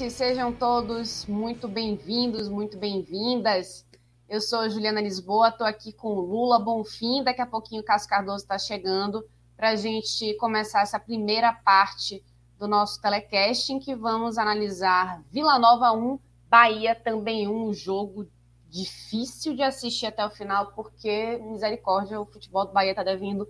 [0.00, 3.84] Gente, sejam todos muito bem-vindos, muito bem-vindas.
[4.26, 7.22] Eu sou Juliana Lisboa, estou aqui com o Lula Bonfim.
[7.22, 9.22] Daqui a pouquinho o Cássio Cardoso está chegando
[9.58, 12.24] para a gente começar essa primeira parte
[12.58, 18.26] do nosso telecast, em que vamos analisar Vila Nova 1, Bahia também 1, um jogo
[18.70, 23.46] difícil de assistir até o final, porque, misericórdia, o futebol do Bahia está devendo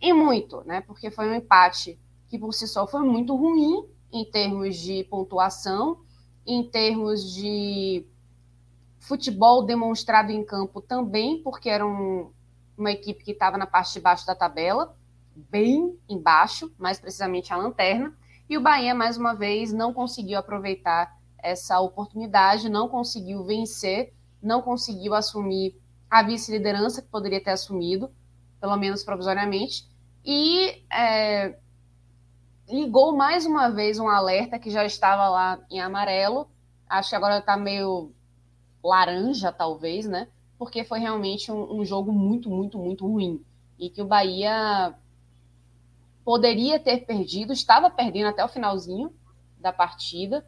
[0.00, 0.82] e muito, né?
[0.82, 1.98] Porque foi um empate
[2.28, 6.00] que por si só foi muito ruim em termos de pontuação,
[6.46, 8.06] em termos de
[8.98, 12.30] futebol demonstrado em campo também, porque era um,
[12.76, 14.96] uma equipe que estava na parte de baixo da tabela,
[15.34, 18.14] bem embaixo, mais precisamente a lanterna,
[18.48, 24.60] e o Bahia, mais uma vez, não conseguiu aproveitar essa oportunidade, não conseguiu vencer, não
[24.60, 25.80] conseguiu assumir
[26.10, 28.10] a vice-liderança que poderia ter assumido,
[28.60, 29.88] pelo menos provisoriamente,
[30.24, 31.59] e é,
[32.70, 36.48] ligou mais uma vez um alerta que já estava lá em amarelo,
[36.88, 38.12] acho que agora está meio
[38.82, 40.28] laranja, talvez, né?
[40.58, 43.44] Porque foi realmente um, um, jogo muito, muito, muito ruim.
[43.78, 44.94] E que o Bahia
[46.24, 49.12] poderia ter perdido, estava perdendo até o finalzinho
[49.58, 50.46] da partida.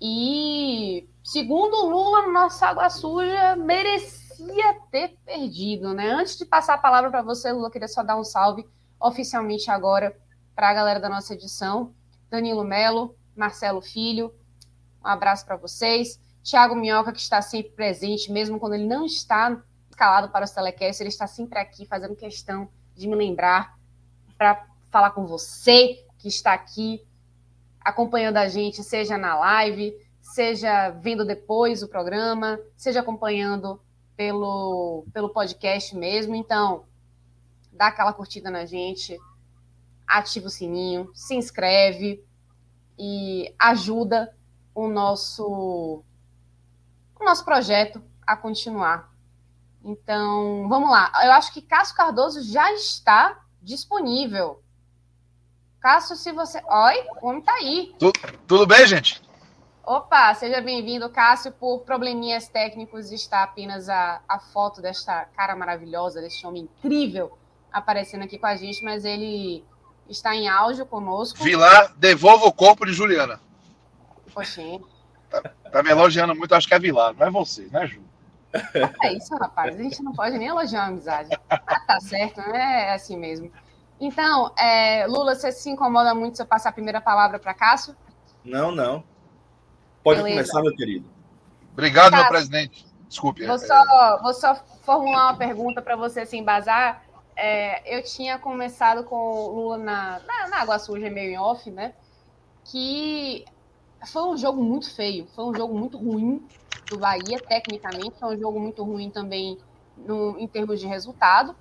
[0.00, 6.12] E, segundo o Lula, nossa água suja merecia ter perdido, né?
[6.12, 8.64] Antes de passar a palavra para você, Lula, queria só dar um salve
[9.00, 10.16] oficialmente agora
[10.54, 11.94] para a galera da nossa edição.
[12.30, 14.34] Danilo Melo, Marcelo Filho,
[15.04, 16.20] um abraço para vocês.
[16.42, 21.00] Tiago Minhoca, que está sempre presente, mesmo quando ele não está escalado para os telecasts,
[21.00, 23.78] ele está sempre aqui fazendo questão de me lembrar
[24.36, 27.04] para falar com você que está aqui
[27.80, 33.80] acompanhando a gente, seja na live, seja vendo depois o programa, seja acompanhando
[34.16, 36.34] pelo, pelo podcast mesmo.
[36.34, 36.84] Então,
[37.72, 39.18] dá aquela curtida na gente,
[40.18, 42.24] ativa o sininho, se inscreve
[42.98, 44.36] e ajuda
[44.74, 46.04] o nosso
[47.18, 49.10] o nosso projeto a continuar.
[49.84, 51.12] Então, vamos lá.
[51.24, 54.62] Eu acho que Cássio Cardoso já está disponível.
[55.80, 56.58] Cássio, se você.
[56.58, 57.94] Oi, o homem está aí.
[57.98, 58.12] Tudo,
[58.46, 59.22] tudo bem, gente?
[59.84, 61.52] Opa, seja bem-vindo, Cássio.
[61.52, 67.36] Por probleminhas técnicos, está apenas a, a foto desta cara maravilhosa, deste homem incrível
[67.72, 69.64] aparecendo aqui com a gente, mas ele
[70.12, 71.42] está em áudio conosco.
[71.42, 73.40] Vilar, devolva o corpo de Juliana.
[74.32, 74.80] Poxinha.
[75.28, 78.02] Tá, tá me elogiando muito, acho que é Vilar, não é você, né, Ju?
[79.02, 79.74] É isso, rapaz.
[79.74, 81.30] A gente não pode nem elogiar a amizade.
[81.48, 82.88] Ah, tá certo, né?
[82.88, 83.50] É assim mesmo.
[83.98, 87.96] Então, é, Lula, você se incomoda muito se eu passar a primeira palavra para Cássio?
[88.44, 89.02] Não, não.
[90.02, 90.36] Pode Beleza.
[90.36, 91.08] começar, meu querido.
[91.72, 92.86] Obrigado, Cássio, meu presidente.
[93.08, 93.46] Desculpe.
[93.46, 93.58] Vou, é...
[93.58, 97.02] só, vou só formular uma pergunta para você se embasar.
[97.36, 101.70] É, eu tinha começado com o Lula na, na, na Água Suja, meio em off,
[101.70, 101.94] né?
[102.64, 103.44] Que
[104.06, 106.46] foi um jogo muito feio, foi um jogo muito ruim
[106.88, 109.58] do Bahia, tecnicamente, foi um jogo muito ruim também
[109.96, 111.54] no, em termos de resultado,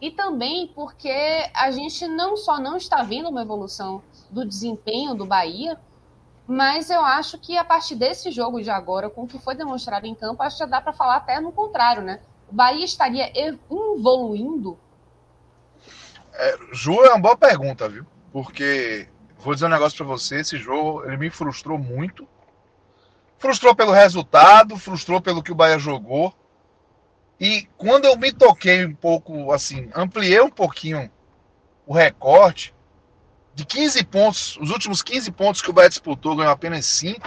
[0.00, 1.10] e também porque
[1.54, 5.78] a gente não só não está vendo uma evolução do desempenho do Bahia,
[6.46, 10.06] mas eu acho que a partir desse jogo de agora, com o que foi demonstrado
[10.06, 12.20] em campo, acho que já dá para falar até no contrário, né?
[12.50, 14.78] O Bahia estaria evoluindo?
[16.40, 18.06] É, Ju é uma boa pergunta, viu?
[18.32, 19.06] Porque
[19.40, 22.26] vou dizer um negócio para você, esse jogo ele me frustrou muito.
[23.38, 26.34] Frustrou pelo resultado, frustrou pelo que o Bahia jogou.
[27.38, 31.10] E quando eu me toquei um pouco, assim, ampliei um pouquinho
[31.86, 32.74] o recorte
[33.54, 37.20] de 15 pontos, os últimos 15 pontos que o Bahia disputou, ganhou apenas 5.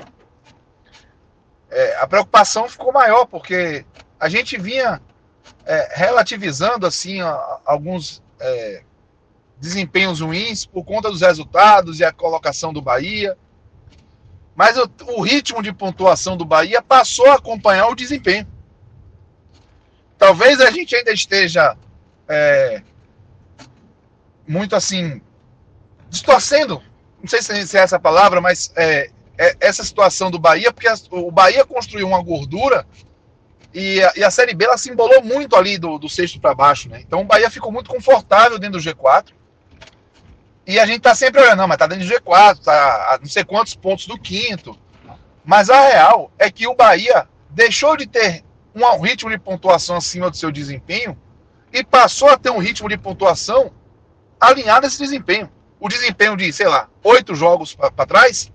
[1.69, 3.85] É, a preocupação ficou maior, porque
[4.19, 4.99] a gente vinha
[5.65, 7.19] é, relativizando, assim,
[7.63, 8.83] alguns é,
[9.63, 13.37] desempenhos ruins por conta dos resultados e a colocação do Bahia.
[14.53, 18.45] Mas o, o ritmo de pontuação do Bahia passou a acompanhar o desempenho.
[20.17, 21.77] Talvez a gente ainda esteja
[22.27, 22.81] é,
[24.45, 25.21] muito assim,
[26.09, 26.83] distorcendo,
[27.21, 31.31] não sei se é essa palavra, mas é, é essa situação do Bahia, porque o
[31.31, 32.85] Bahia construiu uma gordura
[33.73, 36.53] e a, e a Série B ela se embolou muito ali do, do sexto para
[36.53, 36.99] baixo, né?
[36.99, 39.31] Então o Bahia ficou muito confortável dentro do G4.
[40.65, 43.27] E a gente tá sempre olhando, não, mas tá dentro do G4, tá a não
[43.27, 44.77] sei quantos pontos do quinto.
[45.43, 48.43] Mas a real é que o Bahia deixou de ter
[48.73, 51.17] um ritmo de pontuação acima do seu desempenho
[51.71, 53.71] e passou a ter um ritmo de pontuação
[54.39, 55.49] alinhado a esse desempenho.
[55.79, 58.51] O desempenho de, sei lá, oito jogos para trás,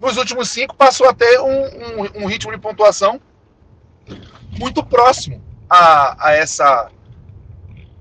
[0.00, 3.20] nos últimos cinco passou a ter um, um, um ritmo de pontuação
[4.58, 6.90] muito próximo a, a, essa,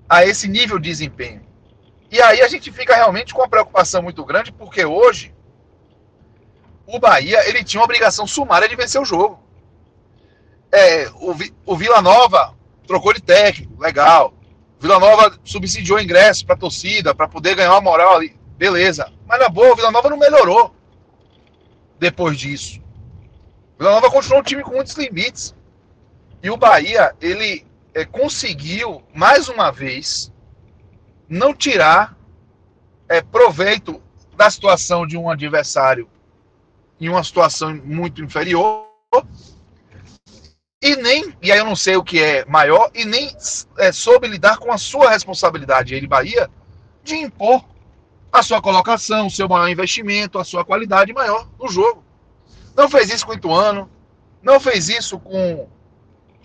[0.08, 1.42] a esse nível de desempenho.
[2.12, 5.34] E aí a gente fica realmente com uma preocupação muito grande, porque hoje
[6.86, 9.40] o Bahia ele tinha uma obrigação sumária de vencer o jogo.
[10.70, 11.34] É, o,
[11.66, 12.54] o Vila Nova
[12.86, 14.34] trocou de técnico, legal.
[14.78, 19.10] O Vila Nova subsidiou ingresso para torcida, para poder ganhar uma moral ali, beleza.
[19.26, 20.76] Mas na boa, o Vila Nova não melhorou
[21.98, 22.82] depois disso.
[23.76, 25.56] O Vila Nova continuou um time com muitos limites.
[26.44, 30.31] E o Bahia, ele é, conseguiu, mais uma vez,
[31.32, 32.18] não tirar
[33.08, 34.02] é, proveito
[34.36, 36.10] da situação de um adversário
[37.00, 38.86] em uma situação muito inferior
[40.82, 43.32] e nem, e aí eu não sei o que é maior, e nem
[43.78, 46.50] é, soube lidar com a sua responsabilidade, ele, Bahia,
[47.02, 47.64] de impor
[48.32, 52.04] a sua colocação, o seu maior investimento, a sua qualidade maior no jogo.
[52.76, 53.90] Não fez isso com o Ituano,
[54.42, 55.70] não fez isso com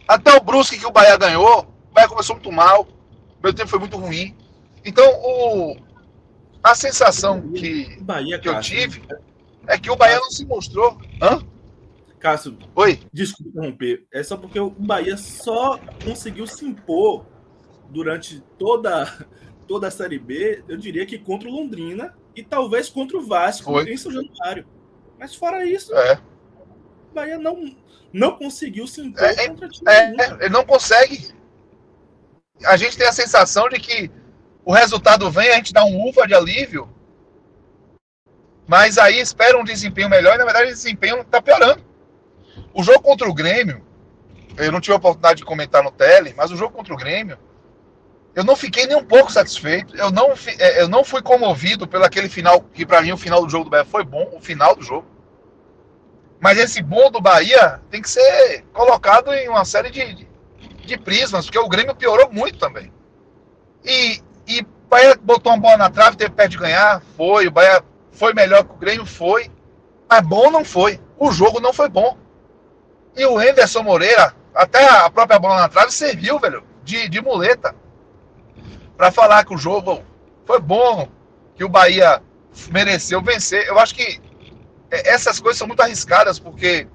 [0.06, 3.68] até o Brusque que o Bahia ganhou, o Bahia começou muito mal, o meu tempo
[3.68, 4.36] foi muito ruim.
[4.86, 5.76] Então, o,
[6.62, 9.02] a sensação que, Bahia, que eu tive
[9.66, 10.96] é que o Bahia não se mostrou.
[11.20, 11.44] Hã?
[12.20, 13.00] Cássio, Oi?
[13.12, 14.06] desculpa interromper.
[14.12, 17.26] É só porque o Bahia só conseguiu se impor
[17.90, 19.26] durante toda,
[19.66, 23.80] toda a Série B, eu diria que contra o Londrina e talvez contra o Vasco
[23.80, 24.66] em São Januário.
[25.18, 26.20] Mas fora isso, é.
[27.10, 27.74] o Bahia não,
[28.12, 31.34] não conseguiu se impor é, contra time é, é, Ele não consegue.
[32.64, 34.10] A gente tem a sensação de que
[34.66, 36.92] o resultado vem, a gente dá um uva de alívio,
[38.66, 41.84] mas aí espera um desempenho melhor e na verdade o desempenho está piorando.
[42.74, 43.86] O jogo contra o Grêmio,
[44.56, 47.38] eu não tive a oportunidade de comentar no tele, mas o jogo contra o Grêmio,
[48.34, 49.96] eu não fiquei nem um pouco satisfeito.
[49.96, 53.44] Eu não, é, eu não fui comovido pelo aquele final, que para mim o final
[53.44, 55.06] do jogo do Bahia foi bom, o final do jogo.
[56.40, 60.26] Mas esse bom do Bahia tem que ser colocado em uma série de,
[60.84, 62.92] de prismas, porque o Grêmio piorou muito também.
[63.84, 67.48] E, e o Bahia botou uma bola na trave, teve pé de ganhar, foi.
[67.48, 67.82] O Bahia
[68.12, 69.50] foi melhor que o Grêmio, foi.
[70.08, 71.00] Mas bom não foi.
[71.18, 72.16] O jogo não foi bom.
[73.16, 77.74] E o Henderson Moreira, até a própria bola na trave, serviu, velho, de, de muleta.
[78.96, 80.02] para falar que o jogo
[80.46, 81.08] foi bom,
[81.54, 82.22] que o Bahia
[82.70, 83.66] mereceu vencer.
[83.66, 84.20] Eu acho que
[84.90, 86.86] essas coisas são muito arriscadas, porque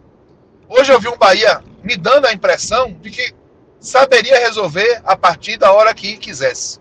[0.69, 3.35] hoje eu vi um Bahia me dando a impressão de que
[3.79, 6.79] saberia resolver a partir da hora que quisesse.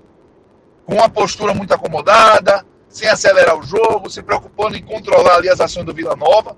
[0.90, 5.60] Com uma postura muito acomodada, sem acelerar o jogo, se preocupando em controlar ali as
[5.60, 6.56] ações do Vila Nova,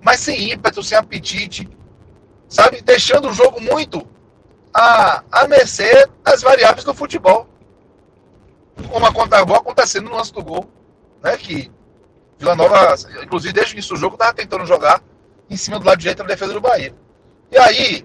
[0.00, 1.68] mas sem ímpeto, sem apetite,
[2.48, 2.82] sabe?
[2.82, 4.04] Deixando o jogo muito
[4.74, 7.46] a, a mercê das variáveis do futebol.
[8.90, 10.68] Como acabou acontecendo no lance do gol,
[11.22, 11.36] né?
[11.36, 11.70] Que
[12.40, 15.00] Vila Nova, inclusive desde o início do jogo, estava tentando jogar
[15.48, 16.92] em cima do lado direito da defesa do Bahia.
[17.52, 18.04] E aí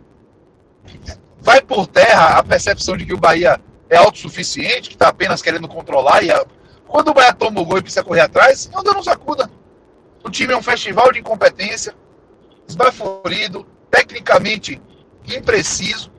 [1.42, 3.60] vai por terra a percepção de que o Bahia
[3.92, 6.24] é autossuficiente, que está apenas querendo controlar.
[6.24, 6.46] E a...
[6.88, 9.52] quando o Bahia toma o gol e precisa correr atrás, não deu não sacuda.
[10.24, 11.94] O time é um festival de incompetência,
[12.68, 14.82] esbaforido, tecnicamente
[15.28, 16.10] impreciso.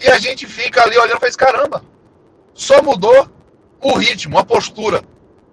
[0.00, 1.82] E a gente fica ali olhando e faz, caramba,
[2.52, 3.26] só mudou
[3.80, 5.02] o ritmo, a postura,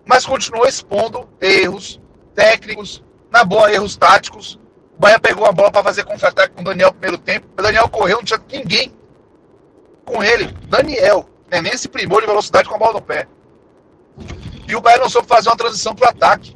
[0.05, 2.01] mas continuou expondo erros
[2.35, 4.59] técnicos, na boa, erros táticos.
[4.97, 7.47] O Bahia pegou a bola para fazer contra-ataque com o Daniel no primeiro tempo.
[7.57, 8.91] O Daniel correu, não tinha ninguém
[10.09, 10.51] com ele.
[10.67, 13.27] Daniel, né, nem esse primor de velocidade com a bola no pé.
[14.67, 16.55] E o Bahia não soube fazer uma transição para o ataque.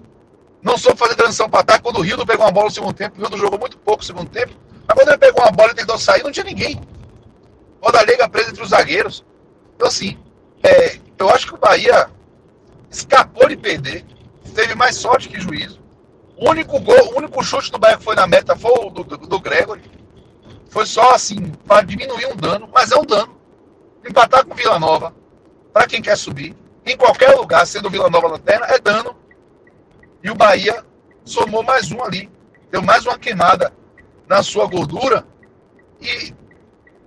[0.61, 1.81] Não soube fazer transição para o ataque.
[1.81, 4.05] Quando o Rio pegou uma bola no segundo tempo, o Rio jogou muito pouco no
[4.05, 4.53] segundo tempo.
[4.87, 6.79] Mas quando ele pegou uma bola e tentou sair, não tinha ninguém.
[7.81, 9.25] O da Liga presa entre os zagueiros.
[9.75, 10.17] Então, assim,
[10.61, 12.09] é, eu acho que o Bahia
[12.89, 14.05] escapou de perder.
[14.53, 15.81] Teve mais sorte que juízo.
[16.37, 19.03] O único gol, o único chute do Bahia que foi na meta foi o do,
[19.03, 19.81] do, do Gregory.
[20.69, 23.35] Foi só assim, para diminuir um dano, mas é um dano.
[24.07, 25.13] Empatar com Vila Nova,
[25.71, 26.55] para quem quer subir,
[26.85, 29.15] em qualquer lugar, sendo Vila Nova lanterna, é dano.
[30.21, 30.83] E o Bahia
[31.23, 32.29] somou mais um ali.
[32.71, 33.73] Deu mais uma queimada
[34.27, 35.25] na sua gordura
[36.01, 36.33] e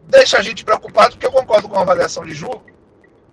[0.04, 2.50] deixa a gente preocupado, porque eu concordo com a avaliação de Ju,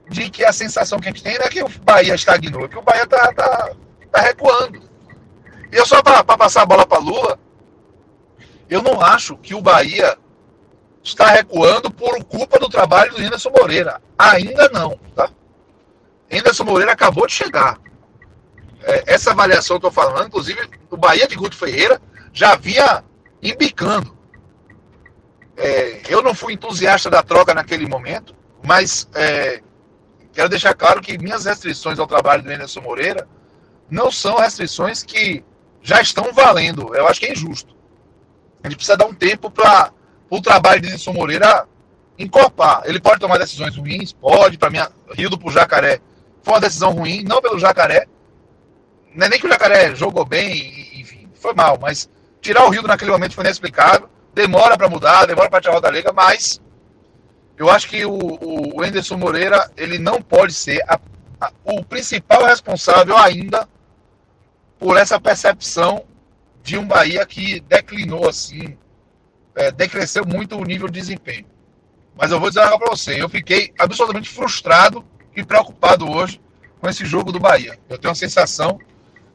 [0.10, 2.67] de que a sensação que a gente tem não é que o Bahia estagnou, é
[2.67, 3.72] que o Bahia está tá,
[4.12, 4.82] tá recuando.
[5.72, 7.39] E eu só para passar a bola para Lula,
[8.70, 10.17] eu não acho que o Bahia
[11.04, 14.02] está recuando por culpa do trabalho do Anderson Moreira.
[14.18, 15.30] Ainda não, tá?
[16.32, 17.78] Anderson Moreira acabou de chegar.
[18.82, 23.04] É, essa avaliação que eu estou falando, inclusive, o Bahia de Guto Ferreira já vinha
[23.42, 24.18] embicando.
[25.56, 28.34] É, eu não fui entusiasta da troca naquele momento,
[28.64, 29.62] mas é,
[30.32, 33.28] quero deixar claro que minhas restrições ao trabalho do Anderson Moreira
[33.90, 35.44] não são restrições que
[35.82, 36.96] já estão valendo.
[36.96, 37.76] Eu acho que é injusto.
[38.64, 39.92] A gente precisa dar um tempo para
[40.36, 41.68] o trabalho de Anderson Moreira
[42.18, 42.82] encorpar.
[42.86, 44.58] Ele pode tomar decisões ruins, pode.
[44.58, 44.80] Para mim,
[45.12, 46.02] Rio do Jacaré
[46.42, 48.08] foi uma decisão ruim, não pelo Jacaré.
[49.13, 52.10] Não é nem que o Jacaré jogou bem, enfim, foi mal, mas
[52.42, 54.10] tirar o Rio naquele momento foi inexplicável.
[54.34, 56.60] Demora para mudar, demora para tirar o da liga, mas
[57.56, 58.18] eu acho que o,
[58.75, 61.00] o Anderson Moreira ele não pode ser a,
[61.40, 63.70] a, o principal responsável ainda
[64.80, 66.04] por essa percepção
[66.63, 68.75] de um Bahia que declinou assim,
[69.56, 71.46] é, decresceu muito o nível de desempenho.
[72.16, 75.04] Mas eu vou dizer para você, eu fiquei absolutamente frustrado
[75.36, 76.40] e preocupado hoje
[76.80, 77.78] com esse jogo do Bahia.
[77.90, 78.80] Eu tenho a sensação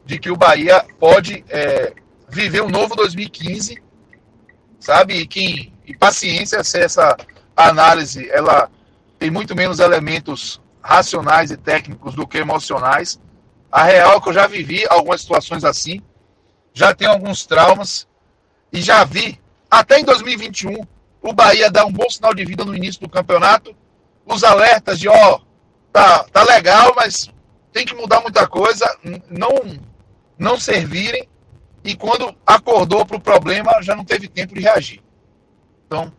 [0.04, 1.92] de que o Bahia pode é,
[2.28, 3.82] viver um novo 2015,
[4.78, 5.14] sabe?
[5.14, 7.16] E, que, e paciência se essa
[7.56, 8.70] análise ela
[9.18, 13.20] tem muito menos elementos racionais e técnicos do que emocionais.
[13.70, 16.00] A real é que eu já vivi algumas situações assim,
[16.72, 18.06] já tenho alguns traumas
[18.72, 20.82] e já vi, até em 2021,
[21.20, 23.74] o Bahia dar um bom sinal de vida no início do campeonato,
[24.24, 25.40] os alertas de, ó,
[25.92, 27.30] tá, tá legal, mas
[27.72, 28.86] tem que mudar muita coisa,
[29.28, 29.50] não,
[30.38, 31.28] não servirem,
[31.84, 35.02] e quando acordou para o problema, já não teve tempo de reagir.
[35.86, 36.12] Então,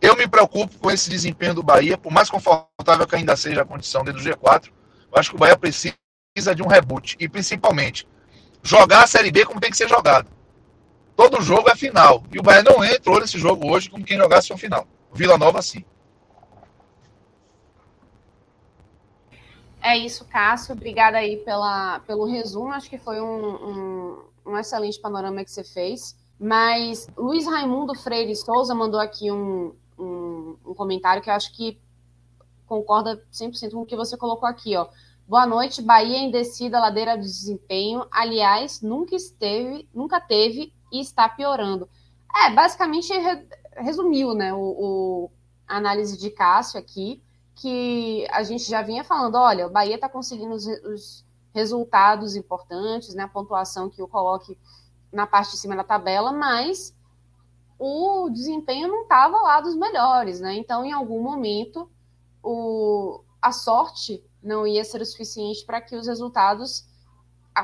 [0.00, 3.66] eu me preocupo com esse desempenho do Bahia, por mais confortável que ainda seja a
[3.66, 4.66] condição dentro do G4,
[5.12, 5.94] eu acho que o Bahia precisa
[6.54, 8.06] de um reboot, e principalmente,
[8.62, 10.33] jogar a Série B como tem que ser jogado.
[11.16, 14.52] Todo jogo é final, e o Bahia não entrou nesse jogo hoje como quem jogasse
[14.52, 14.86] o final.
[15.12, 15.84] Vila Nova, sim.
[19.80, 20.74] É isso, Cássio.
[20.74, 22.72] Obrigada aí pela, pelo resumo.
[22.72, 26.16] Acho que foi um, um, um excelente panorama que você fez.
[26.40, 31.78] Mas Luiz Raimundo Freire Souza mandou aqui um, um, um comentário que eu acho que
[32.66, 34.76] concorda 100% com o que você colocou aqui.
[34.76, 34.88] Ó.
[35.28, 38.06] Boa noite, Bahia em descida, ladeira de desempenho.
[38.10, 41.88] Aliás, nunca esteve, nunca teve e está piorando.
[42.34, 43.12] É, basicamente
[43.76, 45.30] resumiu né, o, o
[45.66, 47.22] a análise de Cássio aqui
[47.54, 51.24] que a gente já vinha falando, olha, o Bahia está conseguindo os, os,
[51.54, 54.58] resultados importantes, né, a pontuação que o coloque
[55.12, 56.92] na parte de cima da tabela, mas
[57.78, 60.56] o desempenho não estava lá dos melhores, né?
[60.56, 61.88] Então, em algum momento,
[62.42, 66.88] o, a sorte não ia ser o suficiente para que os resultados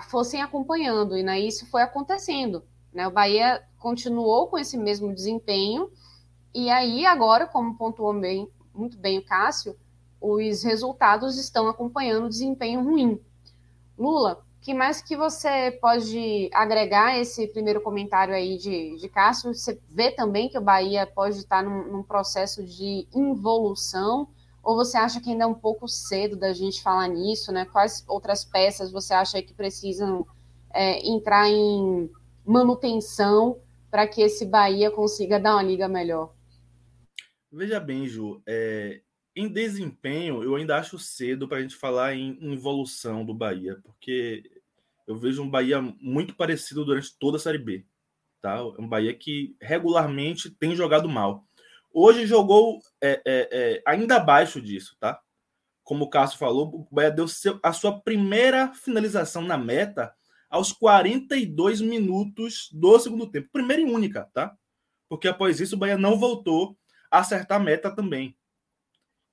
[0.09, 2.63] fossem acompanhando, e né, isso foi acontecendo.
[2.93, 3.07] Né?
[3.07, 5.91] O Bahia continuou com esse mesmo desempenho,
[6.55, 9.77] e aí agora, como pontuou bem muito bem o Cássio,
[10.21, 13.21] os resultados estão acompanhando o desempenho ruim.
[13.99, 19.55] Lula, que mais que você pode agregar esse primeiro comentário aí de, de Cássio?
[19.55, 24.29] Você vê também que o Bahia pode estar num, num processo de involução?
[24.63, 27.65] Ou você acha que ainda é um pouco cedo da gente falar nisso, né?
[27.65, 30.27] Quais outras peças você acha que precisam
[30.71, 32.11] é, entrar em
[32.45, 36.35] manutenção para que esse Bahia consiga dar uma liga melhor?
[37.53, 39.03] Veja bem, Ju, é,
[39.35, 44.45] em desempenho, eu ainda acho cedo para a gente falar em evolução do Bahia, porque
[45.07, 47.85] eu vejo um Bahia muito parecido durante toda a Série B.
[48.41, 48.59] Tá?
[48.59, 51.45] É um Bahia que regularmente tem jogado mal.
[51.93, 55.21] Hoje jogou é, é, é, ainda abaixo disso, tá?
[55.83, 57.27] Como o Cássio falou, o Bahia deu
[57.63, 60.15] a sua primeira finalização na meta
[60.50, 63.49] aos 42 minutos do segundo tempo.
[63.52, 64.54] Primeira e única, tá?
[65.09, 66.76] Porque após isso o Bahia não voltou
[67.11, 68.37] acertar a meta também.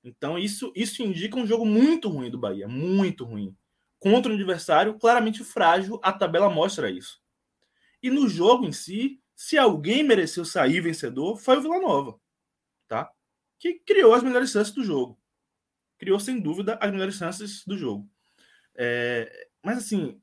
[0.02, 3.56] Então, isso, isso indica um jogo muito ruim do Bahia, muito ruim.
[3.98, 7.20] Contra um adversário claramente frágil, a tabela mostra isso.
[8.02, 12.18] E no jogo em si, se alguém mereceu sair vencedor, foi o Vila Nova,
[12.86, 13.10] tá?
[13.58, 15.20] Que criou as melhores chances do jogo.
[15.98, 18.08] Criou, sem dúvida, as melhores chances do jogo.
[18.76, 20.20] É, mas, assim,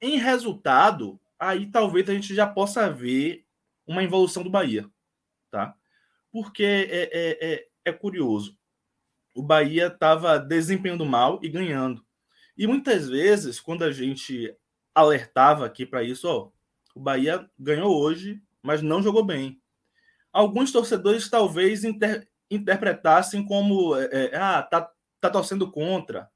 [0.00, 3.44] em resultado, aí talvez a gente já possa ver
[3.86, 4.88] uma evolução do Bahia,
[5.50, 5.74] tá?
[6.30, 8.56] porque é, é, é, é curioso.
[9.34, 12.04] O Bahia estava desempenhando mal e ganhando.
[12.56, 14.54] E muitas vezes, quando a gente
[14.94, 16.50] alertava aqui para isso, ó,
[16.94, 19.60] o Bahia ganhou hoje, mas não jogou bem.
[20.32, 24.90] Alguns torcedores talvez inter, interpretassem como é, é, ah, tá,
[25.20, 26.28] tá torcendo contra.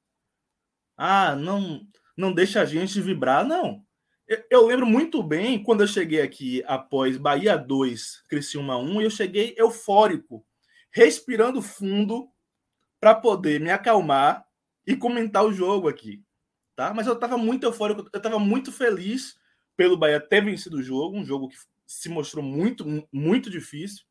[0.96, 1.84] Ah, não,
[2.16, 3.46] não deixa a gente vibrar.
[3.46, 3.84] Não.
[4.26, 9.04] Eu, eu lembro muito bem quando eu cheguei aqui após Bahia 2, Criciúma 1, e
[9.04, 10.44] eu cheguei eufórico,
[10.90, 12.28] respirando fundo
[13.00, 14.44] para poder me acalmar
[14.86, 16.22] e comentar o jogo aqui,
[16.76, 16.94] tá?
[16.94, 19.36] Mas eu estava muito eufórico, eu estava muito feliz
[19.76, 24.04] pelo Bahia ter vencido o jogo, um jogo que se mostrou muito, muito difícil.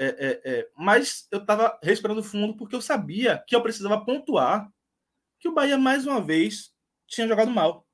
[0.00, 4.72] É, é, é, mas eu estava respirando fundo porque eu sabia que eu precisava pontuar
[5.40, 6.72] que o Bahia mais uma vez
[7.08, 7.86] tinha jogado mal,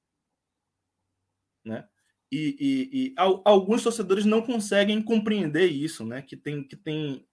[1.65, 1.89] né?
[2.31, 6.21] E, e, e alguns torcedores não conseguem compreender isso, né?
[6.21, 7.27] Que tem que tem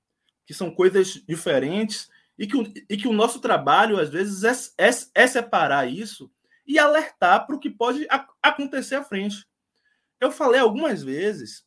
[0.46, 4.44] que são coisas diferentes e que, o, e que o nosso trabalho às vezes
[4.78, 4.90] é, é,
[5.24, 6.32] é separar isso
[6.66, 8.08] e alertar para o que pode
[8.42, 9.46] acontecer à frente.
[10.20, 11.66] Eu falei algumas vezes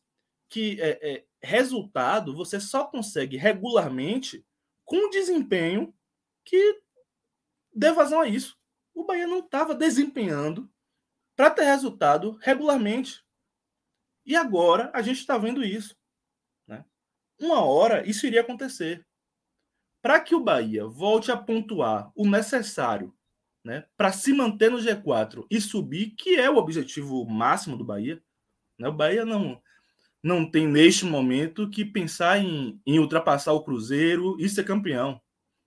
[0.49, 4.45] que é, é, resultado você só consegue regularmente
[4.83, 5.93] com desempenho
[6.43, 6.81] que
[7.73, 8.57] dê vazão a isso.
[8.95, 10.71] O Bahia não estava desempenhando
[11.35, 13.23] para ter resultado regularmente.
[14.25, 15.95] E agora a gente está vendo isso.
[16.65, 16.83] Né?
[17.39, 19.05] Uma hora isso iria acontecer.
[20.01, 23.13] Para que o Bahia volte a pontuar o necessário
[23.63, 28.21] né, para se manter no G4 e subir, que é o objetivo máximo do Bahia,
[28.77, 28.87] né?
[28.87, 29.59] o Bahia não,
[30.23, 35.19] não tem neste momento que pensar em, em ultrapassar o Cruzeiro e ser campeão.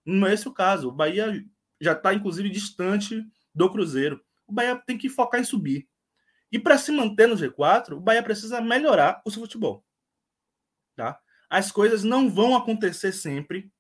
[0.06, 0.88] Não é esse o caso.
[0.88, 1.44] O Bahia
[1.80, 4.24] já está, inclusive, distante do Cruzeiro.
[4.46, 5.88] O Bahia tem que focar em subir.
[6.50, 9.84] E para se manter no G4, o Bahia precisa melhorar o seu futebol.
[10.96, 11.20] Tá?
[11.48, 13.70] As coisas não vão acontecer sempre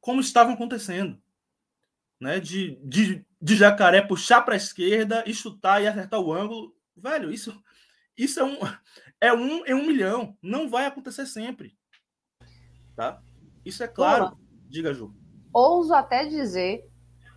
[0.00, 1.20] como estavam acontecendo.
[2.18, 2.40] Né?
[2.40, 6.74] De, de, de jacaré puxar para a esquerda e chutar e acertar o ângulo.
[6.96, 7.62] Velho, isso,
[8.16, 8.58] isso é um,
[9.20, 10.36] é um em um milhão.
[10.42, 11.78] Não vai acontecer sempre.
[12.96, 13.22] Tá?
[13.64, 14.38] Isso é claro.
[14.68, 15.14] Diga, Ju.
[15.52, 16.88] Ouso até dizer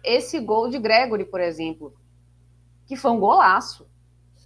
[0.03, 1.93] esse gol de Gregory, por exemplo,
[2.85, 3.87] que foi um golaço.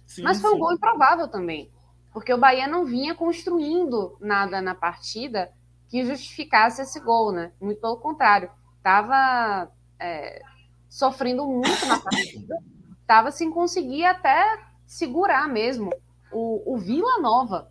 [0.06, 0.56] Sim, mas foi sim.
[0.56, 1.70] um gol improvável também.
[2.12, 5.52] Porque o Bahia não vinha construindo nada na partida
[5.88, 7.52] que justificasse esse gol, né?
[7.60, 8.50] Muito pelo contrário.
[8.76, 10.40] Estava é,
[10.88, 12.58] sofrendo muito na partida.
[13.00, 15.90] Estava sem conseguir até segurar mesmo
[16.32, 17.70] o, o Vila Nova,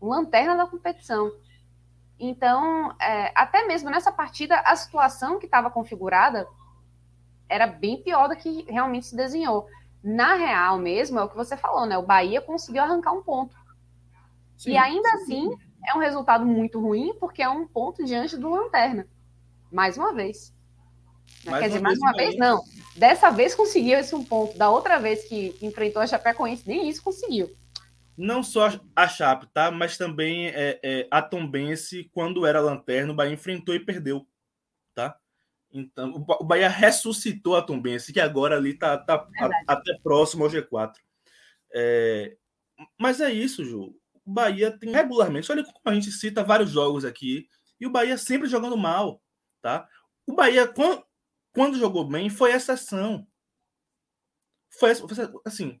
[0.00, 1.30] o lanterna da competição.
[2.20, 6.46] Então, é, até mesmo nessa partida, a situação que estava configurada
[7.48, 9.66] era bem pior do que realmente se desenhou.
[10.04, 11.96] Na real mesmo, é o que você falou, né?
[11.96, 13.56] O Bahia conseguiu arrancar um ponto.
[14.58, 15.22] Sim, e ainda sim.
[15.22, 19.06] assim, é um resultado muito ruim, porque é um ponto diante do Lanterna.
[19.72, 20.54] Mais uma vez.
[21.46, 22.62] Mais Quer dizer, mais uma vez, não.
[22.96, 24.58] Dessa vez conseguiu esse um ponto.
[24.58, 27.50] Da outra vez que enfrentou a Chapecoense, nem isso conseguiu.
[28.20, 29.70] Não só a Chape, tá?
[29.70, 34.28] Mas também é, é, a Tombense, quando era lanterna, o Bahia enfrentou e perdeu,
[34.94, 35.18] tá?
[35.72, 39.26] Então, o Bahia ressuscitou a Tombense, que agora ali tá, tá
[39.66, 40.92] até próximo ao G4.
[41.72, 42.36] É,
[42.98, 43.96] mas é isso, Ju.
[44.22, 47.48] O Bahia tem regularmente, olha como a gente cita vários jogos aqui,
[47.80, 49.22] e o Bahia sempre jogando mal,
[49.62, 49.88] tá?
[50.26, 51.02] O Bahia, quando,
[51.54, 53.26] quando jogou bem, foi exceção.
[54.78, 54.92] Foi
[55.46, 55.80] assim,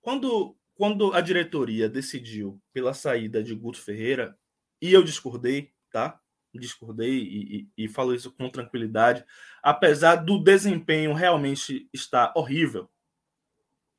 [0.00, 4.38] quando, quando a diretoria decidiu pela saída de Guto Ferreira,
[4.80, 6.20] e eu discordei, tá?
[6.54, 9.24] Discordei e, e, e falo isso com tranquilidade,
[9.62, 12.90] apesar do desempenho realmente estar horrível,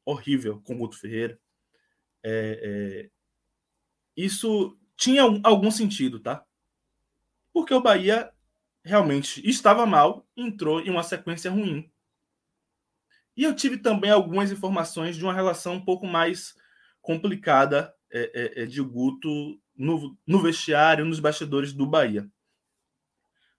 [0.06, 1.40] horrível com Guto Ferreira,
[2.24, 3.10] é, é,
[4.16, 6.46] isso tinha algum sentido, tá?
[7.52, 8.32] Porque o Bahia
[8.84, 11.92] realmente estava mal, entrou em uma sequência ruim.
[13.36, 16.56] E eu tive também algumas informações de uma relação um pouco mais
[17.08, 22.30] complicada é, é, é de Guto no, no, vestiário, nos bastidores do Bahia.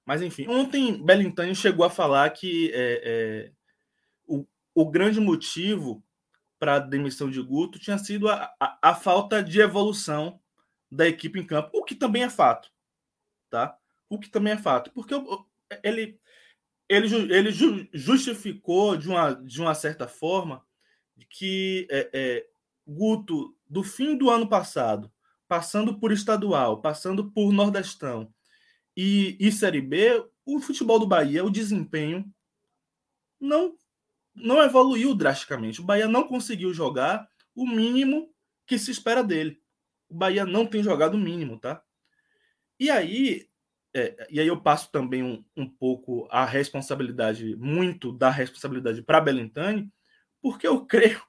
[0.04, 3.52] Mas, enfim, ontem Belintani chegou a falar que é, é,
[4.26, 6.04] o, o grande motivo
[6.58, 10.38] para a demissão de Guto tinha sido a, a, a falta de evolução
[10.90, 12.70] da equipe em campo, o que também é fato,
[13.48, 13.78] tá?
[14.10, 15.14] O que também é fato, porque
[15.82, 16.18] ele
[16.88, 17.50] ele, ele
[17.92, 20.64] justificou de uma, de uma certa forma
[21.28, 22.46] que é, é,
[22.88, 25.12] Guto, do fim do ano passado,
[25.46, 28.32] passando por estadual, passando por Nordestão
[28.96, 32.24] e, e Série B, o futebol do Bahia, o desempenho
[33.40, 33.76] não,
[34.34, 35.80] não evoluiu drasticamente.
[35.80, 38.32] O Bahia não conseguiu jogar o mínimo
[38.66, 39.60] que se espera dele
[40.08, 41.82] o Bahia não tem jogado o mínimo, tá?
[42.80, 43.48] E aí,
[43.94, 49.20] é, e aí eu passo também um, um, pouco a responsabilidade, muito da responsabilidade para
[49.20, 49.92] Belintani,
[50.40, 51.20] porque eu creio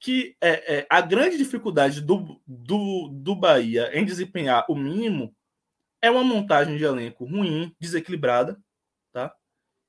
[0.00, 5.36] que é, é, a grande dificuldade do, do, do Bahia em desempenhar o mínimo
[6.00, 8.58] é uma montagem de elenco ruim, desequilibrada,
[9.12, 9.34] tá?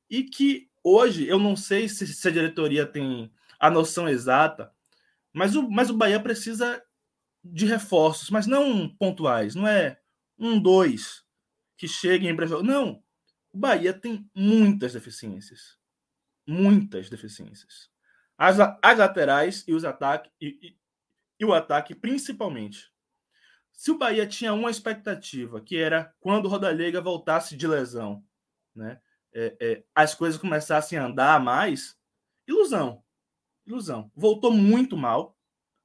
[0.10, 4.74] e que hoje eu não sei se, se a diretoria tem a noção exata,
[5.32, 6.84] mas o, mas o Bahia precisa
[7.43, 10.00] de reforços, mas não pontuais, não é
[10.38, 11.24] um, dois
[11.78, 12.63] que cheguem para jogo.
[12.63, 13.04] Não.
[13.54, 15.78] O Bahia tem muitas deficiências.
[16.45, 17.90] Muitas deficiências.
[18.43, 20.77] As, as laterais e os ataques e, e,
[21.39, 22.91] e o ataque principalmente.
[23.71, 28.25] Se o Bahia tinha uma expectativa, que era quando o Rodalega voltasse de lesão,
[28.75, 28.99] né,
[29.32, 31.95] é, é, as coisas começassem a andar mais,
[32.47, 33.04] ilusão.
[33.63, 34.12] Ilusão.
[34.15, 35.38] Voltou muito mal,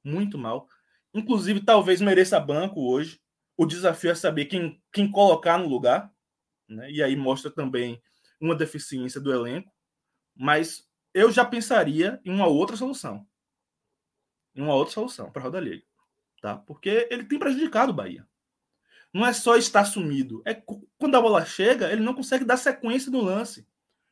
[0.03, 0.67] muito mal.
[1.13, 3.21] Inclusive, talvez mereça banco hoje.
[3.55, 6.11] O desafio é saber quem, quem colocar no lugar.
[6.67, 6.91] Né?
[6.91, 8.03] E aí mostra também
[8.41, 9.71] uma deficiência do elenco.
[10.35, 13.27] Mas eu já pensaria em uma outra solução.
[14.55, 15.85] Em uma outra solução para a Roda Liga.
[16.43, 16.57] Tá?
[16.57, 18.29] Porque ele tem prejudicado o Bahia.
[19.13, 20.43] Não é só estar sumido.
[20.45, 20.55] É
[20.99, 23.67] quando a bola chega, ele não consegue dar sequência no lance.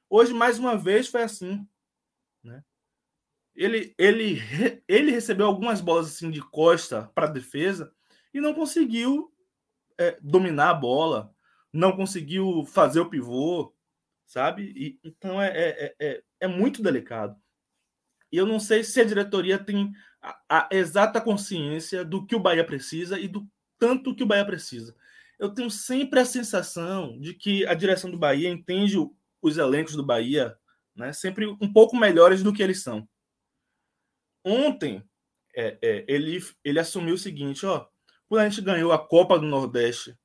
[0.08, 1.68] Hoje, mais uma vez, foi assim.
[2.42, 2.64] Né?
[3.54, 4.38] ele, ele,
[4.88, 7.92] ele recebeu algumas bolas assim de costa para a defesa
[8.32, 9.30] e não conseguiu
[9.98, 11.34] é, dominar a bola,
[11.70, 13.74] não conseguiu fazer o pivô,
[14.26, 14.72] sabe?
[14.74, 17.36] E, então é, é, é, é, muito delicado.
[18.30, 22.40] E eu não sei se a diretoria tem a, a, exata consciência do que o
[22.40, 23.46] Bahia precisa e do
[23.78, 24.94] tanto que o Bahia precisa.
[25.38, 28.96] Eu tenho sempre a sensação de que a direção do Bahia entende
[29.42, 30.56] os elencos do Bahia
[30.96, 33.08] né, sempre um pouco melhores do que eles são
[34.44, 35.02] ontem
[35.56, 37.86] é, é, ele, ele assumiu o seguinte: ó,
[38.28, 40.16] quando a gente ganhou a Copa do Nordeste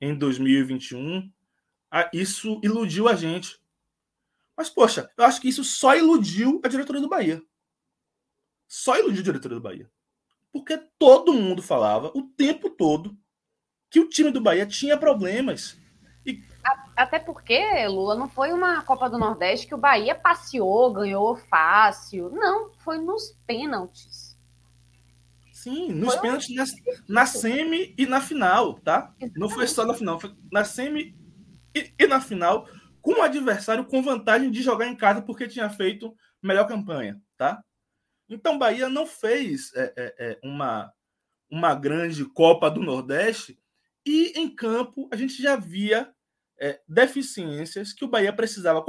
[0.00, 1.32] em 2021,
[1.90, 3.58] a, isso iludiu a gente.
[4.56, 7.42] Mas, poxa, eu acho que isso só iludiu a diretoria do Bahia.
[8.68, 9.90] Só iludiu a diretoria do Bahia.
[10.52, 13.16] Porque todo mundo falava o tempo todo
[13.90, 15.76] que o time do Bahia tinha problemas.
[16.24, 16.42] E...
[16.96, 22.30] Até porque, Lula, não foi uma Copa do Nordeste que o Bahia passeou, ganhou fácil.
[22.30, 24.36] Não, foi nos pênaltis.
[25.52, 26.54] Sim, nos foi pênaltis um...
[27.08, 29.12] na, na, semi e na final, tá?
[29.18, 29.38] Exatamente.
[29.38, 31.16] Não foi só na final, foi na semi
[31.74, 32.68] e, e na final,
[33.04, 37.62] com o adversário com vantagem de jogar em casa porque tinha feito melhor campanha, tá?
[38.30, 40.90] Então, Bahia não fez é, é, é, uma,
[41.50, 43.60] uma grande Copa do Nordeste
[44.06, 46.10] e em campo a gente já via
[46.58, 48.82] é, deficiências que o Bahia precisava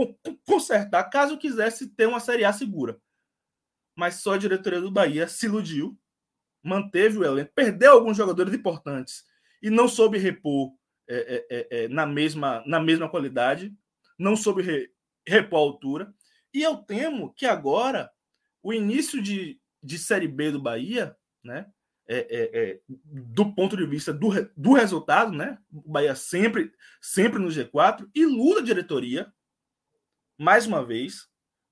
[0.47, 2.97] consertar caso quisesse ter uma Série A segura.
[3.97, 5.99] Mas só a diretoria do Bahia se iludiu,
[6.63, 9.25] manteve o elenco, perdeu alguns jogadores importantes
[9.61, 10.73] e não soube repor
[11.05, 11.17] é,
[11.49, 13.75] é, é, é na, mesma, na mesma qualidade,
[14.17, 14.89] não soube re,
[15.27, 16.13] repor a altura.
[16.53, 18.11] E eu temo que agora
[18.63, 21.67] o início de, de Série B do Bahia, né,
[22.07, 25.57] é, é, é, do ponto de vista do, do resultado, né?
[25.73, 29.33] O Bahia sempre, sempre no G4, iluda a diretoria,
[30.37, 31.27] mais uma vez,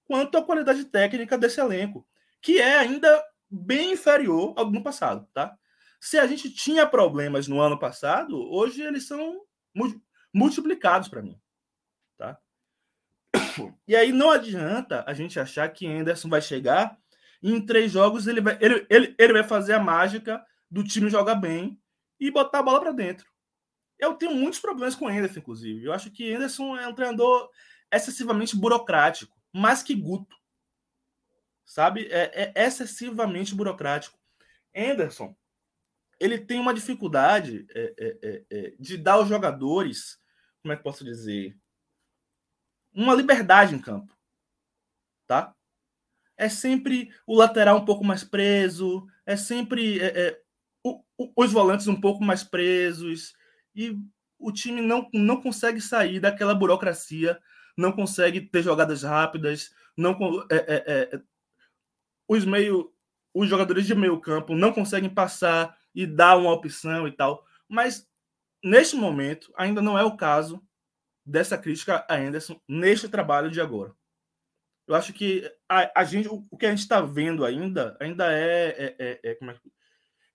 [0.05, 2.07] quanto à qualidade técnica desse elenco,
[2.41, 5.55] que é ainda bem inferior ao do ano passado, tá?
[6.01, 9.41] Se a gente tinha problemas no ano passado, hoje eles são
[10.33, 11.39] multiplicados para mim?
[13.87, 16.97] E aí não adianta a gente achar que Anderson vai chegar
[17.41, 21.35] em três jogos ele vai, ele, ele, ele vai fazer a mágica do time jogar
[21.35, 21.79] bem
[22.19, 23.27] e botar a bola para dentro.
[23.99, 25.85] Eu tenho muitos problemas com o Anderson, inclusive.
[25.85, 27.49] Eu acho que Anderson é um treinador
[27.91, 30.35] excessivamente burocrático, mais que Guto.
[31.65, 32.07] Sabe?
[32.09, 34.17] É, é excessivamente burocrático.
[34.75, 35.35] Anderson,
[36.19, 40.17] ele tem uma dificuldade é, é, é, é, de dar aos jogadores,
[40.61, 41.57] como é que posso dizer,
[42.93, 44.13] uma liberdade em campo.
[45.25, 45.55] Tá?
[46.37, 50.41] é sempre o lateral um pouco mais preso, é sempre é, é,
[50.83, 53.33] o, o, os volantes um pouco mais presos,
[53.75, 53.97] e
[54.39, 57.39] o time não, não consegue sair daquela burocracia,
[57.77, 60.17] não consegue ter jogadas rápidas, não
[60.49, 61.21] é, é, é,
[62.27, 62.91] os meio
[63.35, 67.43] os jogadores de meio campo não conseguem passar e dar uma opção e tal.
[67.67, 68.07] Mas
[68.63, 70.61] neste momento ainda não é o caso
[71.25, 73.95] dessa crítica a Anderson neste trabalho de agora.
[74.85, 78.31] Eu acho que a, a gente, o, o, que a gente está vendo ainda, ainda
[78.31, 79.59] é, é, é, é, é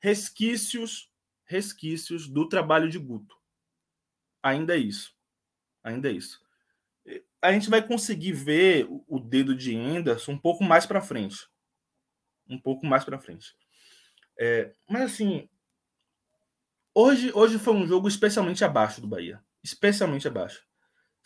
[0.01, 1.11] resquícios,
[1.45, 3.37] resquícios do trabalho de Guto.
[4.43, 5.15] Ainda é isso.
[5.83, 6.41] Ainda é isso.
[7.43, 11.47] A gente vai conseguir ver o, o dedo de Anderson um pouco mais para frente.
[12.49, 13.55] Um pouco mais para frente.
[14.39, 15.49] É, mas assim,
[16.95, 19.45] hoje, hoje foi um jogo especialmente abaixo do Bahia.
[19.63, 20.68] Especialmente abaixo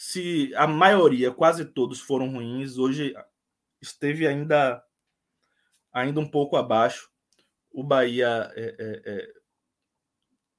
[0.02, 3.14] se a maioria, quase todos foram ruins, hoje
[3.80, 4.82] esteve ainda
[5.92, 7.08] ainda um pouco abaixo.
[7.70, 9.32] O Bahia é, é, é,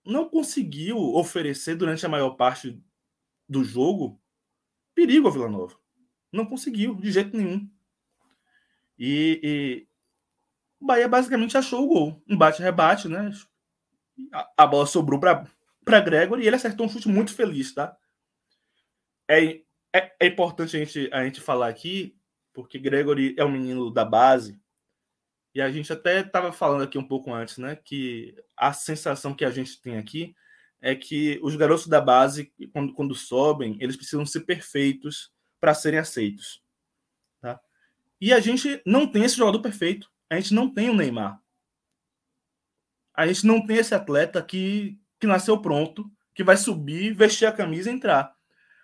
[0.05, 2.81] não conseguiu oferecer durante a maior parte
[3.47, 4.17] do jogo
[4.95, 5.77] perigo ao Vila Nova.
[6.31, 7.69] Não conseguiu, de jeito nenhum.
[8.97, 9.87] E, e
[10.79, 12.23] o Bahia basicamente achou o gol.
[12.29, 13.29] Um bate-rebate, né?
[14.31, 17.97] A, a, bola sobrou para Gregory e ele acertou um chute muito feliz, tá?
[19.27, 19.61] É,
[19.93, 22.17] é, é, importante a gente, a gente falar aqui,
[22.53, 24.59] porque Gregory é um menino da base,
[25.55, 27.75] e a gente até estava falando aqui um pouco antes, né?
[27.75, 30.35] Que a sensação que a gente tem aqui
[30.81, 35.99] é que os garotos da base, quando, quando sobem, eles precisam ser perfeitos para serem
[35.99, 36.61] aceitos.
[37.39, 37.59] Tá?
[38.19, 40.11] E a gente não tem esse jogador perfeito.
[40.29, 41.39] A gente não tem o Neymar.
[43.13, 47.51] A gente não tem esse atleta que, que nasceu pronto, que vai subir, vestir a
[47.51, 48.35] camisa e entrar.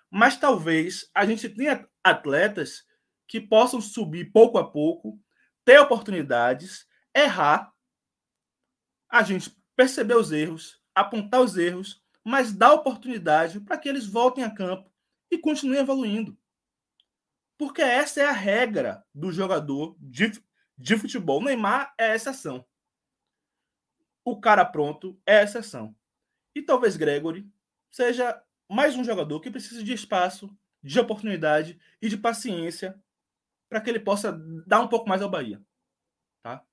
[0.09, 2.83] Mas talvez a gente tenha atletas
[3.27, 5.19] que possam subir pouco a pouco,
[5.63, 7.71] ter oportunidades, errar,
[9.09, 14.43] a gente perceber os erros, apontar os erros, mas dar oportunidade para que eles voltem
[14.43, 14.91] a campo
[15.31, 16.37] e continuem evoluindo.
[17.57, 20.31] Porque essa é a regra do jogador de,
[20.77, 21.43] de futebol.
[21.43, 22.65] Neymar é exceção.
[24.23, 25.95] O cara pronto é exceção.
[26.55, 27.49] E talvez Gregory
[27.91, 32.97] seja mais um jogador que precisa de espaço, de oportunidade e de paciência
[33.67, 34.31] para que ele possa
[34.65, 35.61] dar um pouco mais ao Bahia.
[36.43, 36.63] Tá?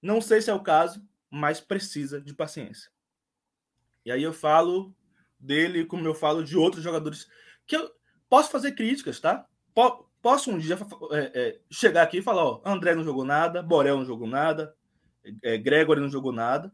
[0.00, 2.90] Não sei se é o caso, mas precisa de paciência.
[4.04, 4.94] E aí eu falo
[5.38, 7.28] dele como eu falo de outros jogadores
[7.66, 7.90] que eu
[8.28, 9.46] posso fazer críticas, tá?
[10.20, 10.78] Posso um dia
[11.12, 14.74] é, é, chegar aqui e falar, ó, André não jogou nada, Borel não jogou nada,
[15.42, 16.72] é, Gregory não jogou nada.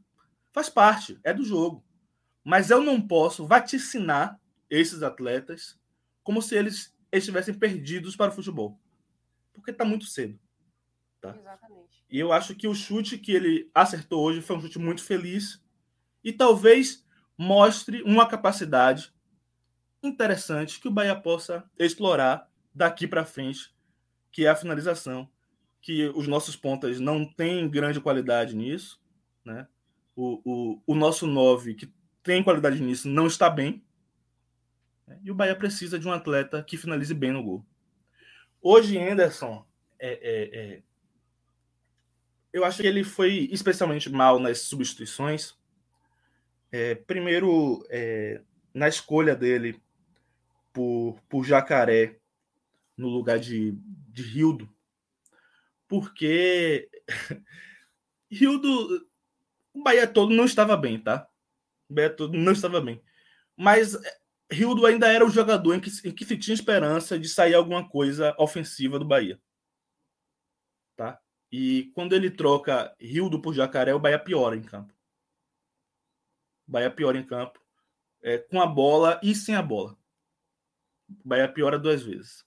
[0.53, 1.85] Faz parte, é do jogo.
[2.45, 5.79] Mas eu não posso vaticinar esses atletas
[6.23, 8.79] como se eles estivessem perdidos para o futebol.
[9.53, 10.39] Porque está muito cedo.
[11.21, 11.35] Tá?
[11.37, 12.05] Exatamente.
[12.11, 15.63] E eu acho que o chute que ele acertou hoje foi um chute muito feliz.
[16.23, 17.05] E talvez
[17.37, 19.13] mostre uma capacidade
[20.03, 23.75] interessante que o Bahia possa explorar daqui para frente,
[24.31, 25.29] que é a finalização,
[25.81, 29.01] que os nossos pontas não têm grande qualidade nisso,
[29.45, 29.67] né?
[30.15, 31.93] O, o, o nosso 9, que
[32.29, 33.83] tem qualidade nisso, não está bem.
[35.07, 35.19] Né?
[35.23, 37.65] E o Bahia precisa de um atleta que finalize bem no gol.
[38.61, 39.67] Hoje, Anderson,
[39.99, 40.83] é, é, é...
[42.53, 45.57] eu acho que ele foi especialmente mal nas substituições,
[46.71, 48.43] é, primeiro, é,
[48.75, 49.81] na escolha dele
[50.71, 52.19] por, por Jacaré
[52.95, 54.69] no lugar de, de Rildo,
[55.89, 56.91] porque
[58.31, 59.09] Rildo,
[59.73, 61.27] o Bahia todo não estava bem, tá?
[61.89, 63.03] O todo não estava bem.
[63.57, 64.19] Mas é,
[64.51, 67.89] Rildo ainda era o jogador em que, em que se tinha esperança de sair alguma
[67.89, 69.41] coisa ofensiva do Bahia.
[70.97, 71.21] Tá?
[71.51, 74.95] E quando ele troca Rildo por Jacaré, o Bahia piora em campo.
[76.67, 77.59] Bahia piora em campo,
[78.23, 79.97] é, com a bola e sem a bola.
[81.25, 82.45] Bahia piora duas vezes.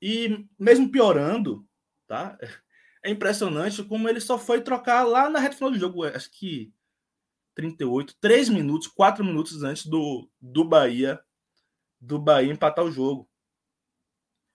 [0.00, 1.66] E mesmo piorando,
[2.06, 2.36] tá?
[3.04, 6.72] É impressionante como ele só foi trocar lá na reta final do jogo, acho que
[7.54, 11.22] 38, 3 minutos, 4 minutos antes do, do Bahia
[12.02, 13.30] do Bahia empatar o jogo.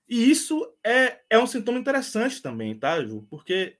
[0.08, 3.26] E isso é, é um sintoma interessante também, tá, Ju?
[3.30, 3.80] Porque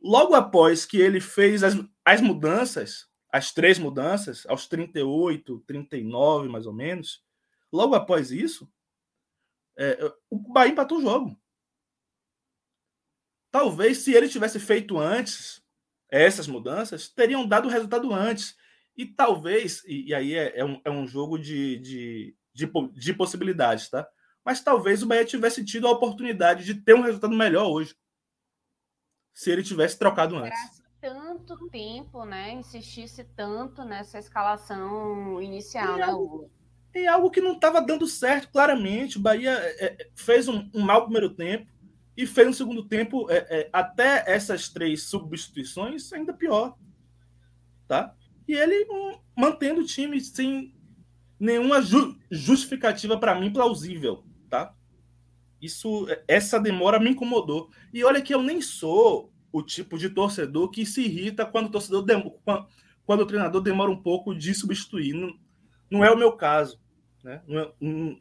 [0.00, 6.66] logo após que ele fez as, as mudanças, as três mudanças, aos 38, 39 mais
[6.66, 7.24] ou menos,
[7.72, 8.70] logo após isso,
[9.76, 9.98] é,
[10.30, 11.40] o Bahia empatou o jogo.
[13.50, 15.63] Talvez se ele tivesse feito antes
[16.22, 18.56] essas mudanças, teriam dado o resultado antes.
[18.96, 23.14] E talvez, e, e aí é, é, um, é um jogo de, de, de, de
[23.14, 24.06] possibilidades, tá?
[24.44, 27.96] Mas talvez o Bahia tivesse tido a oportunidade de ter um resultado melhor hoje.
[29.32, 32.52] Se ele tivesse trocado antes tanto tempo, né?
[32.52, 36.50] Insistisse tanto nessa escalação inicial, e né, algo,
[36.94, 39.18] E algo que não estava dando certo, claramente.
[39.18, 41.70] O Bahia é, é, fez um, um mau primeiro tempo
[42.16, 46.76] e fez um segundo tempo, é, é, até essas três substituições, ainda pior.
[47.88, 48.14] Tá?
[48.46, 50.74] E ele um, mantendo o time sem
[51.38, 54.74] nenhuma ju justificativa para mim plausível, tá?
[55.60, 57.70] Isso, essa demora me incomodou.
[57.92, 61.70] E olha que eu nem sou o tipo de torcedor que se irrita quando o
[61.70, 62.04] torcedor
[63.04, 65.14] quando o treinador demora um pouco de substituir.
[65.14, 65.38] Não,
[65.90, 66.80] não é o meu caso.
[67.22, 67.42] Né?
[67.48, 68.18] É, não,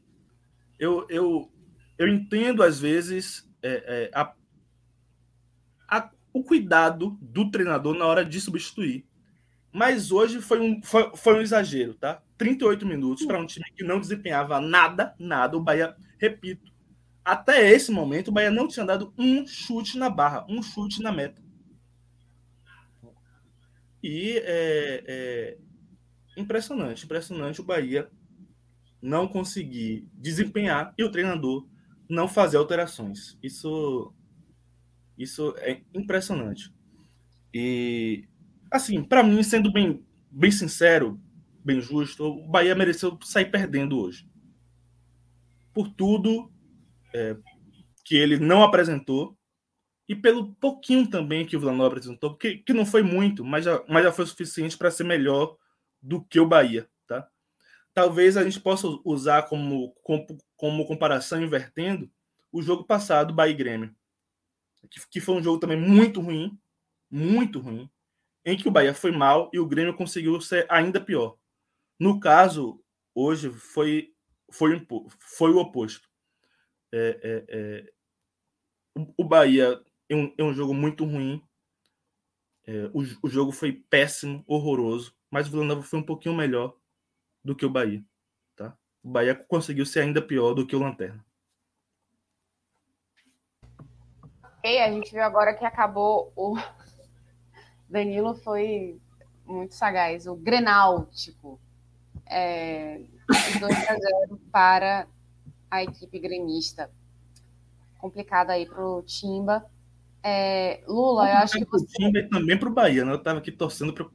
[0.79, 1.51] eu, eu,
[1.97, 4.33] eu entendo, às vezes, é, é, a,
[5.89, 9.05] a, o cuidado do treinador na hora de substituir.
[9.71, 12.21] Mas hoje foi um, foi, foi um exagero, tá?
[12.37, 15.57] 38 minutos para um time que não desempenhava nada, nada.
[15.57, 16.71] O Bahia, repito,
[17.25, 21.11] até esse momento, o Bahia não tinha dado um chute na barra, um chute na
[21.11, 21.41] meta.
[24.03, 25.57] E é, é
[26.35, 28.09] impressionante, impressionante o Bahia
[29.01, 31.65] não conseguir desempenhar e o treinador
[32.13, 33.37] não fazer alterações.
[33.41, 34.13] Isso,
[35.17, 36.73] isso é impressionante.
[37.53, 38.27] E,
[38.71, 41.19] assim, para mim, sendo bem, bem sincero,
[41.63, 44.27] bem justo, o Bahia mereceu sair perdendo hoje.
[45.73, 46.51] Por tudo
[47.13, 47.35] é,
[48.05, 49.37] que ele não apresentou
[50.07, 53.65] e pelo pouquinho também que o Vila Nova apresentou, que, que não foi muito, mas
[53.65, 55.55] já, mas já foi suficiente para ser melhor
[56.01, 56.87] do que o Bahia.
[57.93, 60.25] Talvez a gente possa usar como, como,
[60.55, 62.11] como comparação, invertendo,
[62.51, 63.95] o jogo passado, Bahia e Grêmio,
[64.89, 66.59] que, que foi um jogo também muito ruim,
[67.09, 67.89] muito ruim,
[68.45, 71.37] em que o Bahia foi mal e o Grêmio conseguiu ser ainda pior.
[71.99, 74.13] No caso, hoje foi,
[74.51, 74.85] foi,
[75.19, 76.09] foi o oposto.
[76.91, 77.93] É, é, é,
[79.17, 81.41] o Bahia é um, é um jogo muito ruim.
[82.65, 86.75] É, o, o jogo foi péssimo, horroroso, mas o Vila Nova foi um pouquinho melhor
[87.43, 88.03] do que o Bahia.
[88.55, 88.77] Tá?
[89.03, 91.23] O Bahia conseguiu ser ainda pior do que o Lanterna.
[94.43, 96.57] Ok, a gente viu agora que acabou o.
[97.89, 98.99] Danilo foi
[99.45, 100.25] muito sagaz.
[100.25, 101.59] O Grenal, tipo.
[102.25, 103.01] É...
[103.59, 103.95] 2 a
[104.27, 105.07] 0 para
[105.69, 106.89] a equipe gremista.
[107.97, 109.65] Complicado aí para o Timba.
[110.21, 111.85] É, Lula, eu acho que você.
[111.85, 113.11] Timba e também para o Bahia, né?
[113.11, 114.05] Eu estava aqui torcendo para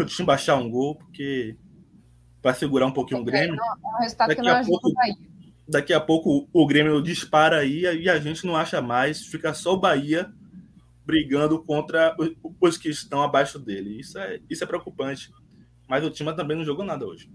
[0.00, 1.56] o Timba achar um gol, porque
[2.46, 3.56] para segurar um pouquinho o Grêmio.
[3.56, 5.16] Não, é um resultado daqui que não a pouco, o Bahia.
[5.68, 9.74] Daqui a pouco o Grêmio dispara aí e a gente não acha mais, fica só
[9.74, 10.32] o Bahia
[11.04, 12.16] brigando contra
[12.60, 13.98] os que estão abaixo dele.
[13.98, 15.32] Isso é, isso é preocupante.
[15.88, 17.28] Mas o time também não jogou nada hoje.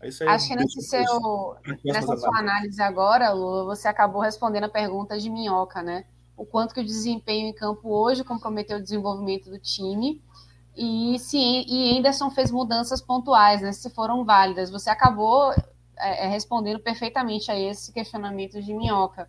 [0.00, 5.28] Acho que nesse seu, nessa sua análise agora, Lula, você acabou respondendo a pergunta de
[5.28, 6.04] Minhoca, né?
[6.36, 10.22] O quanto que o desempenho em campo hoje comprometeu o desenvolvimento do time
[10.76, 13.72] e se e Anderson fez mudanças pontuais, né?
[13.72, 14.70] Se foram válidas.
[14.70, 15.52] Você acabou
[15.96, 19.28] é, é, respondendo perfeitamente a esse questionamento de Minhoca.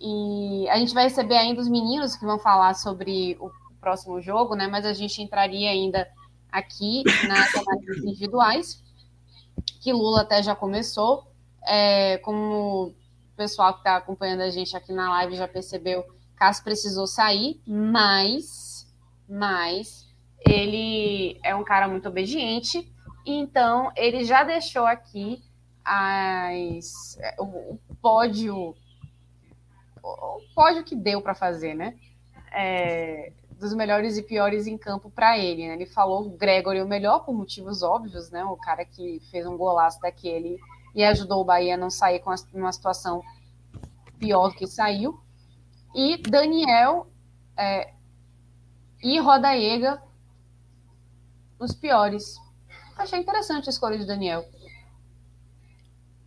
[0.00, 4.56] E a gente vai receber ainda os meninos que vão falar sobre o próximo jogo,
[4.56, 4.66] né?
[4.66, 6.08] Mas a gente entraria ainda
[6.50, 8.82] aqui nas análises individuais
[9.80, 11.24] que Lula até já começou.
[11.64, 12.94] É, como o
[13.36, 18.86] pessoal que está acompanhando a gente aqui na live já percebeu, Cássio precisou sair, mas,
[19.28, 20.07] mas
[20.46, 22.90] ele é um cara muito obediente,
[23.26, 25.42] então ele já deixou aqui
[25.84, 28.74] as, o, o pódio,
[30.02, 31.94] o pódio que deu para fazer, né?
[32.52, 35.66] É, dos melhores e piores em campo para ele.
[35.66, 35.74] Né?
[35.74, 38.44] Ele falou Gregory o melhor por motivos óbvios, né?
[38.44, 40.58] O cara que fez um golaço daquele
[40.94, 43.22] e ajudou o Bahia a não sair com uma situação
[44.18, 45.20] pior do que saiu.
[45.94, 47.08] E Daniel
[47.56, 47.92] é,
[49.02, 50.02] e Rodaega
[51.58, 52.36] os piores.
[52.96, 54.44] Achei interessante a escolha de Daniel.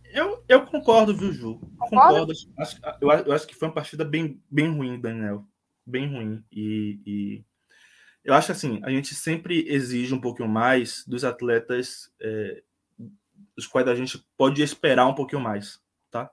[0.04, 1.60] Eu, eu concordo, viu, Ju?
[1.78, 2.32] Concordo.
[2.58, 5.46] Acho, eu, eu acho que foi uma partida bem, bem ruim, Daniel
[5.86, 6.44] bem ruim.
[6.50, 7.44] E, e,
[8.24, 12.62] eu acho assim, a gente sempre exige um pouquinho mais dos atletas é,
[13.56, 16.30] dos quais a gente pode esperar um pouquinho mais, tá?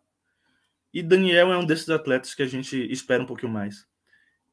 [0.93, 3.87] E Daniel é um desses atletas que a gente espera um pouquinho mais.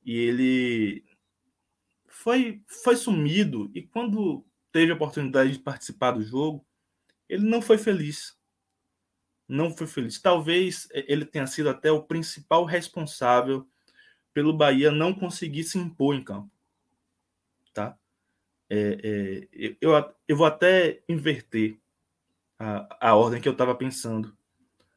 [0.05, 1.05] E ele
[2.27, 6.67] foi, foi sumido e quando teve a oportunidade de participar do jogo,
[7.29, 8.37] ele não foi feliz.
[9.47, 10.21] Não foi feliz.
[10.21, 13.65] Talvez ele tenha sido até o principal responsável
[14.35, 16.51] pelo Bahia não conseguir se impor em campo.
[17.73, 17.97] Tá?
[18.69, 19.93] É, é, eu,
[20.27, 21.79] eu vou até inverter
[22.59, 24.37] a, a ordem que eu estava pensando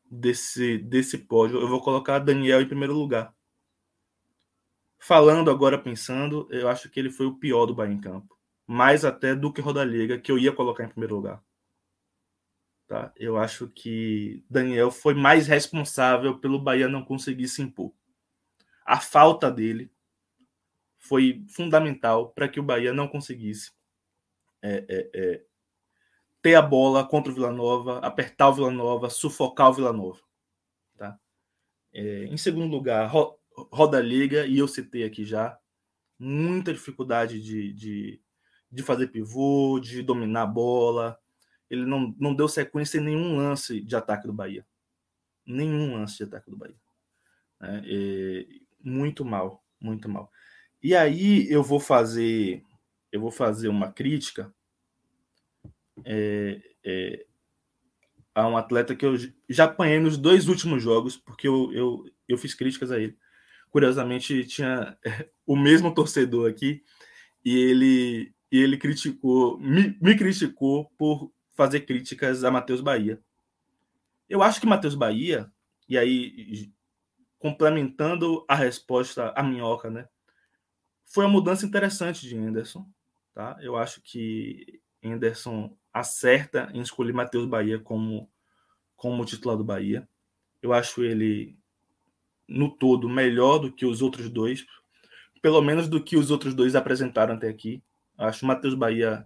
[0.09, 1.61] desse, desse pódio.
[1.61, 3.35] Eu vou colocar Daniel em primeiro lugar.
[4.99, 8.38] Falando agora, pensando, eu acho que ele foi o pior do Bahia em campo.
[8.67, 11.41] Mais até do que Rodallega, que eu ia colocar em primeiro lugar.
[12.88, 13.12] Tá?
[13.15, 17.93] Eu acho que Daniel foi mais responsável pelo Bahia não conseguir se impor
[18.89, 19.91] a falta dele
[20.97, 23.71] foi fundamental para que o Bahia não conseguisse
[24.63, 25.43] é, é, é,
[26.41, 30.19] ter a bola contra o Vila Nova, apertar o Vila Nova, sufocar o Vila Nova.
[30.97, 31.19] Tá?
[31.93, 33.12] É, em segundo lugar,
[33.71, 35.57] Roda Liga, e eu citei aqui já,
[36.17, 38.21] muita dificuldade de, de,
[38.71, 41.19] de fazer pivô, de dominar a bola.
[41.69, 44.65] Ele não, não deu sequência em nenhum lance de ataque do Bahia.
[45.45, 46.75] Nenhum lance de ataque do Bahia.
[47.62, 48.45] É,
[48.83, 50.31] muito mal, muito mal.
[50.81, 52.63] E aí eu vou fazer,
[53.12, 54.53] eu vou fazer uma crítica
[56.05, 57.25] é, é,
[58.33, 59.15] a um atleta que eu
[59.49, 63.17] já apanhei nos dois últimos jogos, porque eu, eu, eu fiz críticas a ele.
[63.69, 64.97] Curiosamente, tinha
[65.45, 66.83] o mesmo torcedor aqui
[67.43, 73.21] e ele, e ele criticou, me, me criticou por fazer críticas a Matheus Bahia.
[74.27, 75.51] Eu acho que Matheus Bahia,
[75.87, 76.71] e aí
[77.37, 80.07] complementando a resposta à minhoca, né?
[81.05, 82.87] Foi uma mudança interessante de Anderson,
[83.33, 83.57] tá?
[83.61, 88.29] Eu acho que Anderson acerta em escolher Matheus Bahia como
[88.95, 90.07] como titular do Bahia.
[90.61, 91.57] Eu acho ele
[92.50, 94.65] no todo melhor do que os outros dois,
[95.41, 97.81] pelo menos do que os outros dois apresentaram até aqui.
[98.17, 99.25] Acho o Matheus Bahia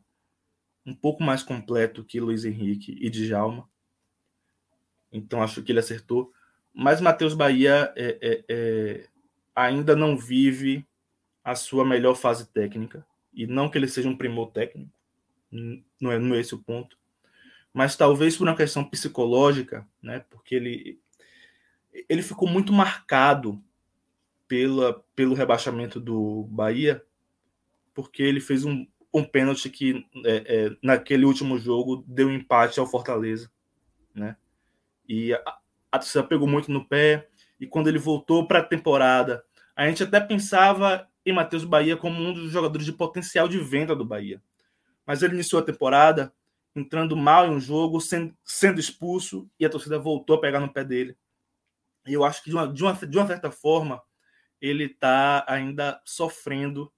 [0.86, 3.67] um pouco mais completo que Luiz Henrique e Djalma.
[5.11, 6.32] Então acho que ele acertou.
[6.74, 9.07] Mas Matheus Bahia é, é, é,
[9.55, 10.86] ainda não vive
[11.43, 13.05] a sua melhor fase técnica.
[13.34, 14.91] E não que ele seja um primor técnico,
[15.99, 16.97] não é, não é esse o ponto.
[17.74, 20.24] Mas talvez por uma questão psicológica, né?
[20.30, 20.99] porque ele,
[22.09, 23.61] ele ficou muito marcado
[24.47, 27.03] pela, pelo rebaixamento do Bahia,
[27.93, 32.87] porque ele fez um, um pênalti que é, é, naquele último jogo deu empate ao
[32.87, 33.51] Fortaleza,
[34.13, 34.35] né?
[35.07, 35.57] E a,
[35.91, 37.27] a torcida pegou muito no pé.
[37.59, 39.43] E quando ele voltou para a temporada,
[39.75, 43.95] a gente até pensava em Matheus Bahia como um dos jogadores de potencial de venda
[43.95, 44.41] do Bahia.
[45.05, 46.33] Mas ele iniciou a temporada
[46.75, 50.73] entrando mal em um jogo, sendo, sendo expulso, e a torcida voltou a pegar no
[50.73, 51.15] pé dele.
[52.06, 54.01] E eu acho que, de uma, de uma, de uma certa forma,
[54.62, 56.91] ele está ainda sofrendo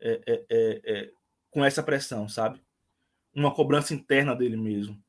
[0.00, 1.10] é, é, é, é,
[1.50, 2.62] com essa pressão, sabe?
[3.34, 5.02] Uma cobrança interna dele mesmo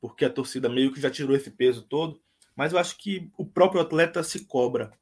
[0.00, 2.20] porque a torcida meio que já tirou esse peso todo,
[2.56, 4.92] mas eu acho que o próprio atleta se cobra.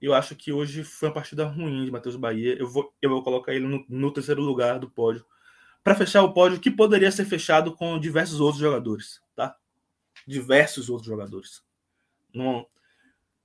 [0.00, 2.56] Eu acho que hoje foi uma partida ruim de Matheus Bahia.
[2.58, 5.24] Eu vou, eu vou colocar ele no, no terceiro lugar do pódio.
[5.82, 9.56] Para fechar o pódio, que poderia ser fechado com diversos outros jogadores, tá?
[10.26, 11.62] Diversos outros jogadores.
[12.32, 12.66] Não,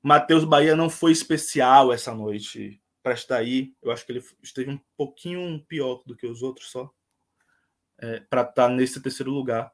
[0.02, 3.74] Matheus Bahia não foi especial essa noite para estar aí.
[3.82, 6.92] Eu acho que ele esteve um pouquinho pior do que os outros só.
[7.98, 9.72] É, para estar nesse terceiro lugar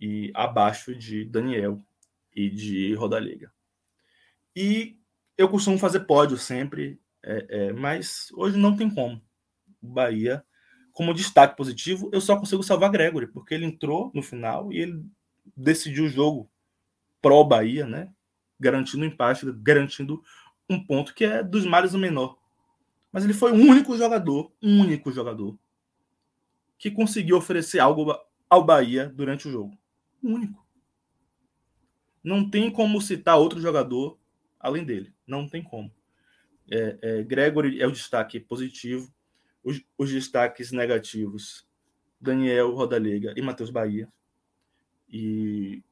[0.00, 1.82] e abaixo de Daniel
[2.34, 3.52] e de Rodallega.
[4.54, 4.98] E
[5.38, 9.22] eu costumo fazer pódio sempre, é, é, mas hoje não tem como.
[9.80, 10.44] Bahia,
[10.92, 15.04] como destaque positivo, eu só consigo salvar Gregory, porque ele entrou no final e ele
[15.56, 16.50] decidiu o jogo
[17.22, 18.12] pró-Bahia, né?
[18.60, 20.22] Garantindo empate, garantindo
[20.68, 22.36] um ponto que é dos males o menor.
[23.10, 25.56] Mas ele foi o único jogador, único jogador,
[26.78, 28.14] que conseguiu oferecer algo
[28.50, 29.78] ao Bahia durante o jogo
[30.22, 30.64] único.
[32.22, 34.18] Não tem como citar outro jogador
[34.60, 35.12] além dele.
[35.26, 35.92] Não tem como.
[36.70, 39.12] É, é, Gregory é o destaque positivo.
[39.64, 41.66] Os, os destaques negativos:
[42.20, 44.08] Daniel Rodalega e Matheus Bahia.
[45.08, 45.82] E,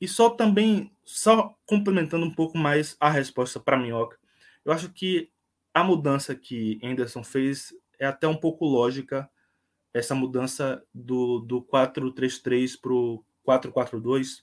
[0.00, 4.18] e só também, só complementando um pouco mais a resposta para Minhoca,
[4.64, 5.30] eu acho que
[5.72, 9.28] a mudança que Anderson fez é até um pouco lógica,
[9.92, 14.42] essa mudança do, do 4-3-3 para o 4-4-2,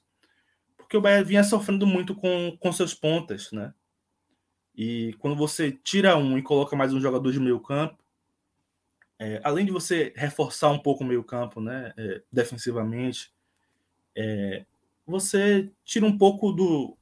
[0.78, 3.74] porque o Bahia vinha sofrendo muito com, com seus pontas, né?
[4.76, 8.04] E quando você tira um e coloca mais um jogador de meio campo,
[9.20, 13.32] é, além de você reforçar um pouco o meio campo, né, é, defensivamente,
[14.16, 14.66] é,
[15.06, 16.98] você tira um pouco do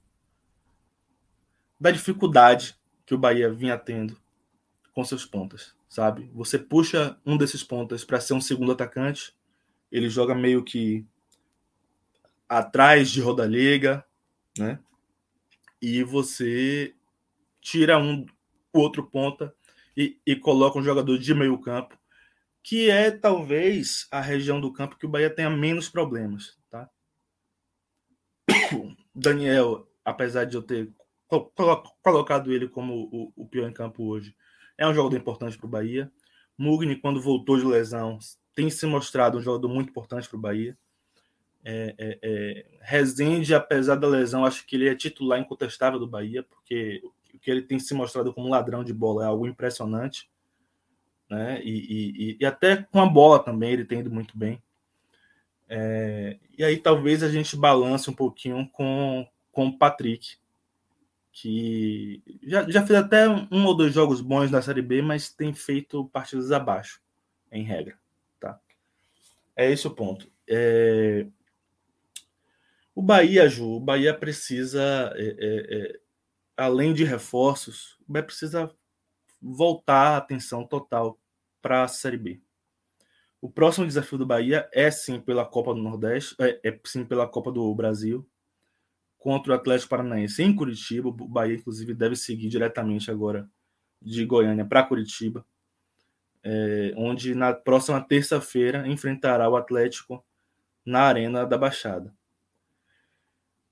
[1.79, 2.75] da dificuldade
[3.05, 4.15] que o Bahia vinha tendo
[4.93, 6.29] com seus pontas, sabe?
[6.33, 9.35] Você puxa um desses pontas para ser um segundo atacante,
[9.91, 11.05] ele joga meio que
[12.47, 14.05] atrás de Rodallega,
[14.57, 14.79] né?
[15.81, 16.93] E você
[17.59, 18.25] tira um
[18.73, 19.53] o outro ponta
[19.97, 21.97] e, e coloca um jogador de meio campo,
[22.63, 26.60] que é talvez a região do campo que o Bahia tenha menos problemas?
[29.13, 30.91] Daniel, apesar de eu ter
[32.03, 34.35] colocado ele como o, o pior em campo hoje,
[34.77, 36.11] é um jogador importante para o Bahia.
[36.57, 38.19] Mugni, quando voltou de lesão,
[38.53, 40.77] tem se mostrado um jogador muito importante para o Bahia.
[41.63, 46.43] É, é, é, Rezende, apesar da lesão, acho que ele é titular incontestável do Bahia,
[46.43, 47.01] porque
[47.33, 50.29] o que ele tem se mostrado como ladrão de bola é algo impressionante.
[51.29, 51.61] Né?
[51.63, 54.61] E, e, e até com a bola também ele tem ido muito bem.
[55.73, 60.35] É, e aí talvez a gente balance um pouquinho com, com o Patrick,
[61.31, 65.53] que já, já fez até um ou dois jogos bons na Série B, mas tem
[65.53, 67.01] feito partidas abaixo,
[67.49, 67.97] em regra.
[68.37, 68.59] Tá?
[69.55, 70.29] É esse o ponto.
[70.45, 71.25] É,
[72.93, 75.99] o Bahia, Ju, o Bahia precisa, é, é, é,
[76.57, 78.75] além de reforços, o Bahia precisa
[79.41, 81.17] voltar a atenção total
[81.61, 82.41] para a Série B.
[83.41, 87.27] O próximo desafio do Bahia é sim pela Copa do Nordeste, é, é sim pela
[87.27, 88.25] Copa do Brasil,
[89.17, 91.09] contra o Atlético Paranaense em Curitiba.
[91.09, 93.49] O Bahia, inclusive, deve seguir diretamente agora
[93.99, 95.43] de Goiânia para Curitiba,
[96.43, 100.23] é, onde na próxima terça-feira enfrentará o Atlético
[100.85, 102.13] na Arena da Baixada.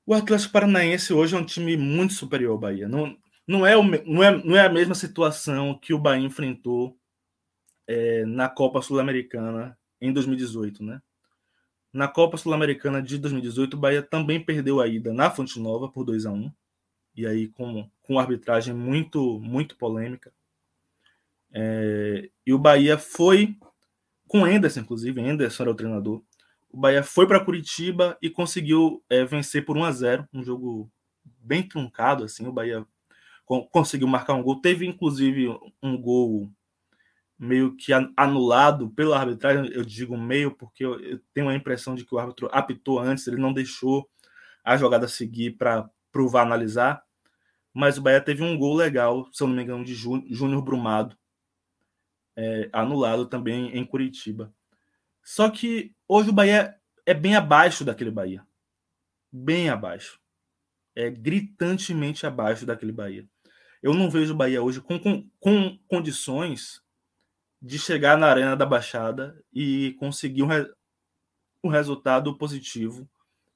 [0.04, 2.88] O Atlético Paranaense hoje é um time muito superior ao Bahia.
[2.88, 3.16] Não,
[3.48, 6.99] não, é, o, não, é, não é a mesma situação que o Bahia enfrentou
[7.90, 11.02] é, na Copa Sul-Americana em 2018, né?
[11.92, 16.06] Na Copa Sul-Americana de 2018, o Bahia também perdeu a ida na Fonte Nova por
[16.06, 16.52] 2 a 1
[17.16, 20.32] e aí com, com arbitragem muito muito polêmica.
[21.52, 23.58] É, e o Bahia foi
[24.28, 26.22] com Enderson, inclusive, Enderson era o treinador,
[26.70, 30.92] o Bahia foi para Curitiba e conseguiu é, vencer por 1 a 0 um jogo
[31.40, 32.86] bem truncado, assim, o Bahia
[33.72, 35.48] conseguiu marcar um gol, teve inclusive
[35.82, 36.52] um gol
[37.40, 42.14] meio que anulado pela arbitragem, eu digo meio porque eu tenho a impressão de que
[42.14, 44.10] o árbitro apitou antes, ele não deixou
[44.62, 47.02] a jogada seguir para provar analisar,
[47.74, 51.18] mas o Bahia teve um gol legal, se eu não me engano, de Júnior Brumado,
[52.36, 54.54] é, anulado também em Curitiba.
[55.24, 56.76] Só que hoje o Bahia
[57.06, 58.46] é bem abaixo daquele Bahia.
[59.32, 60.20] Bem abaixo.
[60.94, 63.26] É gritantemente abaixo daquele Bahia.
[63.82, 66.82] Eu não vejo o Bahia hoje com, com, com condições
[67.62, 70.72] de chegar na Arena da Baixada e conseguir um, re,
[71.64, 73.10] um resultado positivo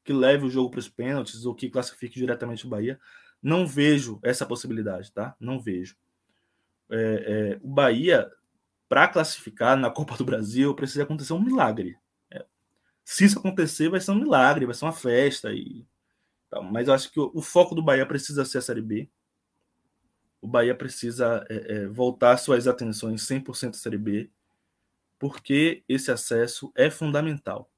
[0.03, 2.99] que leve o jogo para os pênaltis ou que classifique diretamente o Bahia.
[3.41, 5.35] Não vejo essa possibilidade, tá?
[5.39, 5.95] Não vejo.
[6.89, 8.29] É, é, o Bahia
[8.89, 11.97] para classificar na Copa do Brasil precisa acontecer um milagre.
[12.29, 12.45] É.
[13.03, 15.53] Se isso acontecer, vai ser um milagre, vai ser uma festa.
[15.53, 15.85] E...
[16.71, 19.09] Mas eu acho que o, o foco do Bahia precisa ser a Série B.
[20.43, 24.29] O Bahia precisa é, é, voltar suas atenções 100% à Série B,
[25.17, 27.71] porque esse acesso é fundamental.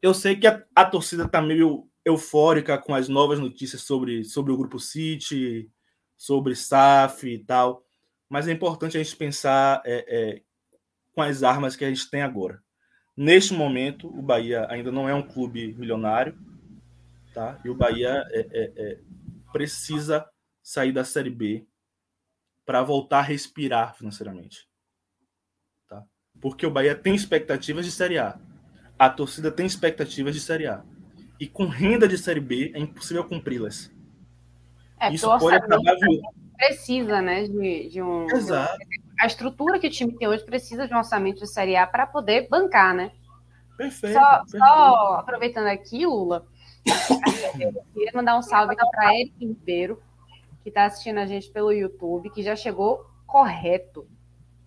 [0.00, 4.52] Eu sei que a, a torcida está meio eufórica com as novas notícias sobre, sobre
[4.52, 5.68] o Grupo City,
[6.16, 7.84] sobre SAF e tal,
[8.28, 10.42] mas é importante a gente pensar é, é,
[11.12, 12.62] com as armas que a gente tem agora.
[13.16, 16.38] Neste momento, o Bahia ainda não é um clube milionário,
[17.34, 17.58] tá?
[17.64, 18.98] E o Bahia é, é,
[19.52, 20.24] precisa
[20.62, 21.66] sair da Série B
[22.66, 24.68] para voltar a respirar financeiramente,
[25.88, 26.02] tá?
[26.40, 28.38] Porque o Bahia tem expectativas de Série A,
[28.98, 30.84] a torcida tem expectativas de Série A,
[31.40, 33.90] e com renda de Série B é impossível cumpri-las.
[35.00, 35.94] É, Isso pode acabar
[36.56, 38.26] precisa, né, de, de um.
[38.30, 38.76] Exato
[39.18, 42.06] a estrutura que o time tem hoje precisa de um orçamento de Série A para
[42.06, 43.12] poder bancar, né?
[43.76, 44.14] Perfeito.
[44.14, 44.64] Só, perfeito.
[44.64, 46.46] só aproveitando aqui, Lula,
[47.58, 50.02] eu queria mandar um salve aqui para Eric Ribeiro,
[50.66, 54.04] que está assistindo a gente pelo YouTube, que já chegou correto,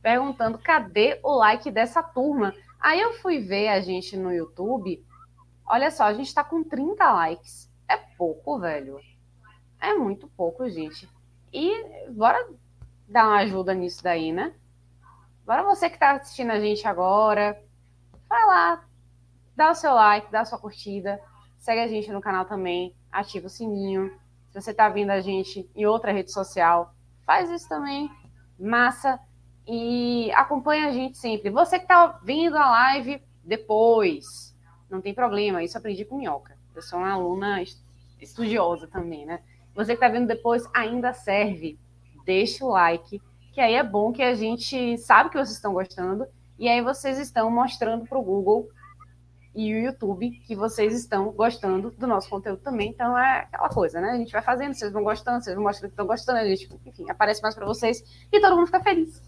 [0.01, 2.55] perguntando cadê o like dessa turma.
[2.79, 5.05] Aí eu fui ver a gente no YouTube.
[5.65, 7.69] Olha só, a gente está com 30 likes.
[7.85, 8.97] É pouco, velho.
[9.77, 11.05] É muito pouco, gente.
[11.51, 12.47] E bora
[13.05, 14.55] dar uma ajuda nisso daí, né?
[15.45, 17.61] Agora você que está assistindo a gente agora,
[18.29, 18.85] vai lá,
[19.53, 21.21] dá o seu like, dá a sua curtida,
[21.57, 24.17] segue a gente no canal também, ativa o sininho.
[24.59, 26.93] Você está vendo a gente em outra rede social,
[27.25, 28.11] faz isso também,
[28.59, 29.19] massa,
[29.65, 31.49] e acompanha a gente sempre.
[31.49, 34.55] Você que está vendo a live depois,
[34.89, 36.57] não tem problema, isso aprendi com minhoca.
[36.75, 37.63] Eu sou uma aluna
[38.19, 39.41] estudiosa também, né?
[39.73, 41.79] Você que está vendo depois ainda serve
[42.25, 43.21] deixe o like,
[43.53, 47.17] que aí é bom que a gente sabe que vocês estão gostando, e aí vocês
[47.17, 48.69] estão mostrando para o Google
[49.55, 52.89] e o YouTube que vocês estão gostando do nosso conteúdo também.
[52.89, 54.11] Então é aquela coisa, né?
[54.11, 56.69] A gente vai fazendo, vocês vão gostando, vocês vão mostrando que estão gostando, a gente,
[56.85, 59.21] enfim, aparece mais para vocês e todo mundo fica feliz.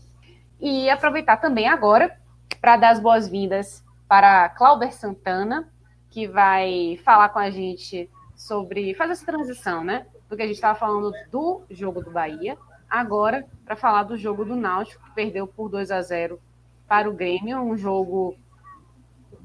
[0.59, 2.15] E aproveitar também agora
[2.59, 5.72] para dar as boas-vindas para Clauber Santana,
[6.09, 10.05] que vai falar com a gente sobre fazer essa transição, né?
[10.28, 12.57] Porque a gente estava falando do jogo do Bahia,
[12.89, 16.39] agora para falar do jogo do Náutico, que perdeu por 2 a 0
[16.88, 18.38] para o Grêmio, um jogo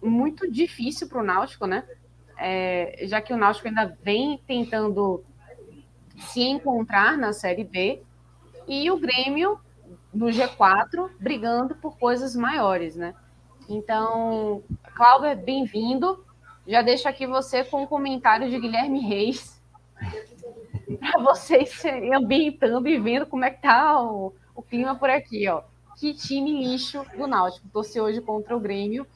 [0.02, 1.84] muito difícil para o Náutico, né?
[2.38, 5.24] É, já que o Náutico ainda vem tentando
[6.18, 8.02] se encontrar na Série B
[8.66, 9.60] e o Grêmio
[10.12, 13.14] no G4 brigando por coisas maiores, né?
[13.68, 14.62] Então,
[14.94, 16.24] Cláudio, bem-vindo.
[16.66, 19.60] Já deixo aqui você com o um comentário de Guilherme Reis
[20.98, 21.82] para vocês
[22.14, 25.62] ambientando e vendo como é que tá o, o clima por aqui, ó.
[25.98, 27.68] Que time lixo do Náutico.
[27.68, 29.06] Torci hoje contra o Grêmio,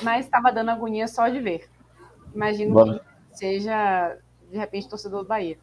[0.00, 1.68] mas estava dando agonia só de ver.
[2.34, 2.98] Imagino boa.
[2.98, 4.16] que seja,
[4.50, 5.58] de repente, torcedor do Bahia.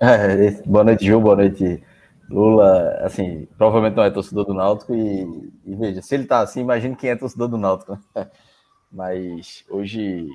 [0.00, 1.82] É, boa noite, Gil, boa noite,
[2.28, 2.98] Lula.
[3.00, 6.96] Assim, provavelmente não é torcedor do Náutico e, e veja, se ele tá assim, imagine
[6.96, 7.98] quem é torcedor do Náutico.
[8.90, 10.28] Mas hoje,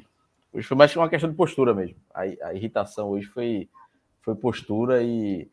[0.54, 1.96] hoje foi mais uma questão de postura mesmo.
[2.14, 3.70] A, a irritação hoje foi
[4.22, 5.50] foi postura e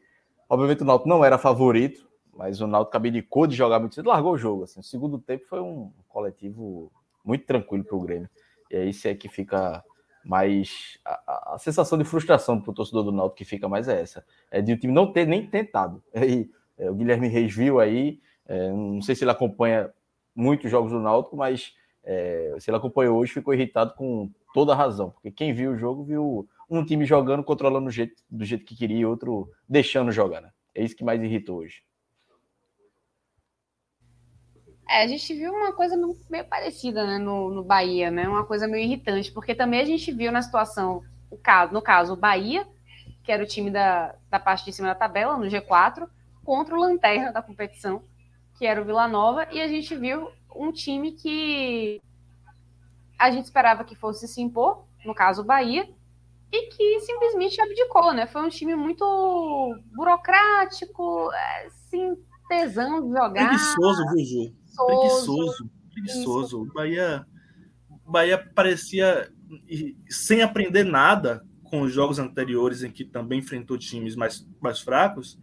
[0.49, 4.33] obviamente o Náutico não era favorito, mas o Náutico abdicou de jogar muito cedo, largou
[4.33, 4.65] o jogo.
[4.65, 4.81] Assim.
[4.81, 6.93] O segundo tempo foi um coletivo
[7.25, 8.29] muito tranquilo para o Grêmio.
[8.71, 9.83] E aí se é que fica
[10.25, 14.01] Mas a, a sensação de frustração para o torcedor do Náutico que fica mais é
[14.01, 14.25] essa.
[14.51, 16.03] É de o time não ter nem tentado.
[16.15, 19.91] E, é, o Guilherme Reis viu aí, é, não sei se ele acompanha
[20.35, 24.77] muitos jogos do Náutico, mas é, se ele acompanhou hoje, ficou irritado com toda a
[24.77, 25.11] razão.
[25.11, 28.77] Porque quem viu o jogo viu um time jogando, controlando o jeito, do jeito que
[28.77, 30.41] queria, e outro deixando jogar.
[30.41, 30.51] Né?
[30.75, 31.83] É isso que mais irritou hoje.
[34.89, 35.97] É, a gente viu uma coisa
[36.31, 38.27] meio parecida né, no, no Bahia, né?
[38.27, 42.15] Uma coisa meio irritante, porque também a gente viu na situação, o caso, no caso,
[42.15, 42.67] o Bahia,
[43.23, 46.09] que era o time da, da parte de cima da tabela, no G4,
[46.43, 48.03] contra o Lanterna da competição,
[48.57, 52.01] que era o Vila Nova, e a gente viu um time que
[53.19, 55.87] a gente esperava que fosse se impor, no caso o Bahia,
[56.51, 58.27] e que simplesmente abdicou, né?
[58.27, 59.05] Foi um time muito
[59.95, 62.17] burocrático, é, sem
[62.49, 63.49] tesão de jogar.
[63.49, 64.59] Preguiçoso, Ju?
[64.87, 65.71] Preguiçoso.
[65.93, 66.63] Preguiçoso.
[66.63, 67.27] O Bahia,
[68.07, 69.31] Bahia parecia
[70.09, 75.39] sem aprender nada com os jogos anteriores em que também enfrentou times mais, mais fracos.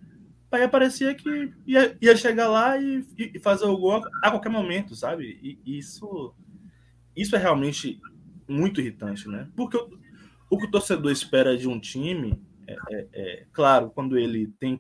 [0.50, 4.96] Bahia parecia que ia, ia chegar lá e, e fazer o gol a qualquer momento,
[4.96, 5.40] sabe?
[5.66, 6.34] E isso,
[7.16, 8.00] isso é realmente
[8.48, 9.50] muito irritante, né?
[9.56, 9.90] Porque o,
[10.50, 14.80] o que o torcedor espera de um time, é, é, é claro, quando ele tem,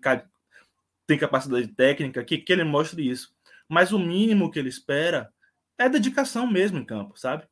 [1.05, 3.34] tem capacidade técnica, que, que ele mostre isso.
[3.67, 5.33] Mas o mínimo que ele espera
[5.77, 7.47] é dedicação mesmo em campo, sabe?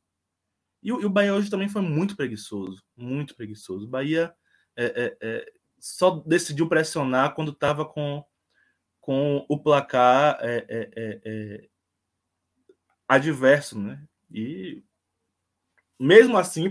[0.82, 3.86] E, o, Bahia hoje também foi muito preguiçoso, muito preguiçoso.
[3.86, 4.34] O Bahia
[4.76, 8.24] é, é, é, só decidiu pressionar quando estava com,
[9.00, 11.68] com o placar é, é, é,
[13.08, 14.02] adverso, né?
[14.30, 14.82] E
[15.98, 16.70] mesmo assim,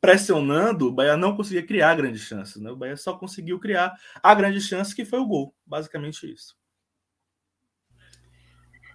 [0.00, 2.60] pressionando, o Bahia não conseguia criar grandes chances.
[2.62, 2.70] Né?
[2.70, 5.54] O Bahia só conseguiu criar a grande chance que foi o gol.
[5.66, 6.56] Basicamente isso.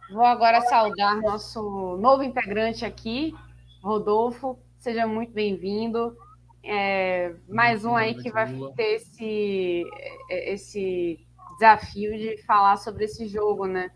[0.10, 3.36] Vou agora saudar nosso novo integrante aqui,
[3.84, 4.58] Rodolfo.
[4.80, 6.16] Seja muito bem-vindo.
[6.64, 9.84] É, mais um aí que vai ter esse,
[10.30, 11.20] é, esse
[11.60, 13.91] desafio de falar sobre esse jogo, né?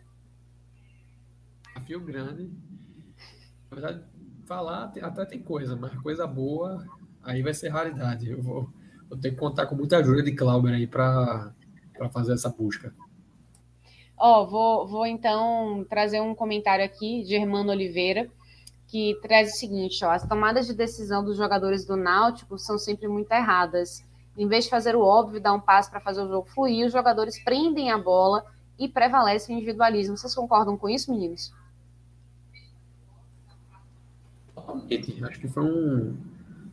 [1.74, 2.52] Desafio grande.
[3.70, 4.04] Na verdade,
[4.46, 6.86] falar até tem coisa, mas coisa boa
[7.24, 8.30] aí vai ser raridade.
[8.30, 8.70] Eu vou,
[9.08, 11.54] vou ter que contar com muita ajuda de Clauber aí para
[12.12, 12.94] fazer essa busca.
[14.24, 18.30] Ó, oh, vou, vou então trazer um comentário aqui de Hermano Oliveira,
[18.88, 23.08] que traz o seguinte: ó, as tomadas de decisão dos jogadores do Náutico são sempre
[23.08, 24.06] muito erradas.
[24.38, 26.94] Em vez de fazer o óbvio, dar um passo para fazer o jogo fluir, os
[26.94, 28.46] jogadores prendem a bola
[28.78, 30.16] e prevalece o individualismo.
[30.16, 31.52] Vocês concordam com isso, meninos?
[35.28, 36.16] Acho que foi um,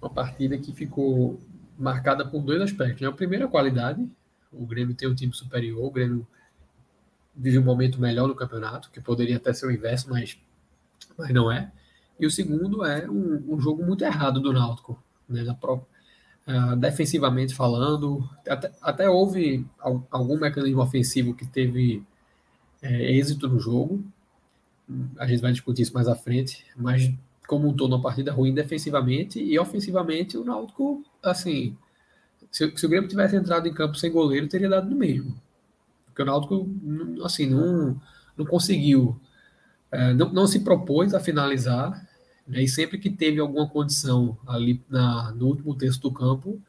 [0.02, 1.40] uma partida que ficou
[1.78, 3.00] marcada por dois aspectos.
[3.00, 3.08] Né?
[3.08, 4.06] O primeiro, a qualidade.
[4.52, 6.26] O Grêmio tem um time superior, o Grêmio
[7.38, 10.36] vive um momento melhor no campeonato, que poderia até ser o inverso, mas,
[11.16, 11.70] mas não é.
[12.18, 15.86] E o segundo é um, um jogo muito errado do Náutico, né, própria,
[16.48, 18.28] uh, defensivamente falando.
[18.46, 19.64] Até, até houve
[20.10, 22.02] algum mecanismo ofensivo que teve
[22.82, 24.04] é, êxito no jogo.
[25.16, 27.12] A gente vai discutir isso mais à frente, mas
[27.46, 31.76] como um todo, uma partida ruim defensivamente e ofensivamente, o Náutico, assim,
[32.50, 35.34] se, se o Grêmio tivesse entrado em campo sem goleiro, teria dado no mesmo.
[36.18, 36.68] Porque o Náutico,
[37.24, 38.00] assim, não,
[38.36, 39.20] não conseguiu,
[39.92, 41.92] é, não, não se propôs a finalizar,
[42.44, 46.60] né, e sempre que teve alguma condição ali na, no último terço do campo,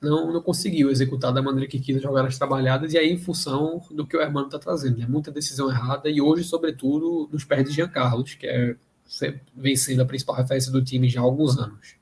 [0.00, 3.82] não, não conseguiu executar da maneira que quis jogar as trabalhadas, e aí em função
[3.90, 7.68] do que o Hermano está trazendo, né, muita decisão errada, e hoje, sobretudo, nos pés
[7.68, 8.74] de Jean Carlos, que é,
[9.54, 11.96] vem sendo a principal referência do time já há alguns anos.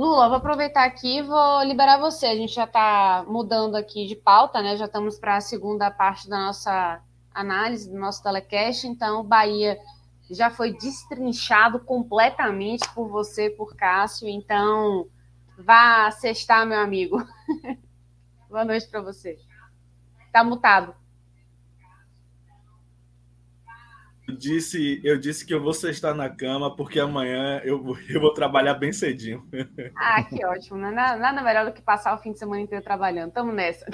[0.00, 2.24] Lula, vou aproveitar aqui e vou liberar você.
[2.24, 4.74] A gente já está mudando aqui de pauta, né?
[4.74, 7.02] Já estamos para a segunda parte da nossa
[7.34, 8.86] análise, do nosso telecast.
[8.86, 9.78] Então, Bahia
[10.30, 14.26] já foi destrinchado completamente por você, por Cássio.
[14.26, 15.06] Então,
[15.58, 17.22] vá cestar, meu amigo.
[18.48, 19.38] Boa noite para você.
[20.32, 20.94] Tá mutado.
[24.30, 28.74] Disse, eu disse que eu vou estar na cama porque amanhã eu, eu vou trabalhar
[28.74, 29.46] bem cedinho.
[29.96, 30.78] Ah, que ótimo.
[30.78, 30.90] Né?
[30.90, 33.32] Nada, nada melhor do que passar o fim de semana inteiro trabalhando.
[33.32, 33.86] Tamo nessa.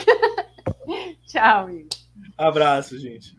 [1.27, 1.89] Tchau, amigo.
[2.37, 3.37] Abraço, gente.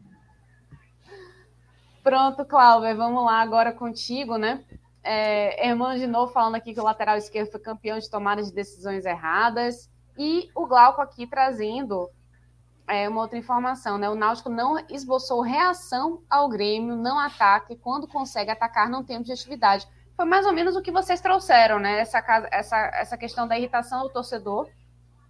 [2.03, 4.63] Pronto, Cláudia, vamos lá agora contigo, né?
[5.03, 8.53] É, irmão de novo falando aqui que o lateral esquerdo foi campeão de tomada de
[8.53, 9.89] decisões erradas.
[10.17, 12.09] E o Glauco aqui trazendo
[12.87, 14.09] é, uma outra informação, né?
[14.09, 17.75] O Náutico não esboçou reação ao Grêmio, não ataque.
[17.75, 19.87] Quando consegue atacar, não tem objetividade.
[20.15, 21.99] Foi mais ou menos o que vocês trouxeram, né?
[21.99, 24.69] Essa, essa, essa questão da irritação do torcedor,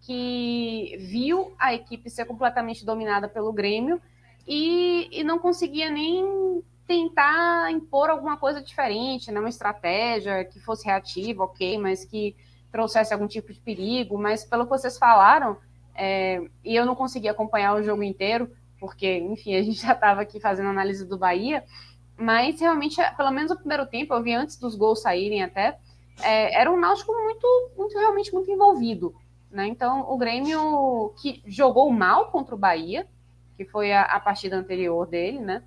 [0.01, 3.99] que viu a equipe ser completamente dominada pelo Grêmio
[4.47, 9.39] e, e não conseguia nem tentar impor alguma coisa diferente, né?
[9.39, 12.35] uma estratégia que fosse reativa, ok, mas que
[12.71, 14.17] trouxesse algum tipo de perigo.
[14.17, 15.57] Mas pelo que vocês falaram,
[15.97, 20.21] é, e eu não consegui acompanhar o jogo inteiro, porque, enfim, a gente já estava
[20.21, 21.63] aqui fazendo análise do Bahia,
[22.15, 25.77] mas realmente, pelo menos o primeiro tempo, eu vi antes dos gols saírem até,
[26.21, 29.13] é, era um Náutico muito, muito, realmente muito envolvido.
[29.51, 29.67] Né?
[29.67, 33.07] Então, o Grêmio que jogou mal contra o Bahia,
[33.55, 35.63] que foi a, a partida anterior dele, né?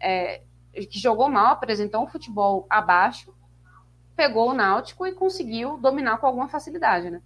[0.00, 0.42] É,
[0.72, 3.34] que jogou mal, apresentou um futebol abaixo,
[4.16, 7.20] pegou o Náutico e conseguiu dominar com alguma facilidade, né?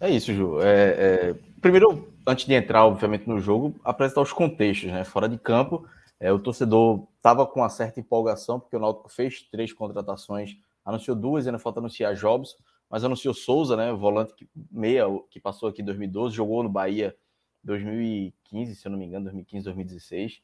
[0.00, 0.60] É isso, Ju.
[0.62, 1.34] É, é...
[1.60, 5.04] Primeiro, antes de entrar, obviamente, no jogo, apresentar os contextos, né?
[5.04, 5.86] Fora de campo,
[6.18, 11.14] é, o torcedor estava com uma certa empolgação, porque o Náutico fez três contratações, anunciou
[11.14, 12.56] duas, ainda falta anunciar Jobs,
[12.88, 13.92] mas anunciou Souza, né?
[13.92, 17.14] Volante que, meia, que passou aqui em 2012, jogou no Bahia
[17.62, 20.42] 2015, se eu não me engano, 2015, 2016.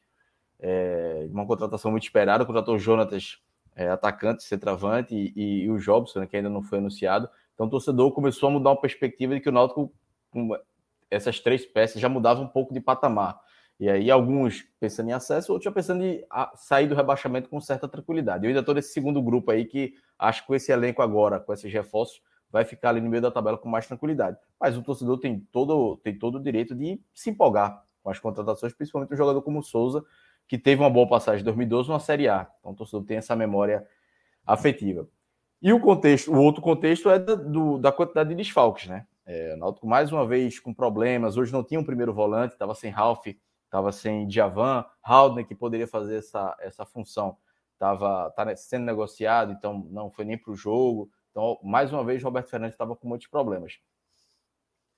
[0.59, 3.39] É, uma contratação muito esperada, contratou o Jonatas,
[3.75, 7.27] é, atacante, centroavante, e, e, o Jobson, né, que ainda não foi anunciado.
[7.57, 9.91] Então o torcedor começou a mudar uma perspectiva de que o Náutico,
[11.09, 13.41] essas três peças, já mudava um pouco de patamar.
[13.79, 16.23] E aí alguns pensando em acesso, outros já pensando em
[16.55, 18.45] sair do rebaixamento com certa tranquilidade.
[18.45, 21.51] Eu ainda estou nesse segundo grupo aí que acho que com esse elenco agora, com
[21.51, 24.37] esses reforços, vai ficar ali no meio da tabela com mais tranquilidade.
[24.59, 28.71] Mas o torcedor tem todo, tem todo o direito de se empolgar com as contratações,
[28.73, 30.05] principalmente um jogador como o Souza,
[30.47, 32.47] que teve uma boa passagem em 2012 numa Série A.
[32.59, 33.85] Então o torcedor tem essa memória
[34.45, 35.07] afetiva.
[35.61, 39.07] E o contexto, o outro contexto é da, do, da quantidade de desfalques, né?
[39.25, 41.35] É, o Náutico mais uma vez com problemas.
[41.35, 43.27] Hoje não tinha um primeiro volante, estava sem Ralph,
[43.65, 47.37] estava sem Djavan, Haldner que poderia fazer essa, essa função,
[47.73, 51.09] estava tá sendo negociado, então não foi nem para o jogo.
[51.31, 53.79] Então, mais uma vez, Roberto Fernandes estava com muitos problemas.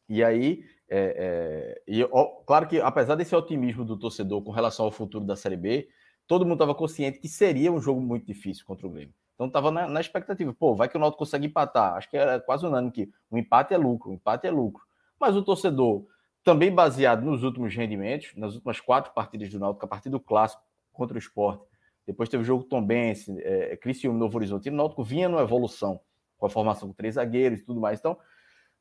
[0.07, 4.85] E aí, é, é, e, ó, claro que apesar desse otimismo do torcedor com relação
[4.85, 5.89] ao futuro da Série B,
[6.27, 9.13] todo mundo estava consciente que seria um jogo muito difícil contra o Grêmio.
[9.39, 11.93] Então estava na, na, expectativa, pô, vai que o Náutico consegue empatar.
[11.93, 14.83] Acho que era quase unânime que o empate é lucro, o empate é lucro.
[15.17, 16.05] Mas o torcedor,
[16.43, 20.61] também baseado nos últimos rendimentos, nas últimas quatro partidas do Náutico, a partir do clássico
[20.91, 21.61] contra o Sport,
[22.05, 25.41] depois teve o jogo Tom Benz, é, Criciúma, Novo Horizonte, e o Náutico vinha numa
[25.41, 26.01] evolução,
[26.37, 27.97] com a formação com três zagueiros e tudo mais.
[27.97, 28.17] Então,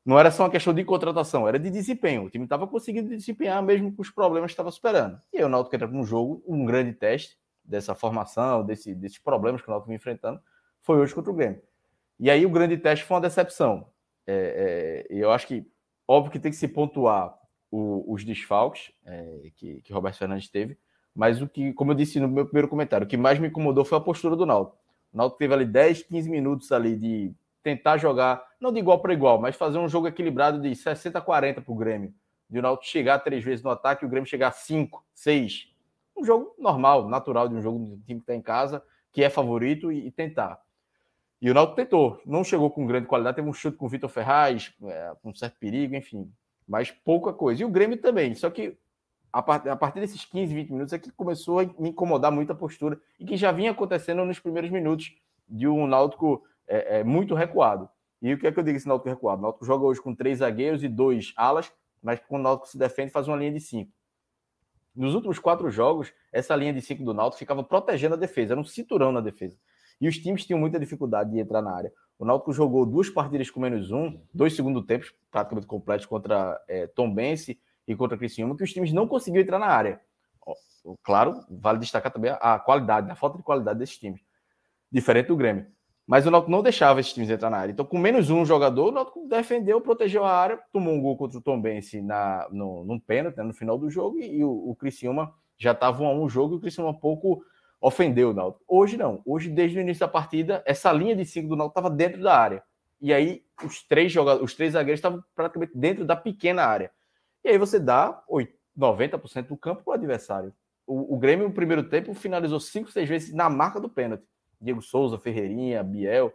[0.05, 2.25] não era só uma questão de contratação, era de desempenho.
[2.25, 5.21] O time estava conseguindo desempenhar mesmo com os problemas que estava superando.
[5.31, 7.37] E aí o Náutico entra para um jogo, um grande teste
[7.69, 10.41] dessa formação, desse, desses problemas que o Náutico vem enfrentando,
[10.81, 11.61] foi hoje contra o Grêmio.
[12.19, 13.87] E aí o grande teste foi uma decepção.
[14.27, 15.65] É, é, eu acho que,
[16.07, 17.37] óbvio que tem que se pontuar
[17.71, 20.77] o, os desfalques é, que, que Roberto Fernandes teve,
[21.15, 23.85] mas o que, como eu disse no meu primeiro comentário, o que mais me incomodou
[23.85, 24.77] foi a postura do Náutico.
[25.13, 29.13] O Náutico teve ali 10, 15 minutos ali de tentar jogar, não de igual para
[29.13, 32.13] igual, mas fazer um jogo equilibrado de 60 a 40 para o Grêmio.
[32.49, 35.68] De o Náutico chegar três vezes no ataque e o Grêmio chegar a 5, 6.
[36.19, 39.23] Um jogo normal, natural de um jogo de um time que está em casa, que
[39.23, 40.59] é favorito e, e, tentar.
[41.41, 44.09] E o Náutico tentou, não chegou com grande qualidade, teve um chute com o Vitor
[44.09, 46.29] Ferraz, é, com certo perigo, enfim,
[46.67, 47.61] mas pouca coisa.
[47.61, 48.77] E o Grêmio também, só que
[49.31, 52.51] a, part, a partir desses 15, 20 minutos é que começou a me incomodar muito
[52.51, 55.15] a postura e que já vinha acontecendo nos primeiros minutos
[55.47, 57.89] de um Náutico é, é, muito recuado.
[58.21, 59.39] E o que é que eu digo esse Náutico recuado?
[59.39, 61.71] O Náutico joga hoje com três zagueiros e dois alas,
[62.03, 63.91] mas quando o Náutico se defende faz uma linha de cinco.
[64.99, 68.59] Nos últimos quatro jogos, essa linha de cinco do Náutico ficava protegendo a defesa, era
[68.59, 69.57] um cinturão na defesa.
[70.01, 71.93] E os times tinham muita dificuldade de entrar na área.
[72.17, 76.85] O Náutico jogou duas partidas com menos um, dois segundo tempos praticamente completos contra é,
[76.87, 80.01] Tom Bense e contra Criciúma, que os times não conseguiam entrar na área.
[81.01, 84.19] Claro, vale destacar também a qualidade, a falta de qualidade desses times.
[84.91, 85.65] Diferente do Grêmio.
[86.09, 87.71] Mas o Náutico não deixava esses times entrar na área.
[87.71, 91.37] Então, com menos um jogador, o Náutico defendeu, protegeu a área, tomou um gol contra
[91.37, 94.49] o Tom Bense na, no, num pênalti, né, no final do jogo, e, e o,
[94.49, 97.43] o Criciúma já estava um a um jogo, e o Criciúma pouco
[97.79, 98.65] ofendeu o Náutico.
[98.67, 99.21] Hoje não.
[99.23, 102.35] Hoje, desde o início da partida, essa linha de cinco do Náutico estava dentro da
[102.35, 102.63] área.
[102.99, 106.89] E aí, os três jogadores, os três zagueiros estavam praticamente dentro da pequena área.
[107.43, 108.19] E aí você dá
[108.75, 110.55] 90% do campo para o adversário.
[110.87, 114.23] O Grêmio, no primeiro tempo, finalizou cinco, seis vezes na marca do pênalti.
[114.59, 116.33] Diego Souza, Ferreirinha, Biel.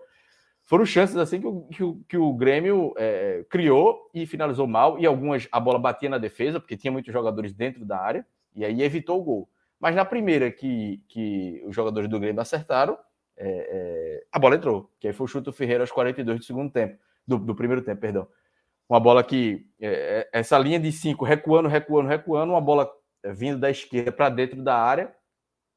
[0.63, 4.99] Foram chances assim que o, que o, que o Grêmio é, criou e finalizou mal,
[4.99, 8.65] e algumas a bola batia na defesa, porque tinha muitos jogadores dentro da área, e
[8.65, 9.49] aí evitou o gol.
[9.79, 12.97] Mas na primeira que, que os jogadores do Grêmio acertaram,
[13.37, 16.45] é, é, a bola entrou, que aí foi o chute do Ferreira aos 42 do
[16.45, 18.27] segundo tempo, do, do primeiro tempo, perdão.
[18.89, 22.91] Uma bola que, é, é, essa linha de cinco recuando, recuando, recuando, uma bola
[23.35, 25.15] vindo da esquerda para dentro da área,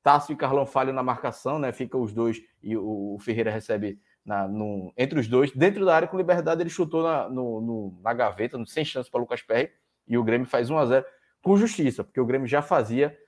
[0.07, 1.73] Tássio e Carlão falham na marcação, né?
[1.73, 5.51] Fica os dois e o, Ferreira recebe na, no, entre os dois.
[5.51, 9.19] Dentro da área, com liberdade, ele chutou na, no, no, na gaveta, sem chance para
[9.19, 9.69] Lucas Perry.
[10.07, 11.05] E o Grêmio faz 1 a 0
[11.43, 13.19] com justiça, porque o Grêmio já fazia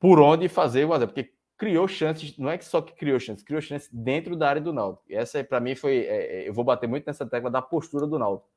[0.00, 2.92] por onde fazer o 1 a 0 Porque criou chances, não é que só que
[2.92, 5.04] criou chances, criou chances dentro da área do Náutico.
[5.08, 5.98] E essa, para mim, foi.
[5.98, 8.50] É, é, eu vou bater muito nessa tecla da postura do Náutico.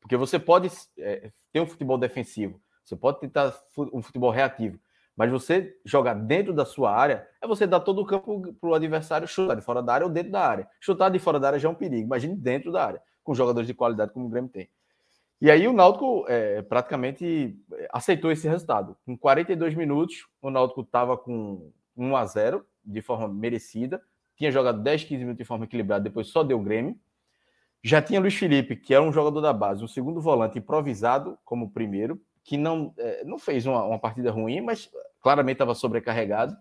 [0.00, 3.52] Porque você pode é, ter um futebol defensivo, você pode tentar
[3.92, 4.78] um futebol reativo,
[5.16, 8.74] mas você jogar dentro da sua área é você dar todo o campo para o
[8.74, 10.68] adversário chutar de fora da área ou dentro da área.
[10.80, 12.06] Chutar de fora da área já é um perigo.
[12.06, 14.68] Imagine dentro da área, com jogadores de qualidade como o Grêmio tem.
[15.40, 17.58] E aí o Náutico é, praticamente
[17.92, 18.96] aceitou esse resultado.
[19.04, 24.00] Com 42 minutos, o Náutico estava com 1 a 0 de forma merecida.
[24.36, 26.96] Tinha jogado 10, 15 minutos de forma equilibrada, depois só deu Grêmio.
[27.82, 31.72] Já tinha Luiz Felipe, que era um jogador da base, um segundo volante improvisado como
[31.72, 34.90] primeiro, que não, é, não fez uma, uma, partida ruim, mas
[35.20, 36.56] claramente estava sobrecarregado.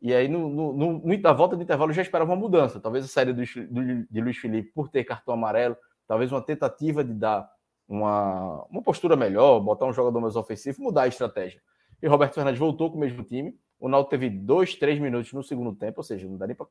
[0.00, 2.80] E aí, no, no, no, no volta do intervalo, já esperava uma mudança.
[2.80, 5.76] Talvez a saída do, do, de Luiz Felipe por ter cartão amarelo,
[6.08, 7.48] talvez uma tentativa de dar
[7.88, 11.60] uma, uma postura melhor, botar um jogador mais ofensivo, mudar a estratégia.
[12.00, 15.42] E Roberto Fernandes voltou com o mesmo time, o Náutico teve dois, três minutos no
[15.42, 16.66] segundo tempo, ou seja, não dá nem para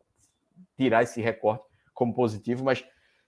[0.78, 1.64] tirar esse recorte
[1.94, 2.86] como positivo, mas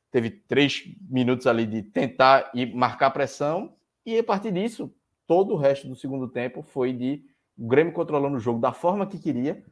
[0.09, 4.93] teve três minutos ali de tentar e marcar pressão, e a partir disso,
[5.27, 7.23] todo o resto do segundo tempo foi de
[7.57, 9.63] o Grêmio controlando o jogo da forma que queria,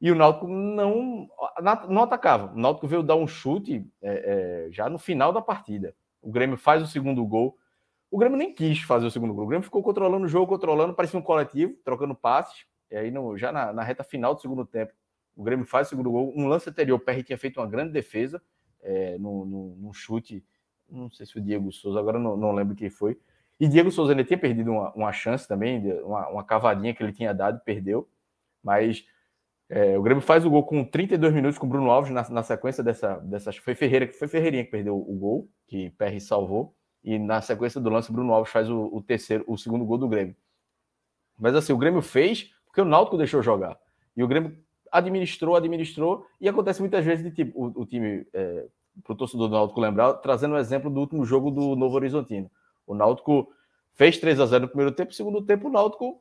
[0.00, 1.28] e o Náutico não,
[1.88, 2.52] não atacava.
[2.52, 5.94] O Náutico veio dar um chute é, é, já no final da partida.
[6.20, 7.56] O Grêmio faz o segundo gol.
[8.10, 9.44] O Grêmio nem quis fazer o segundo gol.
[9.44, 12.66] O Grêmio ficou controlando o jogo, controlando, parecia um coletivo, trocando passes.
[12.90, 14.92] E aí, no, já na, na, reta final do segundo tempo,
[15.34, 16.32] o Grêmio faz o segundo gol.
[16.36, 18.42] Um lance anterior, o PR tinha feito uma grande defesa
[18.82, 20.44] é, no, chute.
[20.88, 23.18] Não sei se o Diego Souza, agora não, não lembro quem foi.
[23.58, 27.12] E Diego Souza ele tinha perdido uma, uma chance também, uma, uma cavadinha que ele
[27.12, 28.08] tinha dado, perdeu.
[28.62, 29.04] Mas
[29.68, 32.42] é, o Grêmio faz o gol com 32 minutos com o Bruno Alves na, na
[32.42, 33.56] sequência dessa, dessas.
[33.56, 36.74] Foi Ferreira, foi Ferreirinha que perdeu o gol, que PR salvou.
[37.02, 40.08] E na sequência do lance, Bruno Alves faz o, o terceiro, o segundo gol do
[40.08, 40.36] Grêmio.
[41.38, 43.78] Mas assim, o Grêmio fez porque o Náutico deixou jogar.
[44.16, 44.56] E o Grêmio
[44.92, 48.66] administrou, administrou, e acontece muitas vezes de tipo, o, o time, é,
[49.02, 52.50] para o torcedor do Náutico lembrar, trazendo o exemplo do último jogo do Novo Horizontino.
[52.86, 53.52] O Náutico
[53.94, 56.20] fez 3 a 0 no primeiro tempo, no segundo tempo o Náutico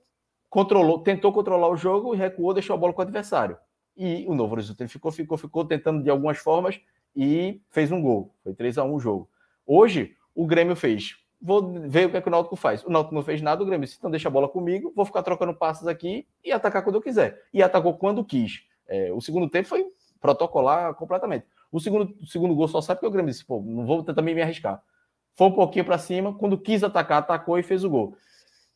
[0.50, 3.58] controlou, tentou controlar o jogo e recuou, deixou a bola com o adversário.
[3.96, 6.80] E o Novo Horizontino ficou, ficou, ficou tentando de algumas formas
[7.16, 8.34] e fez um gol.
[8.44, 9.30] Foi 3 a 1 o jogo.
[9.66, 12.84] Hoje, o Grêmio fez vou ver o que, é que o Náutico faz.
[12.84, 15.22] O Náutico não fez nada, o Grêmio disse, então deixa a bola comigo, vou ficar
[15.22, 17.40] trocando passes aqui e atacar quando eu quiser.
[17.54, 18.64] E atacou quando quis.
[18.88, 19.86] É, o segundo tempo foi
[20.20, 21.46] protocolar completamente.
[21.72, 24.34] O segundo, o segundo gol só sai porque o Grêmio disse, pô, não vou também
[24.34, 24.82] me arriscar.
[25.36, 28.18] Foi um pouquinho para cima, quando quis atacar, atacou e fez o gol.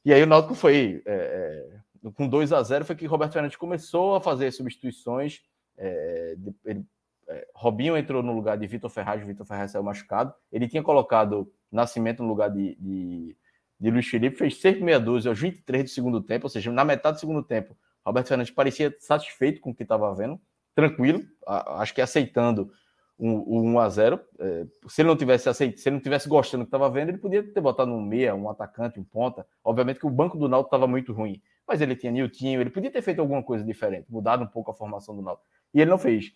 [0.03, 1.69] E aí o Náutico foi, é,
[2.03, 5.41] é com 2 a 0 foi que Roberto Fernandes começou a fazer substituições.
[5.77, 6.35] É,
[6.65, 6.85] ele,
[7.27, 10.33] é, Robinho entrou no lugar de Vitor Ferraz, Vitor Ferraz saiu machucado.
[10.51, 13.37] Ele tinha colocado Nascimento no lugar de, de,
[13.79, 16.83] de Luiz Felipe, fez cerca meia dúzia aos 23 do segundo tempo, ou seja, na
[16.83, 20.41] metade do segundo tempo, Roberto Fernandes parecia satisfeito com o que estava vendo,
[20.73, 22.71] tranquilo, acho que aceitando
[23.19, 26.63] o, 1 a 0 é, Se ele não tivesse aceito, se ele não tivesse gostando
[26.63, 29.45] do que estava vendo, ele podia ter botado um meia, um atacante, um ponta.
[29.63, 32.89] Obviamente que o banco do Náutico estava muito ruim, mas ele tinha Niltinho, ele podia
[32.89, 35.45] ter feito alguma coisa diferente, mudado um pouco a formação do Náutico.
[35.73, 36.31] E ele não fez.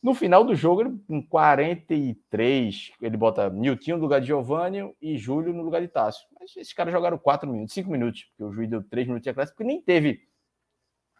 [0.00, 5.16] No final do jogo, ele, com 43, ele bota Nilton no lugar de Giovanni e
[5.16, 6.26] Júlio no lugar de Tássio.
[6.38, 9.30] Mas esses caras jogaram 4 minutos, 5 minutos, porque o juiz deu 3 minutos de
[9.30, 10.20] acréscimo, porque nem teve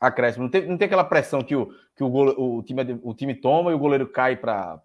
[0.07, 0.45] acréscimo.
[0.45, 3.71] Não, teve, não tem aquela pressão que o, que o, o, time, o time toma
[3.71, 4.81] e o goleiro cai para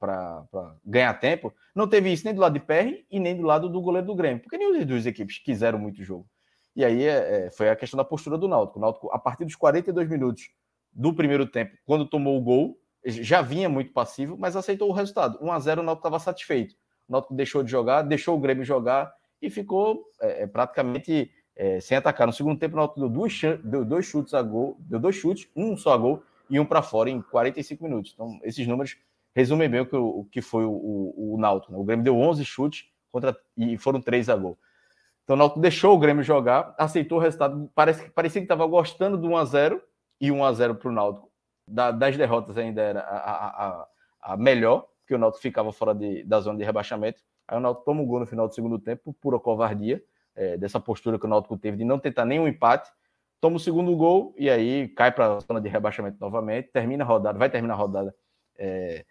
[0.85, 1.53] ganhar tempo.
[1.75, 4.15] Não teve isso nem do lado de PR e nem do lado do goleiro do
[4.15, 6.27] Grêmio, porque nenhuma das duas equipes quiseram muito o jogo.
[6.75, 8.79] E aí é, é, foi a questão da postura do Náutico.
[8.79, 10.49] O Náutico, a partir dos 42 minutos
[10.91, 15.37] do primeiro tempo, quando tomou o gol, já vinha muito passivo, mas aceitou o resultado.
[15.41, 16.75] 1 a 0 o Náutico estava satisfeito.
[17.07, 19.11] O Náutico deixou de jogar, deixou o Grêmio jogar
[19.41, 22.25] e ficou é, é, praticamente é, sem atacar.
[22.25, 25.49] No segundo tempo, o Náutico deu dois, deu dois chutes a gol, deu dois chutes,
[25.53, 28.13] um só a gol e um para fora em 45 minutos.
[28.13, 28.95] Então, esses números
[29.35, 31.73] resumem bem o que, o, que foi o, o, o Náutico.
[31.73, 31.77] Né?
[31.77, 34.57] O Grêmio deu 11 chutes contra, e foram três a gol.
[35.25, 37.69] Então, o Náutico deixou o Grêmio jogar, aceitou o resultado.
[37.75, 39.81] Parece, parecia que estava gostando do 1 a 0
[40.21, 41.29] e 1 a 0 para o Náutico
[41.69, 43.87] da, das derrotas ainda era a, a,
[44.21, 47.21] a, melhor, porque o Náutico ficava fora de, da zona de rebaixamento.
[47.47, 50.01] Aí o Náutico toma um gol no final do segundo tempo, pura covardia,
[50.39, 52.89] é, dessa postura que o Náutico teve de não tentar nenhum empate.
[53.41, 57.07] Toma o segundo gol e aí cai para a zona de rebaixamento novamente, termina a
[57.07, 58.15] rodada, vai terminar a rodada
[58.57, 59.05] é,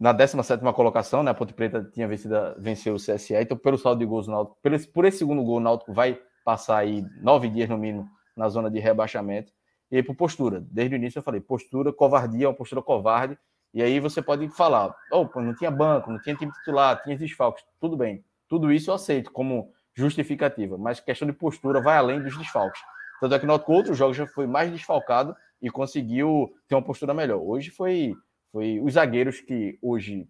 [0.00, 1.30] na 17 colocação, né?
[1.30, 4.58] A Ponte Preta tinha vencido, venceu o CSE, então pelo saldo de gols, o Náutico,
[4.62, 8.08] por esse, por esse segundo gol, o Náutico vai passar aí nove dias no mínimo
[8.34, 9.52] na zona de rebaixamento.
[9.90, 10.60] E aí, por postura.
[10.70, 13.38] Desde o início eu falei, postura, covardia, uma postura covarde.
[13.72, 17.64] E aí você pode falar, opa, não tinha banco, não tinha time titular, tinha desfalques.
[17.78, 18.24] Tudo bem.
[18.48, 20.76] Tudo isso eu aceito como justificativa.
[20.78, 22.80] Mas questão de postura vai além dos desfalques.
[23.20, 26.82] Tanto é que noto que outros jogos já foi mais desfalcado e conseguiu ter uma
[26.82, 27.38] postura melhor.
[27.38, 28.14] Hoje foi,
[28.52, 30.28] foi os zagueiros que hoje,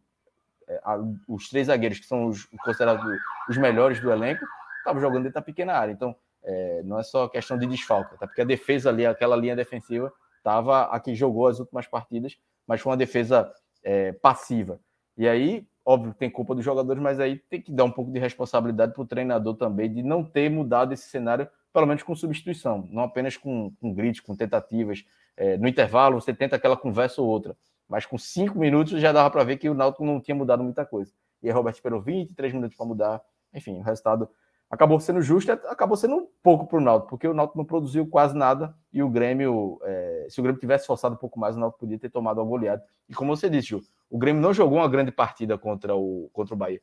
[0.69, 0.81] é,
[1.29, 3.05] os três zagueiros que são os considerados
[3.49, 4.45] os melhores do elenco,
[4.79, 5.93] estavam jogando dentro da pequena área.
[5.93, 6.15] Então,
[6.45, 8.27] é, não é só questão de desfalque, tá?
[8.27, 12.81] porque a defesa ali, aquela linha defensiva, estava a que jogou as últimas partidas, mas
[12.81, 13.53] foi uma defesa
[13.83, 14.79] é, passiva.
[15.17, 18.19] E aí, óbvio, tem culpa dos jogadores, mas aí tem que dar um pouco de
[18.19, 22.87] responsabilidade para o treinador também de não ter mudado esse cenário, pelo menos com substituição,
[22.91, 23.95] não apenas com, com
[24.25, 25.05] com tentativas.
[25.37, 27.57] É, no intervalo, você tenta aquela conversa ou outra,
[27.89, 30.85] mas com cinco minutos já dava para ver que o Náutico não tinha mudado muita
[30.85, 31.13] coisa.
[31.43, 33.23] E aí, Roberto esperou 23 minutos para mudar.
[33.55, 34.29] Enfim, o resultado
[34.77, 38.07] acabou sendo justo, acabou sendo um pouco para o Náutico, porque o Náutico não produziu
[38.07, 41.61] quase nada e o Grêmio, é, se o Grêmio tivesse forçado um pouco mais, o
[41.61, 42.83] Náutico podia ter tomado uma goleada.
[43.09, 43.75] E como você disse,
[44.09, 46.81] o Grêmio não jogou uma grande partida contra o, contra o Bahia.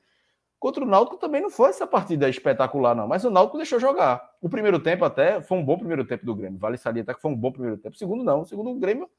[0.60, 4.24] Contra o Náutico também não foi essa partida espetacular, não, mas o Náutico deixou jogar.
[4.42, 7.32] O primeiro tempo até foi um bom primeiro tempo do Grêmio, vale salientar que foi
[7.32, 7.96] um bom primeiro tempo.
[7.96, 9.10] O segundo não, o segundo o Grêmio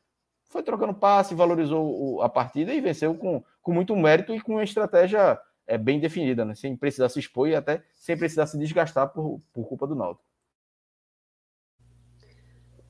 [0.49, 4.65] foi trocando passe, valorizou a partida e venceu com, com muito mérito e com uma
[4.65, 6.55] estratégia é, bem definida, né?
[6.55, 10.25] sem precisar se expor e até sem precisar se desgastar por, por culpa do Náutico.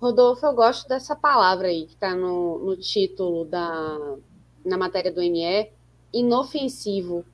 [0.00, 4.16] Rodolfo, eu gosto dessa palavra aí que está no, no título da
[4.64, 5.70] na matéria do ME,
[6.12, 7.24] inofensivo.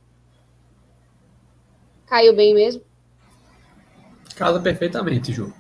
[2.07, 2.82] Caiu bem mesmo?
[4.34, 5.53] Casa perfeitamente, Ju.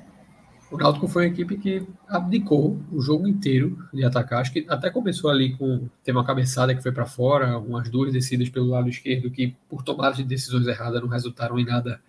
[0.70, 4.40] O Náutico foi uma equipe que abdicou o jogo inteiro de atacar.
[4.40, 5.88] Acho que até começou ali com.
[6.04, 9.82] Teve uma cabeçada que foi para fora, umas duas descidas pelo lado esquerdo que, por
[9.82, 12.00] tomar de decisões erradas, não resultaram em nada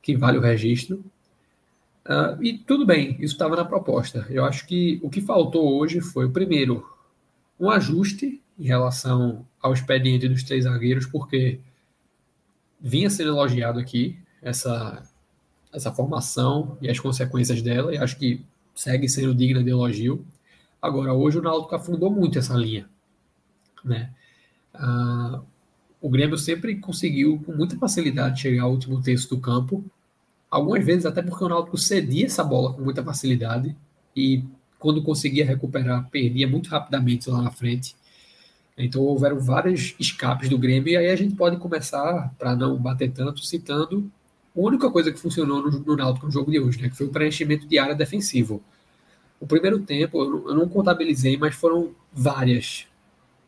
[0.00, 1.04] que vale o registro.
[2.06, 4.26] Uh, e tudo bem, isso estava na proposta.
[4.30, 6.84] Eu acho que o que faltou hoje foi, primeiro,
[7.60, 11.60] um ajuste em relação ao expediente dos três zagueiros, porque
[12.80, 15.02] vinha sendo elogiado aqui essa,
[15.72, 18.44] essa formação e as consequências dela, e acho que
[18.74, 20.24] segue sendo digna de elogio.
[20.80, 22.88] Agora, hoje o Náutico afundou muito essa linha.
[23.84, 24.10] Né?
[24.74, 25.40] Ah,
[26.00, 29.84] o Grêmio sempre conseguiu, com muita facilidade, chegar ao último terço do campo,
[30.50, 33.76] algumas vezes até porque o Náutico cedia essa bola com muita facilidade,
[34.14, 34.44] e
[34.78, 37.94] quando conseguia recuperar, perdia muito rapidamente lá na frente.
[38.76, 43.10] Então houveram vários escapes do Grêmio, e aí a gente pode começar, para não bater
[43.12, 44.10] tanto, citando
[44.54, 47.06] a única coisa que funcionou no, no Náutico no jogo de hoje, né, que foi
[47.06, 48.62] o preenchimento de área defensivo.
[49.40, 52.86] O primeiro tempo, eu não, eu não contabilizei, mas foram várias,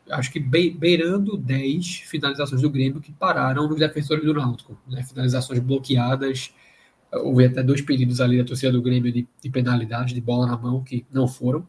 [0.09, 4.77] acho que beirando 10 finalizações do Grêmio que pararam nos defensores do Náutico.
[4.87, 6.53] Né, finalizações bloqueadas,
[7.11, 10.57] houve até dois pedidos ali da torcida do Grêmio de, de penalidade, de bola na
[10.57, 11.65] mão, que não foram.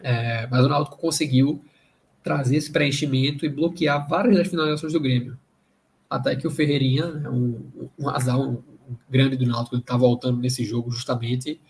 [0.00, 1.62] É, mas o Náutico conseguiu
[2.22, 5.38] trazer esse preenchimento e bloquear várias das finalizações do Grêmio
[6.16, 8.62] até que o Ferreirinha, né, um, um azar um,
[9.08, 11.60] grande do Náutico, está voltando nesse jogo justamente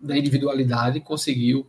[0.00, 1.66] na individualidade, conseguiu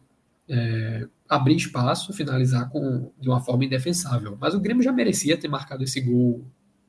[0.50, 4.38] é, abrir espaço, finalizar com, de uma forma indefensável.
[4.40, 6.44] Mas o Grêmio já merecia ter marcado esse gol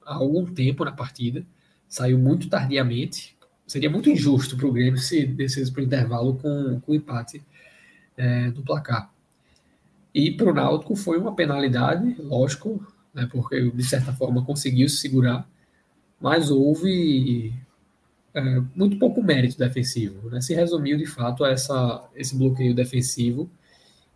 [0.04, 1.44] há algum tempo na partida,
[1.88, 3.36] saiu muito tardiamente.
[3.66, 7.42] Seria muito injusto para o Grêmio se descesse para o intervalo com, com empate
[8.16, 9.10] é, do placar.
[10.14, 14.96] E para o Náutico foi uma penalidade, lógico, né, porque de certa forma conseguiu se
[14.96, 15.48] segurar,
[16.20, 17.54] mas houve
[18.34, 20.28] é, muito pouco mérito defensivo.
[20.28, 20.40] Né?
[20.40, 23.48] Se resumiu de fato a essa, esse bloqueio defensivo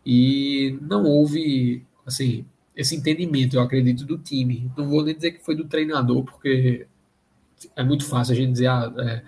[0.05, 2.45] e não houve assim
[2.75, 4.71] esse entendimento, eu acredito, do time.
[4.77, 6.87] Não vou nem dizer que foi do treinador, porque
[7.75, 9.23] é muito fácil a gente dizer, ah, é,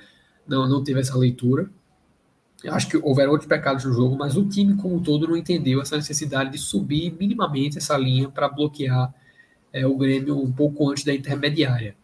[0.47, 1.69] não, não teve essa leitura.
[2.63, 5.37] Eu acho que houveram outros pecados no jogo, mas o time como um todo não
[5.37, 9.13] entendeu essa necessidade de subir minimamente essa linha para bloquear
[9.73, 11.95] é, o Grêmio um pouco antes da intermediária.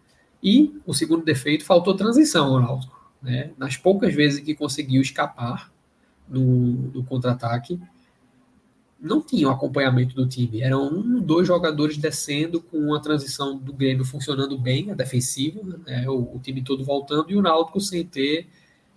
[0.42, 3.12] E o segundo defeito, faltou transição ao Náutico.
[3.22, 3.50] Né?
[3.58, 5.72] Nas poucas vezes que conseguiu escapar
[6.28, 7.80] no, no contra-ataque,
[9.00, 10.62] não tinha o acompanhamento do time.
[10.62, 16.08] Eram um, dois jogadores descendo com a transição do Grêmio funcionando bem, a defensiva, né?
[16.08, 18.48] o, o, time todo voltando, e o Náutico sem ter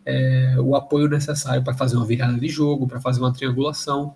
[0.05, 4.15] é, o apoio necessário para fazer uma virada de jogo, para fazer uma triangulação.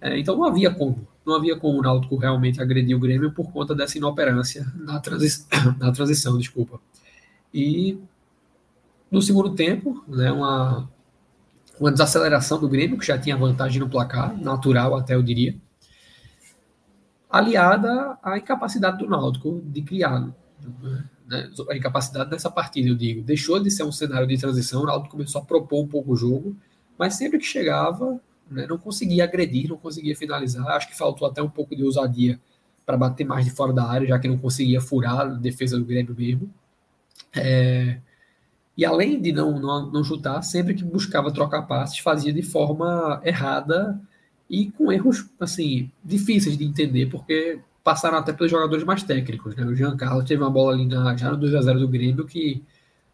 [0.00, 3.52] É, então não havia como não havia como o Náutico realmente agredir o Grêmio por
[3.52, 5.46] conta dessa inoperância na, transi
[5.78, 6.80] na transição, desculpa.
[7.52, 7.98] E
[9.10, 10.88] no segundo tempo, né, uma,
[11.78, 15.56] uma desaceleração do Grêmio, que já tinha vantagem no placar, natural até eu diria,
[17.28, 20.32] aliada à incapacidade do Náutico de criar.
[21.26, 23.22] Né, a incapacidade dessa partida, eu digo.
[23.22, 26.16] Deixou de ser um cenário de transição, o Náutico começou a propor um pouco o
[26.16, 26.56] jogo,
[26.98, 28.20] mas sempre que chegava,
[28.50, 28.66] né?
[28.66, 30.66] não conseguia agredir, não conseguia finalizar.
[30.68, 32.40] Acho que faltou até um pouco de ousadia
[32.84, 35.84] para bater mais de fora da área, já que não conseguia furar a defesa do
[35.84, 36.50] Grêmio mesmo.
[37.34, 37.98] É...
[38.76, 43.20] E além de não, não, não chutar, sempre que buscava trocar passes, fazia de forma
[43.24, 44.00] errada
[44.48, 49.54] e com erros assim difíceis de entender, porque passaram até pelos jogadores mais técnicos.
[49.54, 49.64] Né?
[49.64, 52.26] O Jean Carlos teve uma bola ali na, já no 2 a 0 do Grêmio
[52.26, 52.62] que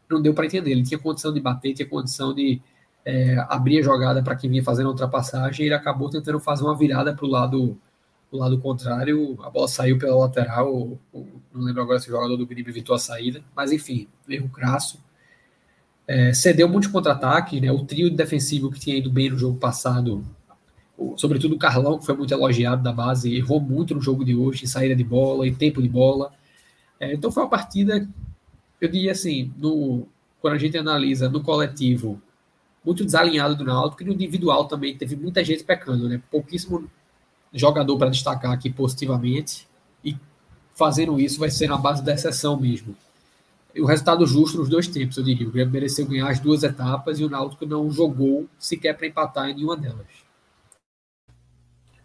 [0.09, 0.71] não deu para entender.
[0.71, 2.61] Ele tinha condição de bater, tinha condição de
[3.07, 6.65] é, abrir a jogada para quem vinha fazendo a ultrapassagem, e ele acabou tentando fazer
[6.65, 7.79] uma virada para o lado,
[8.29, 9.39] pro lado contrário.
[9.45, 10.99] A bola saiu pela lateral,
[11.55, 14.99] não lembro agora se o jogador do Grêmio evitou a saída, mas enfim, erro crasso.
[16.09, 17.71] É, cedeu muito contra-ataque, né?
[17.71, 20.25] O trio defensivo que tinha ido bem no jogo passado,
[21.17, 24.65] sobretudo o Carlão, que foi muito elogiado da base, errou muito no jogo de hoje,
[24.65, 26.33] em saída de bola, em tempo de bola.
[26.99, 28.09] É, então foi uma partida,
[28.81, 30.09] eu diria assim, no,
[30.41, 32.21] quando a gente analisa no coletivo,
[32.87, 36.23] muito desalinhado do Náutico, e no individual também teve muita gente pecando, né?
[36.31, 36.89] Pouquíssimo
[37.53, 39.69] jogador para destacar aqui positivamente,
[40.05, 40.17] e
[40.75, 42.95] fazendo isso vai ser na base da exceção mesmo
[43.81, 45.47] o resultado justo nos dois tempos, eu diria.
[45.47, 49.49] O Grêmio mereceu ganhar as duas etapas e o Náutico não jogou sequer para empatar
[49.49, 50.07] em nenhuma delas.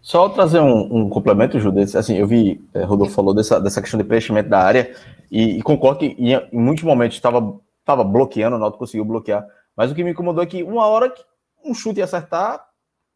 [0.02, 1.84] Só trazer um, um complemento, Júlio.
[1.84, 4.96] Assim, eu vi, é, Rodolfo falou dessa, dessa questão de preenchimento da área
[5.32, 9.46] e, e concordo que em, em, muitos momentos estava tava bloqueando, o Náutico conseguiu bloquear.
[9.76, 11.24] Mas o que me incomodou é que uma hora que
[11.64, 12.66] um chute ia acertar,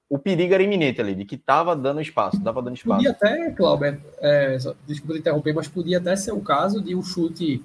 [0.10, 2.97] o perigo era iminente ali, de que estava dando espaço, estava dando espaço.
[2.97, 7.64] Podia até, Cláudio, é, desculpa interromper, mas podia até ser o caso de um chute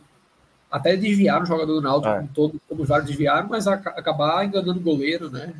[0.70, 2.16] até desviar o jogador do Náutico, é.
[2.18, 5.52] como, todo, como vários desviaram, mas a, acabar enganando o goleiro, né?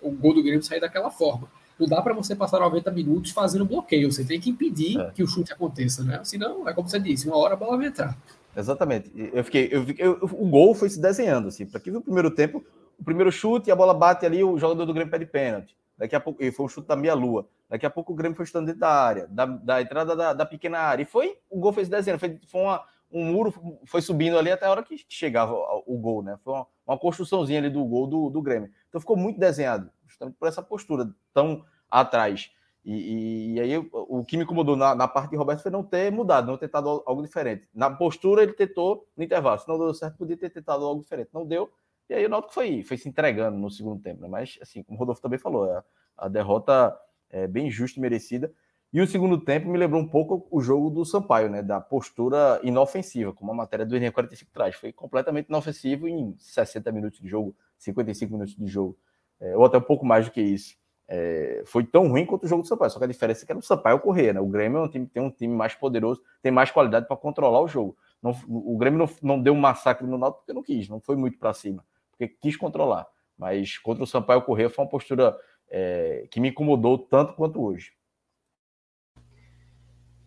[0.00, 1.48] O gol do Grêmio sair daquela forma.
[1.78, 5.10] Não dá para você passar 90 minutos fazendo bloqueio, você tem que impedir é.
[5.10, 6.20] que o chute aconteça, né?
[6.24, 8.16] Senão, é como você disse, uma hora a bola vai entrar.
[8.56, 9.12] Exatamente.
[9.14, 11.66] Eu fiquei, eu, eu, o gol foi se desenhando, assim.
[11.66, 12.64] Para quem viu o primeiro tempo,
[12.98, 15.76] o primeiro chute, a bola bate ali, o jogador do Grêmio pede pênalti.
[15.98, 17.48] Daqui a pouco, e foi um chute da meia lua.
[17.68, 20.46] Daqui a pouco o Grêmio foi chutando dentro da área, da, da entrada da, da,
[20.46, 21.02] pequena área.
[21.02, 22.20] E foi, o gol foi se desenhando.
[22.20, 22.82] Foi, foi uma,
[23.12, 25.52] um muro foi subindo ali até a hora que chegava
[25.86, 26.38] o gol, né?
[26.42, 28.70] Foi uma, uma construçãozinha ali do gol do, do Grêmio.
[28.88, 32.50] Então ficou muito desenhado, justamente por essa postura tão atrás.
[32.86, 35.82] E, e, e aí o, que me incomodou na, na, parte de Roberto foi não
[35.82, 37.68] ter mudado, não ter tentado algo diferente.
[37.74, 41.30] Na postura ele tentou no intervalo, se não deu certo, podia ter tentado algo diferente.
[41.32, 41.68] Não deu,
[42.08, 44.22] e aí o Náutico foi, foi se entregando no segundo tempo.
[44.22, 44.28] Né?
[44.28, 45.84] Mas, assim, como o Rodolfo também falou, a,
[46.16, 46.96] a derrota
[47.28, 48.52] é bem justa e merecida.
[48.92, 51.60] E o segundo tempo me lembrou um pouco o jogo do Sampaio, né?
[51.60, 54.76] Da postura inofensiva, como a matéria do Enem 45 traz.
[54.76, 58.96] Foi completamente inofensivo em 60 minutos de jogo, 55 minutos de jogo,
[59.40, 60.76] é, ou até um pouco mais do que isso.
[61.08, 63.52] É, foi tão ruim quanto o jogo do Sampaio, só que a diferença é que
[63.52, 64.40] era o Sampaio correr, né?
[64.40, 67.60] O Grêmio é um time, tem um time mais poderoso, tem mais qualidade para controlar
[67.60, 67.96] o jogo.
[68.22, 71.14] Não, o Grêmio não, não, deu um massacre no Náutico porque não quis, não foi
[71.16, 73.06] muito para cima, porque quis controlar.
[73.38, 75.36] Mas contra o Sampaio correr foi uma postura
[75.68, 77.92] é, que me incomodou tanto quanto hoje.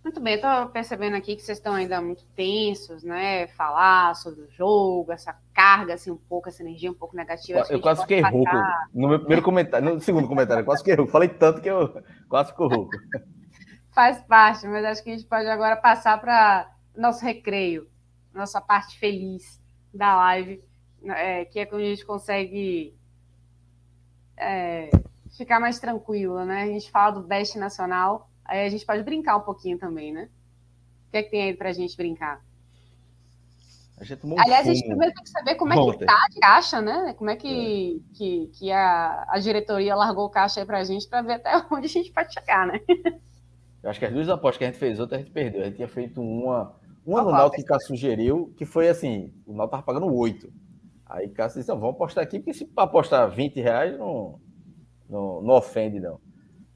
[0.04, 3.47] Muito bem, eu tô percebendo aqui que vocês estão ainda muito tensos, né?
[3.47, 7.66] Falar sobre o jogo, essa carga, assim, um pouco, essa energia um pouco negativa.
[7.70, 8.56] Eu quase fiquei rouco.
[8.93, 11.12] No meu primeiro comentário, no segundo comentário, eu quase fiquei rouco.
[11.12, 12.91] Falei tanto que eu quase fico rouco.
[13.91, 17.89] Faz parte, mas acho que a gente pode agora passar para nosso recreio,
[18.34, 19.62] nossa parte feliz
[19.93, 20.64] da live,
[21.04, 22.95] é, que é quando a gente consegue
[24.38, 24.89] é,
[25.36, 26.64] ficar mais tranquilo, né?
[26.64, 30.28] A gente fala do Best Nacional Aí a gente pode brincar um pouquinho também, né?
[31.08, 32.41] O que é que tem aí pra gente brincar?
[34.00, 36.82] A gente Aliás, a gente primeiro tem que saber como é que tá de caixa,
[36.82, 37.14] né?
[37.18, 38.18] Como é que, é.
[38.18, 41.86] que, que a, a diretoria largou o caixa aí pra gente para ver até onde
[41.86, 42.80] a gente pode chegar, né?
[43.84, 45.61] Eu acho que as duas apostas que a gente fez, outra a gente perdeu.
[45.61, 46.76] A gente tinha feito uma,
[47.06, 50.52] uma no Náutico que o Cássio sugeriu, que foi assim, o Náutico tava pagando oito.
[51.06, 54.40] Aí Cássio disse, vamos apostar aqui, porque se apostar 20 reais não,
[55.10, 56.19] não, não ofende, não.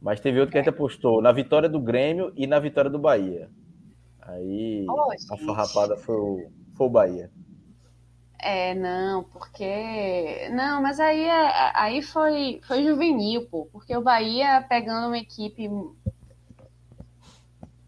[0.03, 2.99] Mas teve outro que a gente apostou na vitória do Grêmio e na vitória do
[2.99, 3.49] Bahia.
[4.21, 7.31] Aí oh, a farrapada foi o, foi o Bahia.
[8.37, 10.49] É, não, porque.
[10.51, 13.69] Não, mas aí, é, aí foi, foi juvenil, pô.
[13.71, 15.69] Porque o Bahia pegando uma equipe.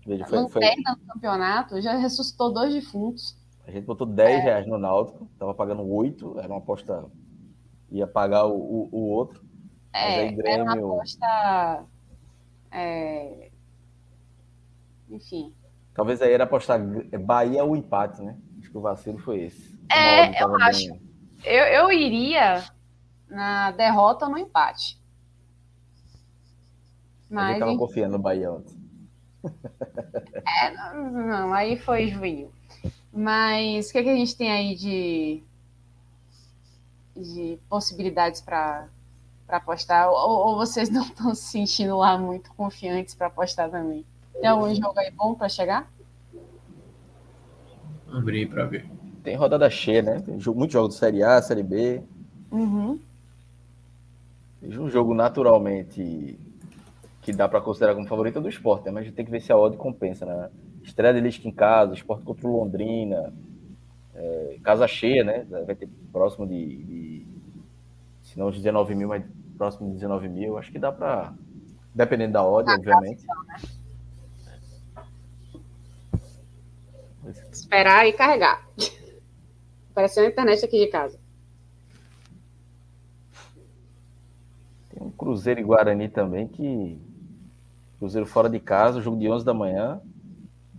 [0.08, 0.62] Veja, foi, foi...
[0.78, 3.36] no campeonato, já ressuscitou dois defuntos.
[3.68, 4.40] A gente botou 10 é.
[4.40, 7.06] reais no Náutico, tava pagando 8, era uma aposta.
[7.92, 9.44] ia pagar o, o, o outro.
[9.92, 10.48] É, Grêmio...
[10.48, 11.86] era uma aposta
[12.76, 13.50] é...
[15.10, 15.54] Enfim.
[15.94, 16.80] Talvez aí era apostar
[17.20, 18.38] Bahia ou empate, né?
[18.60, 19.80] Acho que o vacilo foi esse.
[19.90, 20.90] É, eu acho.
[21.44, 22.66] Eu, eu iria
[23.30, 25.00] na derrota ou no empate.
[27.30, 27.54] Mas.
[27.54, 28.76] Eu tava confiando no Bahia ontem.
[30.62, 32.52] É, não, não, aí foi juvenil.
[33.14, 35.44] Mas o que, é que a gente tem aí de,
[37.16, 38.90] de possibilidades para
[39.46, 40.10] para apostar?
[40.10, 44.06] Ou, ou, vocês não estão se sentindo lá muito confiantes para apostar também?
[44.34, 45.92] Tem algum jogo aí bom para chegar?
[48.12, 48.90] Abri para ver.
[49.24, 50.22] Tem rodada cheia, né?
[50.22, 52.04] Tem muitos jogos de Série A, Série B.
[52.52, 53.00] Uhum.
[54.64, 56.40] um jogo naturalmente
[57.22, 58.92] que dá para considerar como favorita do esporte, né?
[58.92, 60.50] mas a gente tem que ver se a odd compensa, né?
[60.84, 63.34] Estreia de Lisca em casa, esporte contra o Londrina,
[64.14, 65.46] é, casa cheia, né?
[65.50, 67.28] Vai ter próximo de, de
[68.36, 69.24] se não os 19 mil, mas
[69.58, 70.58] próximo de 19 mil.
[70.58, 71.34] Acho que dá para,
[71.94, 73.26] dependendo da odd, obviamente.
[77.52, 78.68] Esperar e carregar.
[79.92, 81.18] Apareceu a internet aqui de casa.
[84.90, 87.00] Tem um Cruzeiro e Guarani também que
[87.98, 90.02] Cruzeiro fora de casa, jogo de 11 da manhã.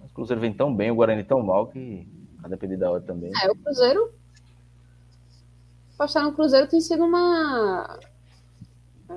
[0.02, 2.06] O Cruzeiro vem tão bem, o Guarani tão mal que
[2.44, 3.32] a depender da hora também.
[3.42, 4.12] É, o Cruzeiro.
[5.96, 7.98] Apostar no Cruzeiro tem sido uma.
[9.08, 9.14] É,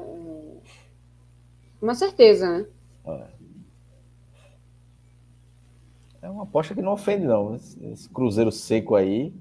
[1.82, 2.66] uma certeza, né?
[3.06, 3.28] É.
[6.22, 7.54] é uma aposta que não ofende, não.
[7.54, 9.34] Esse, esse Cruzeiro seco aí.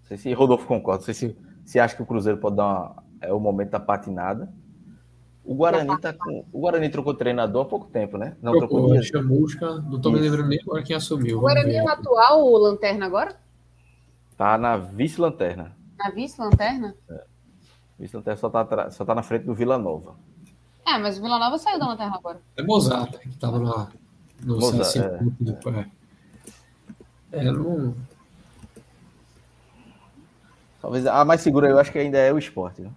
[0.00, 0.98] Não sei se Rodolfo concorda.
[0.98, 3.78] Não sei se, se acha que o Cruzeiro pode dar uma, é o momento da
[3.78, 4.52] patinada.
[5.44, 6.44] O Guarani tá com.
[6.52, 8.36] O Guarani trocou treinador há pouco tempo, né?
[8.42, 11.38] Não trocou, trocou Chamusca, não tô me lembrando nem agora quem assumiu.
[11.38, 13.47] O Guarani é o atual lanterna agora?
[14.38, 15.76] Tá na vice-lanterna.
[15.98, 16.94] Na vice-lanterna?
[17.10, 17.24] É.
[17.98, 20.14] Vice-lanterna só tá, só tá na frente do Vila Nova.
[20.86, 22.40] É, mas o Vila Nova saiu da lanterna agora.
[22.56, 23.88] É Mozart, que tava lá
[24.40, 25.88] no Mozart, é.
[27.32, 27.96] é, não.
[30.80, 32.90] Talvez a mais segura eu acho que ainda é o esporte, né?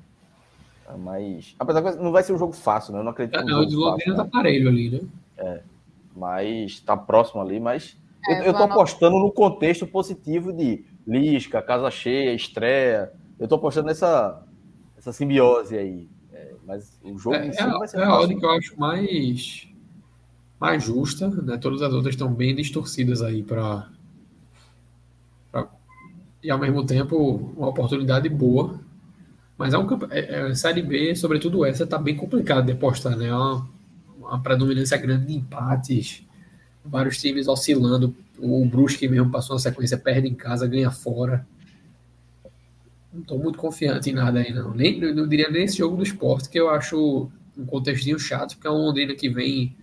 [0.99, 1.55] Mas.
[1.57, 2.99] Apesar que não vai ser um jogo fácil, né?
[2.99, 5.01] Eu não acredito é, um o de Londrina tá parelho ali, né?
[5.37, 5.61] É.
[6.15, 7.97] Mas tá próximo ali, mas.
[8.27, 13.11] É, eu, eu tô apostando no contexto positivo de Lisca, casa cheia, estreia.
[13.39, 14.43] Eu tô apostando nessa,
[14.97, 16.07] essa simbiose aí.
[16.33, 18.51] É, mas o jogo é, em si é, vai ser É a ordem que eu
[18.51, 19.67] acho mais,
[20.59, 21.57] mais justa, né?
[21.57, 23.89] Todas as outras estão bem distorcidas aí para
[26.43, 28.79] e ao mesmo tempo uma oportunidade boa
[29.61, 33.27] mas é um é, é, Série B, sobretudo essa, tá bem complicado de apostar, né?
[33.27, 33.69] É uma,
[34.17, 36.25] uma predominância grande de empates,
[36.83, 38.15] vários times oscilando.
[38.41, 41.45] O Brusque mesmo passou uma sequência, perde em casa, ganha fora.
[43.13, 44.73] Não estou muito confiante em nada aí, não.
[44.73, 48.67] Nem, não diria nem esse jogo do esporte, que eu acho um contextinho chato, porque
[48.67, 49.75] é um Londrina que vem.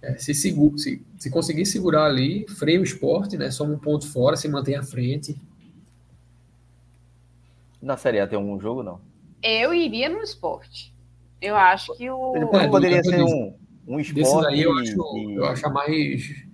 [0.00, 3.50] É, se, segura, se, se conseguir segurar ali, freia o esporte, né?
[3.50, 5.36] Soma um ponto fora, se mantém à frente.
[7.82, 9.00] Na Série A tem algum jogo, não?
[9.42, 10.94] Eu iria no esporte.
[11.40, 12.36] Eu acho que o.
[12.36, 13.54] Ele é, poderia ser um,
[13.86, 14.46] um esporte.
[14.48, 15.34] aí eu acho, e...
[15.34, 16.47] eu acho a mais.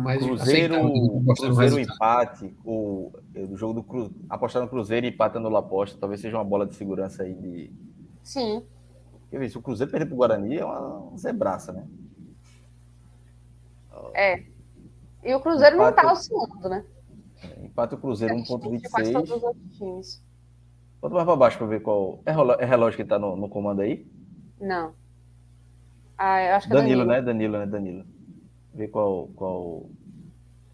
[0.00, 0.74] Mais Cruzeiro,
[1.36, 6.20] Cruzeiro empate, o, o jogo do Cruzeiro, apostar no Cruzeiro e empatando no aposta, talvez
[6.20, 7.72] seja uma bola de segurança aí de.
[8.22, 8.64] Sim.
[9.30, 11.86] Quer ver, se o Cruzeiro perder pro Guarani é uma zebraça, né?
[14.14, 14.44] É.
[15.22, 16.84] E o Cruzeiro empate, não tá oscilando, né?
[17.62, 20.20] Empate o Cruzeiro 1.26.
[21.00, 22.20] Bota mais para baixo para ver qual.
[22.24, 24.06] É relógio, é relógio que está no, no, comando aí?
[24.60, 24.94] Não.
[26.16, 27.22] Ah, eu acho que Danilo, é Danilo.
[27.22, 27.22] né?
[27.22, 27.66] Danilo, né?
[27.66, 28.13] Danilo.
[28.74, 29.88] Ver qual, qual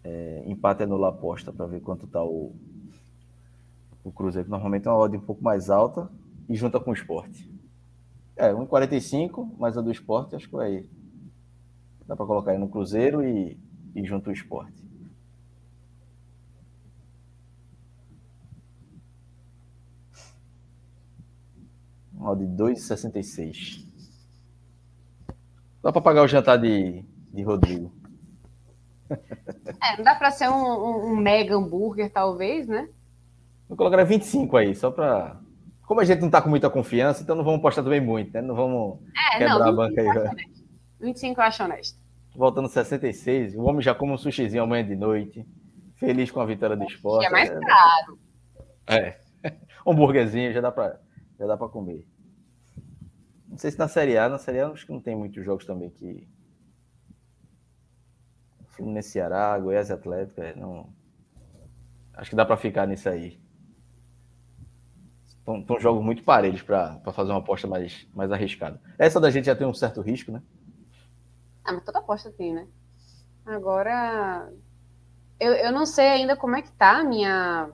[0.03, 2.55] é, empate é no aposta para ver quanto tá o,
[4.03, 4.49] o Cruzeiro.
[4.49, 6.09] Normalmente é uma ordem um pouco mais alta
[6.49, 7.49] e junta com o esporte.
[8.35, 10.85] É, 1,45, mais a do esporte, acho que vai.
[12.07, 13.57] Dá para colocar aí no Cruzeiro e,
[13.95, 14.81] e junto o esporte.
[22.19, 23.85] Ó, de 2,66.
[25.83, 27.91] Dá para pagar o jantar de, de Rodrigo.
[29.09, 32.87] É, não dá para ser um, um, um, mega hambúrguer, talvez, né?
[33.67, 35.39] Vou colocar 25 aí, só para.
[35.85, 38.41] Como a gente não está com muita confiança, então não vamos postar também muito, né?
[38.41, 38.99] Não vamos
[39.33, 40.47] é, quebrar não, a banca aí.
[41.01, 41.99] 25 eu acho honesto.
[42.33, 45.45] Voltando 66, o homem já come um sushizinho amanhã de noite.
[45.95, 47.25] Feliz com a vitória do esporte.
[47.25, 48.19] É mais caro.
[48.87, 49.19] É.
[49.85, 50.99] Um hambúrguerzinho já dá para
[51.37, 52.07] já dá para comer.
[53.47, 55.65] Não sei se na Série A, na Série A acho que não tem muitos jogos
[55.65, 56.27] também que.
[58.71, 60.89] Fluminense Ceará, Goiás Atlético, é, não.
[62.13, 63.39] Acho que dá para ficar nisso aí.
[65.45, 68.81] São, jogos muito parelhos para fazer uma aposta mais, mais arriscada.
[68.97, 70.41] Essa da gente já tem um certo risco, né?
[71.63, 72.67] Ah, mas toda aposta tem, né?
[73.45, 74.51] Agora,
[75.39, 77.71] eu, eu não sei ainda como é que tá a minha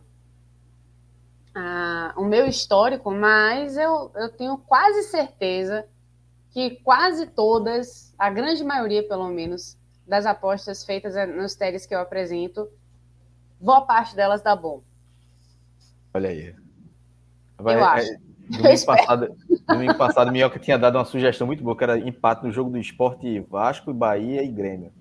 [2.15, 5.87] o meu histórico, mas eu, eu tenho quase certeza
[6.51, 11.99] que quase todas, a grande maioria pelo menos, das apostas feitas nos teles que eu
[11.99, 12.69] apresento,
[13.59, 14.81] boa parte delas dá bom.
[16.13, 16.55] Olha aí.
[17.57, 18.11] Vai, eu acho.
[18.11, 18.17] É,
[18.49, 22.51] domingo, passado, domingo passado, Minhoca tinha dado uma sugestão muito boa, que era empate no
[22.51, 24.93] jogo do esporte Vasco, Bahia e Grêmio.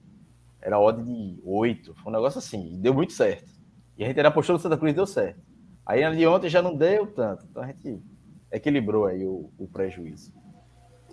[0.60, 3.48] Era odd de 8, foi um negócio assim, e deu muito certo.
[3.96, 5.40] E a gente era apostou no Santa Cruz deu certo.
[5.86, 7.46] Aí de ontem já não deu tanto.
[7.48, 8.02] Então a gente.
[8.50, 10.34] equilibrou aí o, o prejuízo.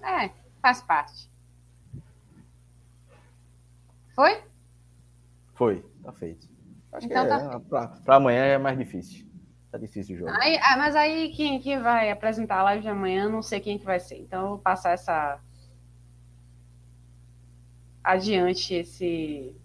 [0.02, 1.30] É, faz parte.
[4.14, 4.44] Foi?
[5.54, 6.48] Foi, tá feito.
[6.92, 7.60] Acho então, que é, tá...
[7.60, 9.26] pra, pra amanhã é mais difícil.
[9.72, 10.32] Tá difícil o jogo.
[10.40, 13.80] Aí, ah, mas aí quem que vai apresentar a live de amanhã, não sei quem
[13.80, 14.20] que vai ser.
[14.20, 15.40] Então eu vou passar essa
[18.04, 19.56] adiante esse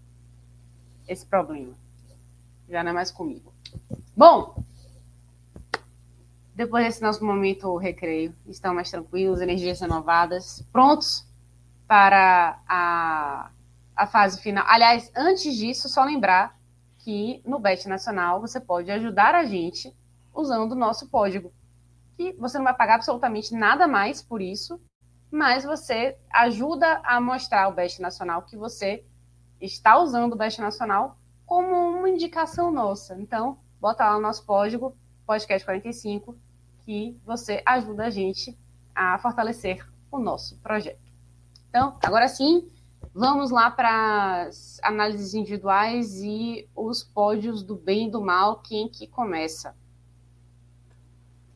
[1.06, 1.74] esse problema.
[2.68, 3.52] Já não é mais comigo.
[4.16, 4.62] Bom,
[6.54, 11.26] depois desse nosso momento recreio, estão mais tranquilos, energias renovadas, prontos
[11.86, 13.50] para a,
[13.98, 14.64] a fase final.
[14.68, 16.56] Aliás, antes disso, só lembrar
[16.98, 19.92] que no Bet Nacional você pode ajudar a gente
[20.32, 21.52] usando o nosso código.
[22.16, 24.80] Que você não vai pagar absolutamente nada mais por isso,
[25.30, 29.04] mas você ajuda a mostrar o Bet Nacional que você
[29.60, 33.16] está usando o Bet Nacional como uma indicação nossa.
[33.20, 34.96] Então, bota lá o nosso código,
[35.26, 36.38] podcast 45,
[36.84, 38.56] que você ajuda a gente
[38.94, 41.08] a fortalecer o nosso projeto.
[41.68, 42.68] Então, agora sim,
[43.18, 48.60] vamos lá para as análises individuais e os pódios do bem e do mal.
[48.60, 49.74] Quem que começa?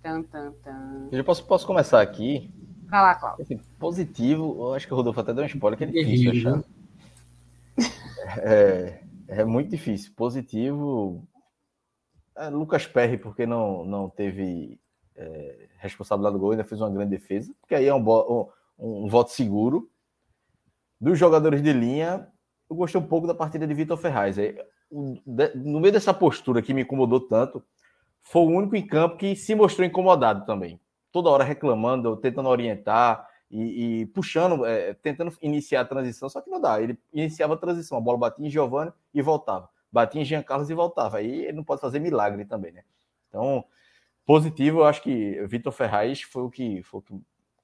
[0.03, 1.09] Tan, tan, tan.
[1.13, 2.53] Eu posso, posso começar aqui.
[2.89, 3.45] Vai lá, Cláudio.
[3.45, 6.65] Assim, positivo, eu acho que o Rodolfo até deu um spoiler, que é difícil achar.
[8.39, 10.13] É, é muito difícil.
[10.17, 11.27] Positivo,
[12.37, 14.81] é, Lucas Perry, porque não, não teve
[15.15, 18.49] é, responsabilidade do gol, ainda fez uma grande defesa, porque aí é um, um,
[18.79, 19.91] um, voto seguro.
[21.03, 22.29] Dos jogadores de linha,
[22.71, 24.39] eu gostei um pouco da partida de Vitor Ferraz.
[24.39, 27.61] É, no meio dessa postura que me incomodou tanto,
[28.21, 30.81] foi o único em campo que se mostrou incomodado também.
[31.11, 36.49] Toda hora reclamando, tentando orientar e, e puxando, é, tentando iniciar a transição, só que
[36.49, 36.81] não dá.
[36.81, 39.69] Ele iniciava a transição, a bola batia em Giovanni e voltava.
[39.91, 41.17] Batia em Jean Carlos e voltava.
[41.17, 42.85] Aí ele não pode fazer milagre também, né?
[43.29, 43.65] Então,
[44.25, 47.13] positivo, eu acho que Vitor Ferraz foi o que, foi o que,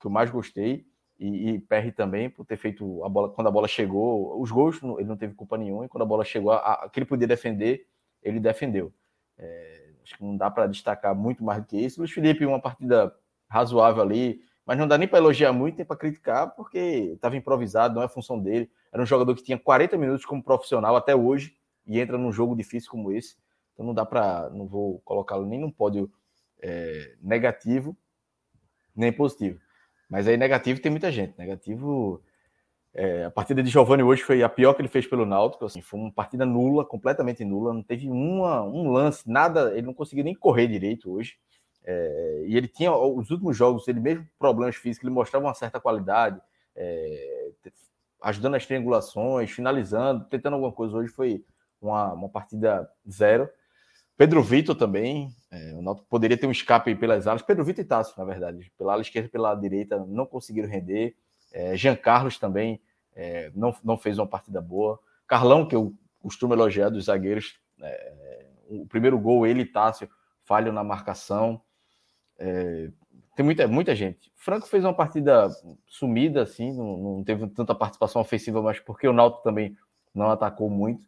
[0.00, 0.87] que eu mais gostei.
[1.18, 4.80] E, e Perry também, por ter feito a bola, quando a bola chegou, os gols
[4.82, 7.26] ele não teve culpa nenhuma, e quando a bola chegou, a, a, que ele podia
[7.26, 7.86] defender,
[8.22, 8.92] ele defendeu.
[9.36, 12.00] É, acho que não dá para destacar muito mais do que isso.
[12.00, 13.14] Luiz Felipe, uma partida
[13.48, 16.78] razoável ali, mas não dá nem para elogiar muito, nem para criticar, porque
[17.14, 18.70] estava improvisado, não é função dele.
[18.92, 22.54] Era um jogador que tinha 40 minutos como profissional até hoje e entra num jogo
[22.54, 23.36] difícil como esse.
[23.72, 26.10] Então não dá para, não vou colocá-lo nem num pódio
[26.60, 27.96] é, negativo,
[28.94, 29.60] nem positivo.
[30.08, 31.36] Mas aí negativo tem muita gente.
[31.38, 32.22] Negativo.
[32.94, 35.64] É, a partida de Giovanni hoje foi a pior que ele fez pelo Náutico.
[35.64, 37.74] Assim, foi uma partida nula, completamente nula.
[37.74, 39.72] Não teve uma, um lance, nada.
[39.72, 41.36] Ele não conseguiu nem correr direito hoje.
[41.84, 45.80] É, e ele tinha os últimos jogos, ele mesmo problemas físicos, ele mostrava uma certa
[45.80, 46.38] qualidade,
[46.76, 47.50] é,
[48.22, 50.96] ajudando as triangulações, finalizando, tentando alguma coisa.
[50.96, 51.44] Hoje foi
[51.80, 53.48] uma, uma partida zero.
[54.18, 57.40] Pedro Vitor também, é, o Náutico poderia ter um escape pelas alas.
[57.40, 61.14] Pedro Vitor e Tássio, na verdade, pela ala esquerda e pela direita, não conseguiram render.
[61.52, 62.80] É, Jean Carlos também
[63.14, 64.98] é, não, não fez uma partida boa.
[65.24, 70.10] Carlão, que eu costumo elogiar dos zagueiros, é, o primeiro gol, ele e Tássio
[70.42, 71.62] falham na marcação.
[72.40, 72.90] É,
[73.36, 74.32] tem muita, muita gente.
[74.34, 75.48] Franco fez uma partida
[75.86, 79.76] sumida, assim, não, não teve tanta participação ofensiva, mas porque o Náutico também
[80.12, 81.06] não atacou muito.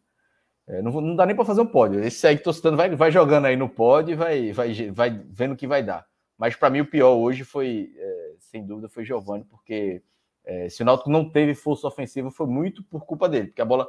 [0.71, 2.01] É, não, não, dá nem para fazer um pódio.
[2.01, 5.09] Esse aí que estou citando vai, vai jogando aí no pódio e vai, vai, vai
[5.29, 6.07] vendo o que vai dar.
[6.37, 10.01] Mas para mim o pior hoje foi, é, sem dúvida, foi Giovani, porque
[10.45, 13.65] é, se o Náutico não teve força ofensiva foi muito por culpa dele, porque a
[13.65, 13.85] bola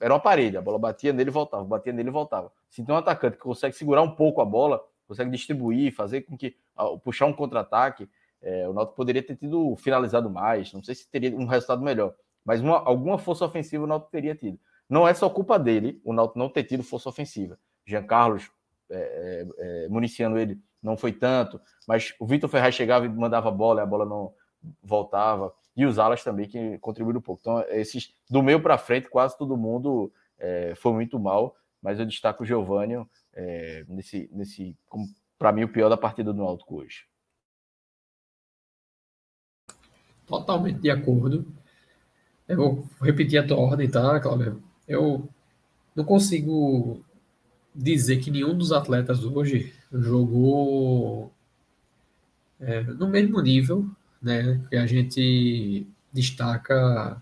[0.00, 2.50] era uma parede, a bola batia nele e voltava, batia nele e voltava.
[2.68, 6.36] Se tem um atacante que consegue segurar um pouco a bola, consegue distribuir, fazer com
[6.36, 6.56] que
[7.04, 8.08] puxar um contra-ataque,
[8.42, 12.14] é, o Náutico poderia ter tido finalizado mais, não sei se teria um resultado melhor,
[12.44, 14.58] mas uma, alguma força ofensiva o Náutico teria tido.
[14.88, 17.58] Não é só culpa dele o Náutico não ter tido força ofensiva.
[17.86, 18.50] Jean Carlos
[18.90, 23.48] é, é, é, municiando ele não foi tanto, mas o Vitor Ferraz chegava e mandava
[23.48, 24.34] a bola, e a bola não
[24.82, 25.52] voltava.
[25.74, 27.40] E os alas também que contribuíram um pouco.
[27.40, 32.06] Então, esses do meio para frente, quase todo mundo é, foi muito mal, mas eu
[32.06, 32.94] destaco o Giovanni
[33.32, 34.76] é, nesse, nesse
[35.38, 37.06] para mim, o pior da partida do Náutico hoje.
[40.26, 41.46] Totalmente de acordo.
[42.46, 44.62] Eu vou repetir a tua ordem, tá, Cláudio?
[44.86, 45.28] Eu
[45.94, 47.02] não consigo
[47.74, 51.32] dizer que nenhum dos atletas hoje jogou
[52.60, 53.88] é, no mesmo nível,
[54.22, 54.60] né?
[54.68, 57.20] Que a gente destaca,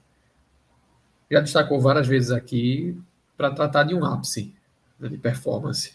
[1.31, 2.97] já destacou várias vezes aqui,
[3.37, 4.55] para tratar de um ápice
[5.01, 5.95] né, de performance.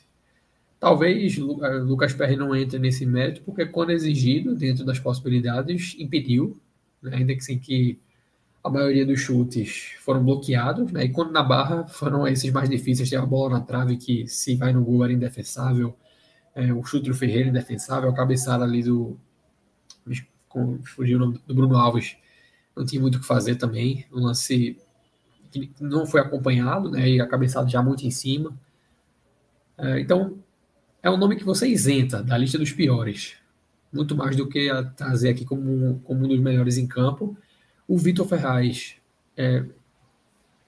[0.80, 6.60] Talvez é, Lucas Perry não entre nesse mérito, porque quando exigido, dentro das possibilidades, impediu,
[7.02, 7.15] né?
[7.15, 7.99] ainda que sem que
[8.68, 11.06] a maioria dos chutes foram bloqueados, né?
[11.06, 14.56] E quando na barra foram esses mais difíceis, tem a bola na trave que se
[14.56, 15.95] vai no gol era indefensável,
[16.53, 19.18] é, o chute do Ferreira indefensável, a cabeçada ali do,
[20.84, 22.18] fugiu o nome do Bruno Alves,
[22.76, 24.06] não tinha muito o que fazer também.
[24.11, 24.77] Um lance
[25.52, 27.10] que não foi acompanhado, né?
[27.10, 28.57] E a cabeçada já muito em cima.
[29.77, 30.38] É, então,
[31.02, 33.35] é um nome que você isenta da lista dos piores.
[33.91, 37.38] Muito mais do que a trazer aqui como, como um dos melhores em campo.
[37.88, 38.95] O Vitor Ferraz,
[39.35, 39.64] é,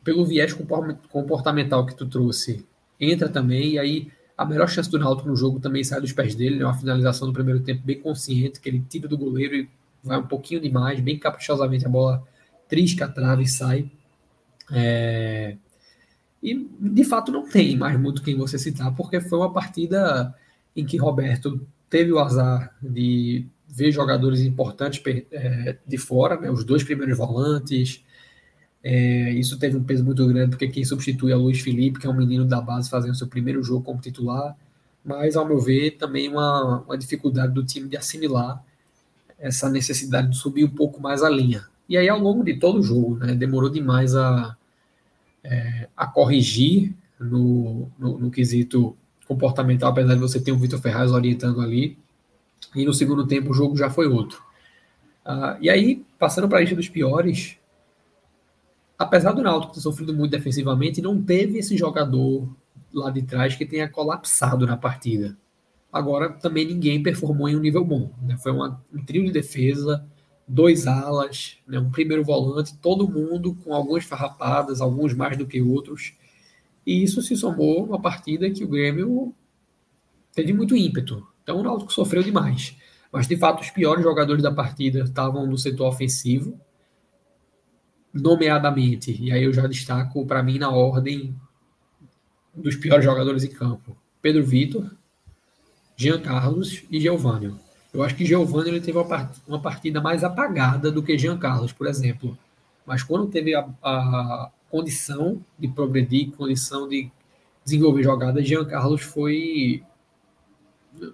[0.04, 2.66] pelo viés comportamental que tu trouxe,
[3.00, 3.74] entra também.
[3.74, 6.62] E aí, a melhor chance do Náutico no jogo também sai dos pés dele.
[6.62, 9.70] É uma finalização no primeiro tempo bem consciente, que ele tira do goleiro e
[10.04, 12.24] vai um pouquinho demais, bem caprichosamente a bola
[12.68, 13.92] trisca a trave e sai.
[14.72, 15.58] É...
[16.42, 20.34] E de fato não tem mais muito quem você citar, porque foi uma partida
[20.76, 25.02] em que Roberto teve o azar de ver jogadores importantes
[25.32, 28.04] é, de fora, né, os dois primeiros volantes.
[28.84, 32.08] É, isso teve um peso muito grande, porque quem substitui é o Luiz Felipe, que
[32.08, 34.56] é um menino da base fazendo seu primeiro jogo como titular.
[35.04, 38.64] Mas, ao meu ver, também uma, uma dificuldade do time de assimilar
[39.40, 41.66] essa necessidade de subir um pouco mais a linha.
[41.88, 44.56] E aí, ao longo de todo o jogo, né, demorou demais a,
[45.44, 48.96] é, a corrigir no, no, no, quesito
[49.28, 51.98] comportamental, apesar de você ter o Vitor Ferraz orientando ali.
[52.76, 54.44] E no segundo tempo o jogo já foi outro.
[55.26, 57.58] Ah, e aí, passando para a lista dos piores,
[58.98, 62.48] apesar do Náutico ter sofrido muito defensivamente, não teve esse jogador
[62.94, 65.38] lá de trás que tenha colapsado na partida.
[65.92, 68.12] Agora, também ninguém performou em um nível bom.
[68.22, 68.38] Né?
[68.38, 70.06] Foi uma, um trio de defesa,
[70.48, 71.80] dois alas, né?
[71.80, 76.14] um primeiro volante, todo mundo com algumas farrapadas, alguns mais do que outros.
[76.86, 79.34] E isso se somou uma partida que o Grêmio
[80.34, 81.28] teve muito ímpeto.
[81.50, 82.78] Então o Náutico sofreu demais.
[83.12, 86.60] Mas, de fato, os piores jogadores da partida estavam no setor ofensivo,
[88.14, 91.36] nomeadamente, e aí eu já destaco para mim na ordem
[92.54, 93.98] dos piores jogadores em campo.
[94.22, 94.92] Pedro Vitor,
[95.98, 97.60] Jean Carlos e Geovânio.
[97.92, 99.00] Eu acho que Geovânio ele teve
[99.48, 102.38] uma partida mais apagada do que Jean Carlos, por exemplo.
[102.86, 107.10] Mas quando teve a, a condição de progredir, condição de
[107.64, 109.84] desenvolver jogadas, Jean Carlos foi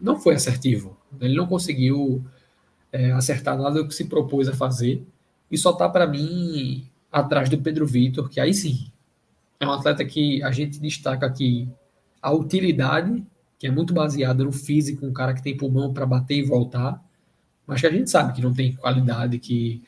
[0.02, 0.98] não foi assertivo.
[1.20, 2.24] Ele não conseguiu
[2.92, 5.06] é, acertar nada do que se propôs a fazer.
[5.52, 8.92] E só está para mim atrás do Pedro Vitor, que aí sim
[9.60, 11.70] é um atleta que a gente destaca aqui
[12.22, 13.26] a utilidade
[13.58, 17.02] que é muito baseada no físico, um cara que tem pulmão para bater e voltar,
[17.66, 19.82] mas que a gente sabe que não tem qualidade, que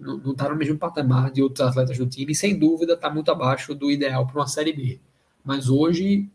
[0.00, 3.30] não está no mesmo patamar de outros atletas do time, e sem dúvida está muito
[3.30, 5.00] abaixo do ideal para uma Série B.
[5.44, 6.30] Mas hoje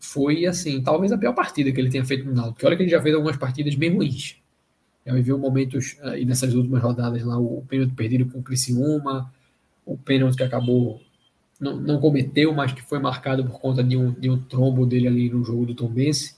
[0.00, 2.82] foi, assim, talvez a pior partida que ele tenha feito no Náutico, porque olha que
[2.82, 4.36] ele já fez algumas partidas bem ruins.
[5.06, 9.32] Já viveu momentos, e nessas últimas rodadas lá, o pênalti perdido com o Criciúma,
[9.86, 11.00] o pênalti que acabou
[11.58, 15.08] não, não cometeu, mas que foi marcado por conta de um, de um trombo dele
[15.08, 16.36] ali no jogo do Tombense.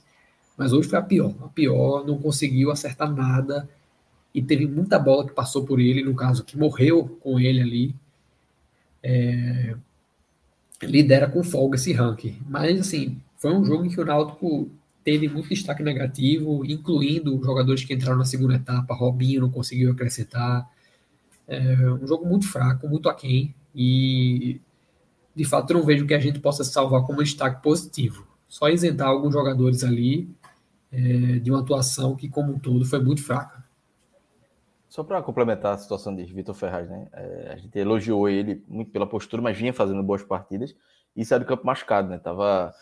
[0.57, 1.35] Mas hoje foi a pior.
[1.43, 3.69] A pior, não conseguiu acertar nada
[4.35, 7.95] e teve muita bola que passou por ele, no caso, que morreu com ele ali.
[9.03, 9.75] É,
[10.83, 12.39] lidera com folga esse ranking.
[12.49, 14.71] Mas, assim, foi um jogo em que o Náutico
[15.03, 18.95] teve muito destaque negativo, incluindo jogadores que entraram na segunda etapa.
[18.95, 20.71] Robinho não conseguiu acrescentar.
[21.49, 23.55] É um jogo muito fraco, muito aquém.
[23.75, 24.61] E
[25.35, 28.27] de fato, não vejo que a gente possa salvar como destaque positivo.
[28.47, 30.29] Só isentar alguns jogadores ali
[30.93, 33.65] é, de uma atuação que, como um todo, foi muito fraca.
[34.87, 37.07] Só para complementar a situação de Vitor Ferraz, né?
[37.13, 40.77] É, a gente elogiou ele muito pela postura, mas vinha fazendo boas partidas
[41.17, 42.19] e saiu do campo machucado, né?
[42.19, 42.75] Tava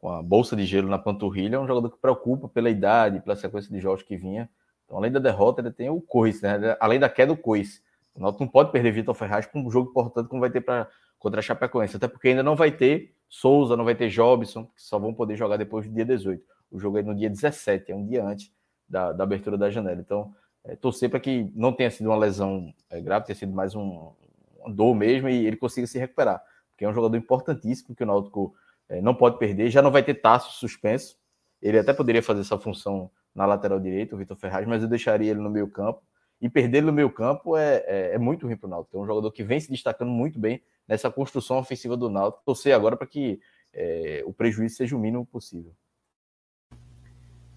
[0.00, 3.36] com a bolsa de gelo na panturrilha, é um jogador que preocupa pela idade, pela
[3.36, 4.48] sequência de jogos que vinha.
[4.84, 6.76] Então, além da derrota, ele tem o Cois, né?
[6.80, 7.82] Além da queda, o Cois.
[8.14, 10.88] O Náutico não pode perder Vitor Ferraz para um jogo importante como vai ter para
[11.18, 14.82] contra a Chapecoense, até porque ainda não vai ter Souza, não vai ter Jobson, que
[14.82, 16.42] só vão poder jogar depois do dia 18.
[16.72, 18.50] O jogo é no dia 17, é um dia antes
[18.88, 20.00] da, da abertura da janela.
[20.00, 23.74] Então, é, torcer para que não tenha sido uma lesão é, grave, tenha sido mais
[23.74, 24.12] um,
[24.58, 28.06] uma dor mesmo e ele consiga se recuperar, porque é um jogador importantíssimo que o
[28.06, 28.69] Náutico é,
[29.00, 29.70] não pode perder.
[29.70, 31.16] Já não vai ter Tasso suspenso,
[31.60, 35.30] ele até poderia fazer essa função na lateral direita, o Vitor Ferraz, mas eu deixaria
[35.30, 36.02] ele no meio campo.
[36.40, 38.96] E perder ele no meio campo é, é, é muito ruim para o Náutico.
[38.96, 42.42] É um jogador que vem se destacando muito bem nessa construção ofensiva do Náutico.
[42.46, 43.38] Torcer agora para que
[43.74, 45.72] é, o prejuízo seja o mínimo possível.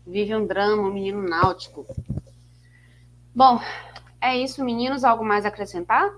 [0.06, 1.88] Vive um drama, o menino náutico.
[3.34, 3.62] Bom,
[4.20, 5.06] é isso, meninos.
[5.06, 6.14] Algo mais a acrescentar?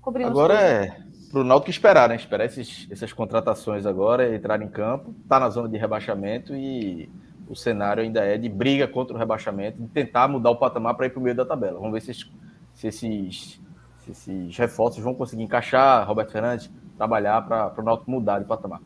[0.00, 0.64] Cobrimos agora tudo.
[1.00, 1.03] é
[1.34, 2.14] para o Náutico esperar, né?
[2.14, 7.10] Esperar esses, essas contratações agora, entrar em campo, tá na zona de rebaixamento e
[7.48, 11.06] o cenário ainda é de briga contra o rebaixamento, de tentar mudar o patamar para
[11.06, 11.78] ir para o meio da tabela.
[11.80, 12.26] Vamos ver se,
[12.72, 13.60] se esses
[14.04, 18.80] se esses reforços vão conseguir encaixar, Roberto Fernandes, trabalhar para o Náutico mudar de patamar.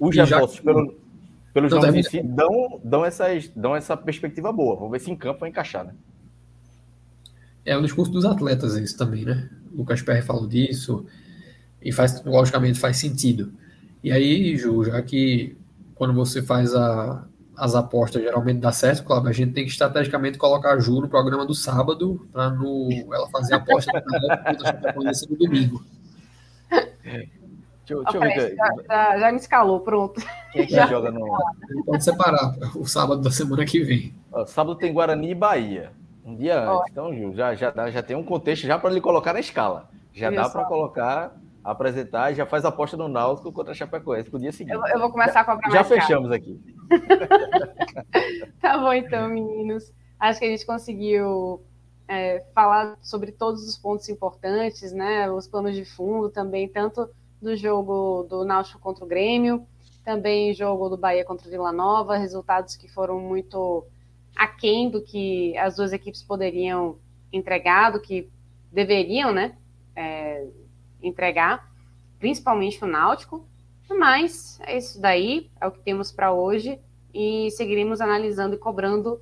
[0.00, 0.62] Os e reforços, já...
[0.64, 0.94] pelo,
[1.54, 4.74] pelos então, nomes em si, dão, dão, essas, dão essa perspectiva boa.
[4.74, 5.94] Vamos ver se em campo vai encaixar, né?
[7.64, 9.48] é o discurso dos atletas isso também, né?
[9.72, 11.06] O Lucas Perry falou disso
[11.84, 13.52] e faz, logicamente faz sentido.
[14.02, 15.56] E aí, Ju, já que
[15.94, 17.24] quando você faz a,
[17.56, 21.08] as apostas geralmente dá certo, claro, a gente tem que estrategicamente colocar a Ju no
[21.08, 23.92] programa do sábado para ela fazer a aposta
[25.28, 25.84] no domingo.
[27.92, 28.56] Deixa, deixa okay, ver.
[28.88, 30.20] Já, já, me escalou, pronto.
[30.52, 30.86] Quem é que já.
[30.86, 31.26] joga no.
[31.84, 34.14] Pode separar o sábado da semana que vem.
[34.32, 35.90] Ó, sábado tem Guarani e Bahia.
[36.24, 36.90] Um dia antes.
[36.90, 39.88] Então, Ju, já, já, dá, já tem um contexto já para ele colocar na escala.
[40.12, 40.40] Já Isso.
[40.40, 44.38] dá para colocar, apresentar e já faz a aposta no Náutico contra a Chapecoense pro
[44.38, 44.74] dia seguinte.
[44.74, 46.60] Eu, eu vou começar a cobrar Já fechamos aqui.
[48.60, 49.92] tá bom, então, meninos.
[50.18, 51.62] Acho que a gente conseguiu
[52.08, 55.30] é, falar sobre todos os pontos importantes, né?
[55.30, 57.08] Os planos de fundo também, tanto
[57.40, 59.66] do jogo do Náutico contra o Grêmio,
[60.04, 63.84] também jogo do Bahia contra o Vila Nova, resultados que foram muito
[64.36, 66.98] aquém do que as duas equipes poderiam
[67.32, 68.28] entregar, do que
[68.70, 69.56] deveriam, né,
[69.94, 70.46] é,
[71.02, 71.70] entregar,
[72.18, 73.46] principalmente o Náutico.
[73.88, 76.80] Mas é isso daí, é o que temos para hoje
[77.12, 79.20] e seguiremos analisando e cobrando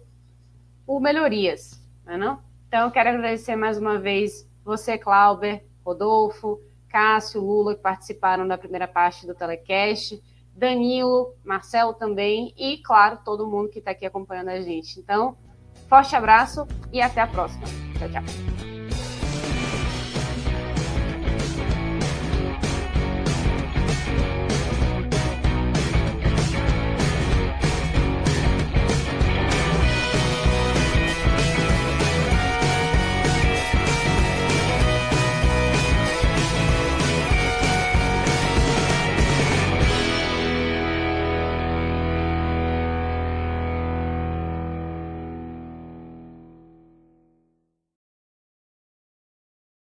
[0.86, 2.50] por melhorias, não, é não?
[2.68, 8.56] Então, eu quero agradecer mais uma vez você, Clauber, Rodolfo, Cássio, Lula, que participaram da
[8.56, 10.22] primeira parte do telecast,
[10.54, 15.00] Danilo, Marcelo também, e, claro, todo mundo que está aqui acompanhando a gente.
[15.00, 15.36] Então,
[15.88, 17.66] forte abraço e até a próxima.
[17.98, 18.69] Tchau, tchau.